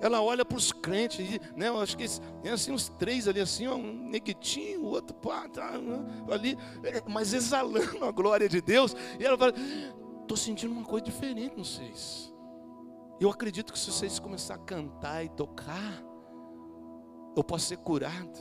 ela 0.00 0.20
olha 0.20 0.44
para 0.44 0.58
os 0.58 0.72
crentes, 0.72 1.38
né? 1.54 1.68
Eu 1.68 1.80
acho 1.80 1.96
que 1.96 2.04
tem 2.42 2.50
assim 2.50 2.72
uns 2.72 2.88
três 2.88 3.28
ali, 3.28 3.40
assim, 3.40 3.68
um 3.68 4.08
neguitinho, 4.08 4.82
o 4.82 4.86
outro 4.86 5.14
pá, 5.14 5.48
tá, 5.48 5.78
né, 5.78 6.24
ali, 6.30 6.58
é, 6.82 7.02
mas 7.08 7.32
exalando 7.32 8.04
a 8.04 8.10
glória 8.10 8.48
de 8.48 8.60
Deus. 8.60 8.96
E 9.18 9.24
ela 9.24 9.38
fala: 9.38 9.54
estou 10.22 10.36
sentindo 10.36 10.72
uma 10.72 10.84
coisa 10.84 11.04
diferente 11.04 11.56
nos 11.56 11.76
vocês. 11.76 12.34
Eu 13.20 13.30
acredito 13.30 13.72
que 13.72 13.78
se 13.78 13.92
vocês 13.92 14.18
começar 14.18 14.56
a 14.56 14.58
cantar 14.58 15.24
e 15.24 15.28
tocar, 15.28 16.02
eu 17.36 17.44
posso 17.44 17.66
ser 17.66 17.76
curado, 17.76 18.38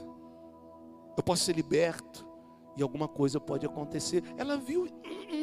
eu 1.16 1.24
posso 1.24 1.44
ser 1.44 1.56
liberto, 1.56 2.28
e 2.76 2.82
alguma 2.82 3.08
coisa 3.08 3.40
pode 3.40 3.66
acontecer. 3.66 4.24
Ela 4.38 4.58
viu 4.58 4.88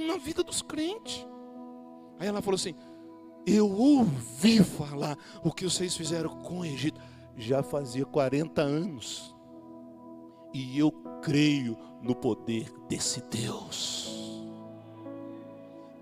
na 0.07 0.17
vida 0.17 0.43
dos 0.43 0.63
crentes. 0.63 1.27
Aí 2.19 2.27
ela 2.27 2.43
falou 2.43 2.57
assim: 2.57 2.75
eu 3.55 3.71
ouvi 3.71 4.63
falar 4.63 5.17
o 5.43 5.53
que 5.53 5.65
vocês 5.65 5.97
fizeram 5.97 6.31
com 6.43 6.61
o 6.61 6.65
Egito. 6.65 7.01
Já 7.37 7.63
fazia 7.63 8.05
40 8.05 8.61
anos. 8.61 9.35
E 10.53 10.79
eu 10.79 10.91
creio 11.23 11.77
no 12.03 12.15
poder 12.15 12.73
desse 12.89 13.23
Deus. 13.23 14.45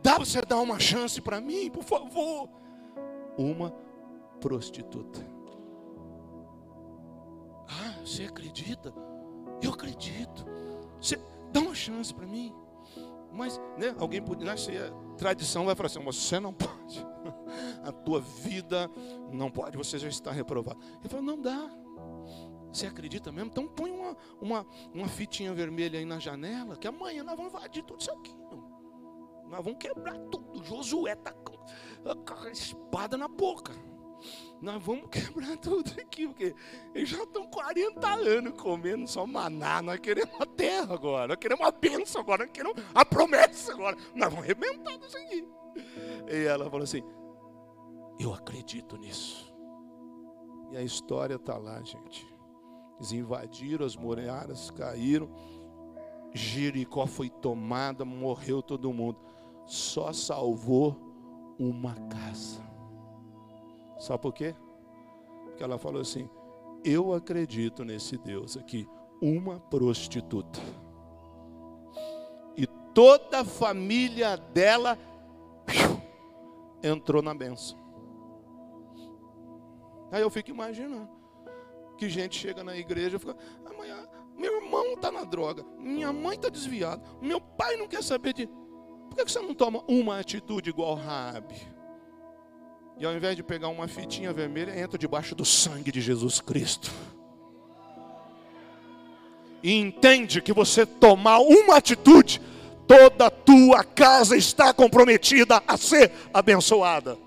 Dá 0.02 0.14
para 0.14 0.24
você 0.24 0.40
dar 0.42 0.60
uma 0.60 0.78
chance 0.78 1.20
para 1.20 1.40
mim, 1.40 1.70
por 1.70 1.82
favor? 1.82 2.48
Uma 3.36 3.70
prostituta. 4.40 5.26
Ah, 7.68 7.94
você 8.04 8.24
acredita? 8.24 8.94
Eu 9.60 9.72
acredito. 9.72 10.46
Você 11.00 11.18
dá 11.52 11.60
uma 11.60 11.74
chance 11.74 12.14
para 12.14 12.26
mim. 12.26 12.54
Mas, 13.32 13.60
né, 13.76 13.94
alguém 13.98 14.22
pode, 14.22 14.44
né, 14.44 14.52
a 14.52 15.16
tradição 15.16 15.66
vai 15.66 15.74
falar 15.74 15.88
assim: 15.88 16.02
você 16.02 16.38
não 16.38 16.52
pode 16.52 16.75
a 17.84 17.92
tua 17.92 18.20
vida 18.20 18.90
não 19.32 19.50
pode, 19.50 19.76
você 19.76 19.98
já 19.98 20.08
está 20.08 20.30
reprovado. 20.30 20.78
Ele 21.00 21.08
falou: 21.08 21.24
não 21.24 21.40
dá. 21.40 21.70
Você 22.72 22.86
acredita 22.86 23.32
mesmo? 23.32 23.50
Então 23.50 23.66
põe 23.66 23.90
uma, 23.90 24.16
uma, 24.40 24.66
uma 24.92 25.08
fitinha 25.08 25.54
vermelha 25.54 25.98
aí 25.98 26.04
na 26.04 26.18
janela, 26.18 26.76
que 26.76 26.86
amanhã 26.86 27.22
nós 27.22 27.36
vamos 27.36 27.52
invadir 27.52 27.82
tudo 27.84 28.00
isso 28.00 28.10
aqui. 28.10 28.36
Nós 29.48 29.64
vamos 29.64 29.78
quebrar 29.78 30.18
tudo. 30.30 30.62
Josué 30.64 31.12
está 31.12 31.32
com 31.32 31.56
a 32.44 32.50
espada 32.50 33.16
na 33.16 33.28
boca. 33.28 33.72
Nós 34.60 34.82
vamos 34.82 35.08
quebrar 35.10 35.56
tudo 35.58 35.90
aqui, 36.00 36.26
porque 36.26 36.54
eles 36.94 37.08
já 37.08 37.22
estão 37.22 37.46
40 37.46 38.08
anos 38.08 38.60
comendo 38.60 39.06
só 39.06 39.26
maná. 39.26 39.82
Nós 39.82 40.00
queremos 40.00 40.40
a 40.40 40.46
terra 40.46 40.94
agora, 40.94 41.28
nós 41.28 41.36
queremos 41.36 41.66
a 41.66 41.70
bênção 41.70 42.20
agora, 42.20 42.44
nós 42.44 42.52
queremos 42.52 42.82
a 42.94 43.04
promessa 43.04 43.72
agora. 43.72 43.96
Nós 44.14 44.30
vamos 44.30 44.44
arrebentar 44.44 44.98
isso 45.06 45.16
aqui. 45.16 45.48
E 46.28 46.44
ela 46.44 46.70
falou 46.70 46.84
assim: 46.84 47.02
Eu 48.18 48.32
acredito 48.32 48.96
nisso. 48.96 49.54
E 50.70 50.76
a 50.76 50.82
história 50.82 51.34
está 51.34 51.56
lá, 51.56 51.80
gente. 51.82 52.26
Eles 52.96 53.12
invadiram 53.12 53.84
as 53.84 53.96
muralhas, 53.96 54.70
caíram. 54.70 55.28
Jericó 56.32 57.06
foi 57.06 57.28
tomada, 57.28 58.04
morreu 58.04 58.62
todo 58.62 58.92
mundo. 58.92 59.18
Só 59.66 60.12
salvou 60.12 60.96
uma 61.58 61.94
casa. 61.94 62.60
Sabe 63.98 64.20
por 64.20 64.32
quê? 64.32 64.54
Porque 65.44 65.62
ela 65.62 65.78
falou 65.78 66.00
assim: 66.00 66.28
Eu 66.84 67.12
acredito 67.12 67.84
nesse 67.84 68.16
Deus 68.18 68.56
aqui. 68.56 68.88
Uma 69.20 69.58
prostituta. 69.58 70.60
E 72.56 72.66
toda 72.94 73.40
a 73.40 73.44
família 73.44 74.36
dela 74.36 74.98
entrou 76.82 77.22
na 77.22 77.34
benção. 77.34 77.85
Aí 80.10 80.22
eu 80.22 80.30
fico 80.30 80.50
imaginando 80.50 81.08
que 81.98 82.08
gente 82.08 82.38
chega 82.38 82.62
na 82.62 82.76
igreja 82.76 83.16
e 83.16 83.18
fica, 83.18 83.36
amanhã 83.64 84.06
meu 84.36 84.62
irmão 84.62 84.92
está 84.92 85.10
na 85.10 85.24
droga, 85.24 85.64
minha 85.78 86.12
mãe 86.12 86.36
está 86.36 86.48
desviada, 86.48 87.02
meu 87.22 87.40
pai 87.40 87.76
não 87.76 87.88
quer 87.88 88.02
saber 88.02 88.34
de. 88.34 88.46
Por 88.46 89.16
que 89.16 89.24
você 89.24 89.40
não 89.40 89.54
toma 89.54 89.82
uma 89.88 90.18
atitude 90.18 90.68
igual 90.68 90.94
Rabi? 90.94 91.56
E 92.98 93.06
ao 93.06 93.14
invés 93.14 93.34
de 93.34 93.42
pegar 93.42 93.68
uma 93.68 93.88
fitinha 93.88 94.32
vermelha, 94.32 94.78
entra 94.78 94.98
debaixo 94.98 95.34
do 95.34 95.44
sangue 95.44 95.90
de 95.90 96.00
Jesus 96.00 96.40
Cristo. 96.40 96.90
E 99.62 99.72
entende 99.72 100.42
que 100.42 100.52
você 100.52 100.84
tomar 100.84 101.38
uma 101.38 101.76
atitude 101.76 102.40
toda 102.86 103.26
a 103.26 103.30
tua 103.30 103.82
casa 103.82 104.36
está 104.36 104.72
comprometida 104.72 105.62
a 105.66 105.76
ser 105.76 106.12
abençoada. 106.32 107.18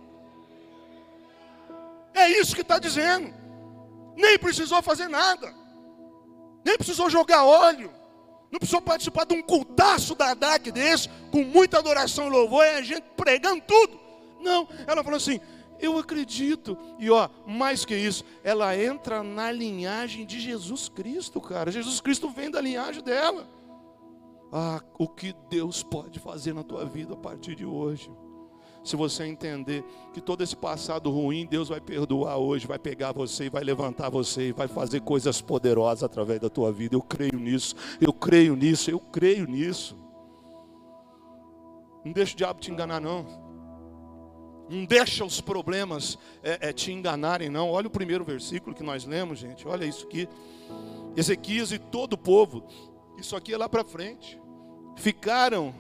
É 2.14 2.30
isso 2.30 2.56
que 2.56 2.62
está 2.62 2.80
dizendo. 2.80 3.34
Nem 4.16 4.38
precisou 4.38 4.82
fazer 4.82 5.08
nada, 5.08 5.54
nem 6.66 6.76
precisou 6.76 7.10
jogar 7.10 7.46
óleo, 7.46 7.92
não 8.52 8.60
precisou 8.60 8.82
participar 8.82 9.26
de 9.26 9.34
um 9.34 9.42
cultaço 9.42 10.16
da 10.16 10.34
DAC 10.34 10.72
desse, 10.72 11.08
com 11.32 11.44
muita 11.44 11.80
adoração 11.80 12.28
e 12.28 12.30
louvor, 12.30 12.66
e 12.66 12.70
a 12.70 12.82
gente 12.82 13.04
pregando 13.16 13.62
tudo. 13.62 14.00
Não, 14.42 14.68
ela 14.88 15.04
falou 15.04 15.18
assim: 15.18 15.40
eu 15.80 15.98
acredito. 15.98 16.78
E 16.98 17.10
ó, 17.10 17.30
mais 17.48 17.86
que 17.86 17.96
isso, 17.96 18.24
ela 18.44 18.76
entra 18.76 19.24
na 19.24 19.52
linhagem 19.52 20.26
de 20.26 20.40
Jesus 20.40 20.90
Cristo, 20.90 21.40
cara. 21.40 21.72
Jesus 21.72 22.02
Cristo 22.02 22.30
vem 22.30 22.52
da 22.52 22.60
linhagem 22.60 23.04
dela. 23.04 23.48
Ah, 24.52 24.82
o 24.98 25.08
que 25.08 25.34
Deus 25.50 25.84
pode 25.84 26.20
fazer 26.20 26.54
na 26.54 26.64
tua 26.64 26.84
vida 26.86 27.14
a 27.14 27.18
partir 27.18 27.56
de 27.56 27.66
hoje. 27.66 28.12
Se 28.84 28.96
você 28.96 29.26
entender 29.26 29.84
que 30.14 30.22
todo 30.22 30.42
esse 30.42 30.56
passado 30.56 31.12
ruim, 31.12 31.46
Deus 31.46 31.68
vai 31.70 31.82
perdoar 31.82 32.38
hoje, 32.38 32.66
vai 32.66 32.80
pegar 32.80 33.12
você 33.12 33.46
e 33.46 33.50
vai 33.50 33.64
levantar 33.64 34.10
você 34.10 34.50
e 34.50 34.52
vai 34.52 34.68
fazer 34.68 35.02
coisas 35.02 35.42
poderosas 35.42 36.04
através 36.04 36.40
da 36.40 36.50
tua 36.50 36.72
vida. 36.72 36.96
Eu 36.96 37.02
creio 37.02 37.38
nisso, 37.38 37.76
eu 38.00 38.14
creio 38.14 38.56
nisso, 38.56 38.90
eu 38.90 39.00
creio 39.00 39.46
nisso. 39.46 39.98
Não 42.04 42.14
deixa 42.14 42.34
o 42.34 42.38
diabo 42.38 42.60
te 42.60 42.72
enganar, 42.72 43.02
não. 43.02 43.26
Não 44.70 44.86
deixa 44.86 45.26
os 45.26 45.42
problemas 45.42 46.18
é, 46.44 46.70
é, 46.70 46.74
te 46.74 46.92
enganarem, 46.92 47.50
não. 47.50 47.70
Olha 47.70 47.88
o 47.88 47.92
primeiro 47.92 48.24
versículo 48.24 48.76
que 48.76 48.84
nós 48.84 49.04
lemos, 49.04 49.40
gente. 49.40 49.68
Olha 49.68 49.84
isso 49.84 50.06
aqui. 50.06 50.30
Ezequias 51.16 51.72
e 51.72 51.80
todo 51.80 52.14
o 52.14 52.18
povo, 52.18 52.64
isso 53.18 53.36
aqui 53.36 53.54
é 53.54 53.58
lá 53.58 53.68
para 53.68 53.84
frente, 53.84 54.40
ficaram 54.96 55.74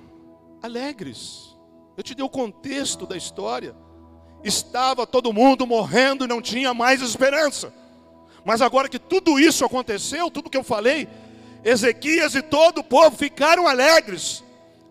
alegres. 0.61 1.55
Eu 1.99 2.03
te 2.03 2.15
dei 2.15 2.23
o 2.23 2.29
contexto 2.29 3.05
da 3.05 3.17
história. 3.17 3.75
Estava 4.41 5.05
todo 5.05 5.33
mundo 5.33 5.67
morrendo 5.67 6.23
e 6.23 6.29
não 6.29 6.41
tinha 6.41 6.73
mais 6.73 7.01
esperança. 7.01 7.73
Mas 8.45 8.61
agora 8.61 8.87
que 8.87 8.97
tudo 8.97 9.37
isso 9.37 9.65
aconteceu, 9.65 10.31
tudo 10.31 10.49
que 10.49 10.55
eu 10.55 10.63
falei, 10.63 11.09
Ezequias 11.61 12.35
e 12.35 12.41
todo 12.41 12.77
o 12.77 12.83
povo 12.85 13.17
ficaram 13.17 13.67
alegres 13.67 14.41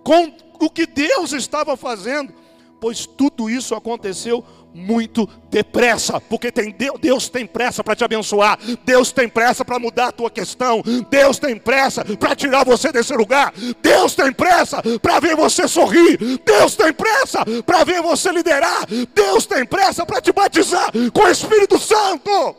com 0.05 0.37
o 0.61 0.69
que 0.69 0.85
Deus 0.85 1.33
estava 1.33 1.79
fazendo 1.79 2.35
pois 2.81 3.07
tudo 3.07 3.51
isso 3.51 3.75
aconteceu 3.75 4.45
muito 4.79 5.29
depressa, 5.51 6.21
porque 6.21 6.53
tem 6.53 6.71
Deus, 6.71 6.99
Deus 7.01 7.29
tem 7.29 7.47
pressa 7.47 7.83
para 7.83 7.97
te 7.97 8.05
abençoar, 8.05 8.59
Deus 8.85 9.11
tem 9.11 9.29
pressa 9.29 9.65
para 9.65 9.79
mudar 9.79 10.09
a 10.09 10.13
tua 10.13 10.31
questão, 10.31 10.83
Deus 11.11 11.39
tem 11.39 11.57
pressa 11.57 12.05
para 12.05 12.37
tirar 12.37 12.65
você 12.65 12.93
desse 12.93 13.13
lugar, 13.15 13.53
Deus 13.83 14.15
tem 14.15 14.33
pressa 14.33 14.83
para 15.01 15.19
ver 15.21 15.35
você 15.35 15.67
sorrir, 15.67 16.19
Deus 16.45 16.77
tem 16.77 16.93
pressa 16.93 17.45
para 17.67 17.83
ver 17.85 18.01
você 18.01 18.31
liderar, 18.31 18.87
Deus 19.15 19.45
tem 19.45 19.67
pressa 19.67 20.07
para 20.07 20.21
te 20.21 20.33
batizar 20.33 20.93
com 21.13 21.23
o 21.23 21.29
Espírito 21.29 21.79
Santo. 21.79 22.57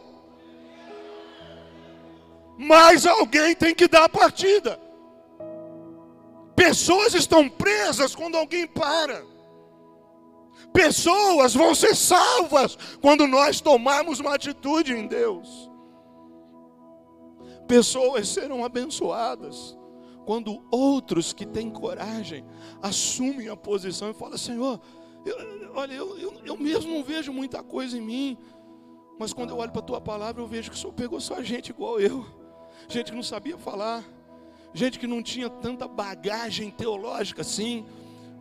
Mas 2.57 3.05
alguém 3.05 3.55
tem 3.55 3.74
que 3.74 3.88
dar 3.88 4.03
a 4.03 4.09
partida. 4.09 4.78
Pessoas 6.57 7.13
estão 7.13 7.47
presas 7.47 8.13
quando 8.13 8.36
alguém 8.36 8.67
para. 8.67 9.24
Pessoas 10.74 11.53
vão 11.53 11.74
ser 11.74 11.95
salvas 11.95 12.78
quando 13.01 13.28
nós 13.28 13.59
tomarmos 13.59 14.20
uma 14.20 14.36
atitude 14.36 14.93
em 14.93 15.07
Deus. 15.07 15.70
Pessoas 17.67 18.28
serão 18.28 18.63
abençoadas 18.63 19.78
quando 20.26 20.63
outros 20.72 21.34
que 21.34 21.45
têm 21.45 21.70
coragem 21.70 22.45
assumem 22.82 23.49
a 23.49 23.57
posição 23.57 24.11
e 24.11 24.13
falam: 24.13 24.38
Senhor, 24.38 24.80
eu, 25.26 25.72
olha, 25.76 25.93
eu, 25.93 26.17
eu, 26.17 26.34
eu 26.45 26.57
mesmo 26.57 26.93
não 26.93 27.03
vejo 27.03 27.34
muita 27.34 27.63
coisa 27.63 27.97
em 27.97 28.01
mim, 28.01 28.38
mas 29.20 29.34
quando 29.34 29.51
eu 29.51 29.57
olho 29.57 29.72
para 29.72 29.82
a 29.82 29.86
tua 29.86 29.99
palavra, 29.99 30.41
eu 30.41 30.47
vejo 30.47 30.70
que 30.70 30.78
o 30.78 30.80
Senhor 30.80 30.93
pegou 30.93 31.20
só 31.20 31.41
gente 31.41 31.70
igual 31.70 31.99
eu, 31.99 32.26
gente 32.88 33.11
que 33.11 33.15
não 33.15 33.24
sabia 33.24 33.57
falar, 33.57 34.03
gente 34.74 34.99
que 34.99 35.07
não 35.07 35.22
tinha 35.22 35.49
tanta 35.49 35.88
bagagem 35.88 36.70
teológica 36.72 37.41
assim 37.41 37.86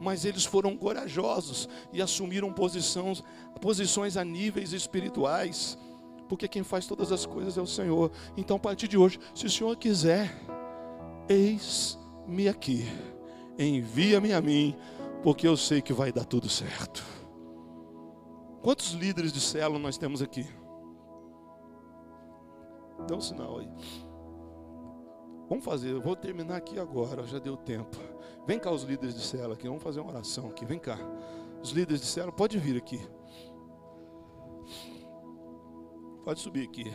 mas 0.01 0.25
eles 0.25 0.45
foram 0.45 0.77
corajosos 0.77 1.69
e 1.93 2.01
assumiram 2.01 2.53
posições, 2.53 3.23
posições 3.61 4.17
a 4.17 4.25
níveis 4.25 4.73
espirituais, 4.73 5.79
porque 6.29 6.47
quem 6.47 6.63
faz 6.63 6.87
todas 6.87 7.11
as 7.11 7.25
coisas 7.25 7.57
é 7.57 7.61
o 7.61 7.67
Senhor. 7.67 8.11
Então, 8.37 8.57
a 8.57 8.61
partir 8.61 8.89
de 8.89 8.99
hoje, 8.99 9.19
se 9.35 9.47
o 9.47 9.51
Senhor 9.51 9.77
quiser, 9.77 10.35
eis-me 11.29 12.49
aqui, 12.49 12.87
envia-me 13.59 14.33
a 14.33 14.41
mim, 14.41 14.77
porque 15.23 15.49
eu 15.49 15.57
sei 15.57 15.81
que 15.81 15.93
vai 15.93 16.13
dar 16.13 16.25
tudo 16.25 16.49
certo. 16.49 17.05
Quantos 18.63 18.93
líderes 18.93 19.33
de 19.33 19.41
célula 19.41 19.79
nós 19.79 19.97
temos 19.97 20.21
aqui? 20.21 20.47
Dá 23.07 23.17
um 23.17 23.21
sinal 23.21 23.59
aí. 23.59 23.69
Vamos 25.49 25.65
fazer, 25.65 25.93
eu 25.93 26.01
vou 26.01 26.15
terminar 26.15 26.57
aqui 26.57 26.79
agora, 26.79 27.27
já 27.27 27.39
deu 27.39 27.57
tempo. 27.57 27.97
Vem 28.49 28.59
cá 28.59 28.71
os 28.71 28.83
líderes 28.83 29.15
de 29.15 29.21
cela 29.21 29.53
aqui, 29.53 29.69
vamos 29.69 29.83
fazer 29.83 30.01
uma 30.01 30.09
oração 30.09 30.49
aqui. 30.49 30.65
Vem 30.65 30.79
cá. 30.79 30.99
Os 31.63 31.69
líderes 31.69 32.01
de 32.01 32.07
cela, 32.07 32.33
pode 32.33 32.59
vir 32.59 32.79
aqui. 32.79 32.99
Pode 36.25 36.41
subir 36.41 36.67
aqui. 36.67 36.91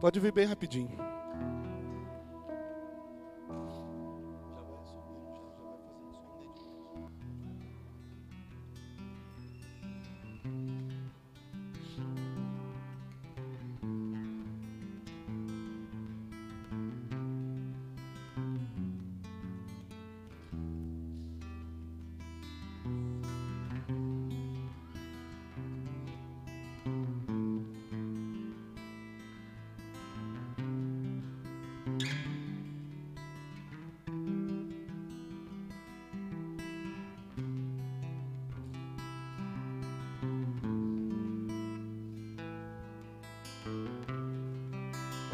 Pode 0.00 0.18
vir 0.18 0.32
bem 0.32 0.46
rapidinho. 0.46 1.17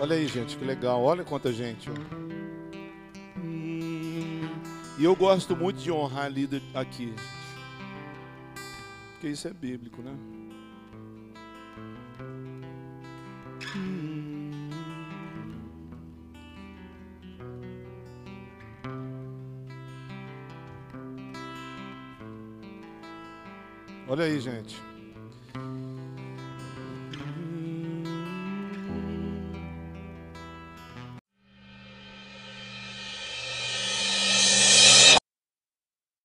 Olha 0.04 0.16
aí, 0.16 0.28
gente, 0.28 0.58
que 0.58 0.64
legal. 0.66 1.02
Olha 1.02 1.24
quanta 1.24 1.50
gente. 1.50 1.88
Hum, 3.38 4.42
e 4.98 5.02
eu 5.02 5.16
gosto 5.16 5.56
muito 5.56 5.80
de 5.80 5.90
honrar 5.90 6.30
líder 6.30 6.60
aqui. 6.74 7.14
Porque 9.14 9.28
isso 9.28 9.48
é 9.48 9.52
bíblico, 9.54 10.02
né? 10.02 10.14
Olha 24.06 24.24
aí, 24.26 24.38
gente. 24.38 24.93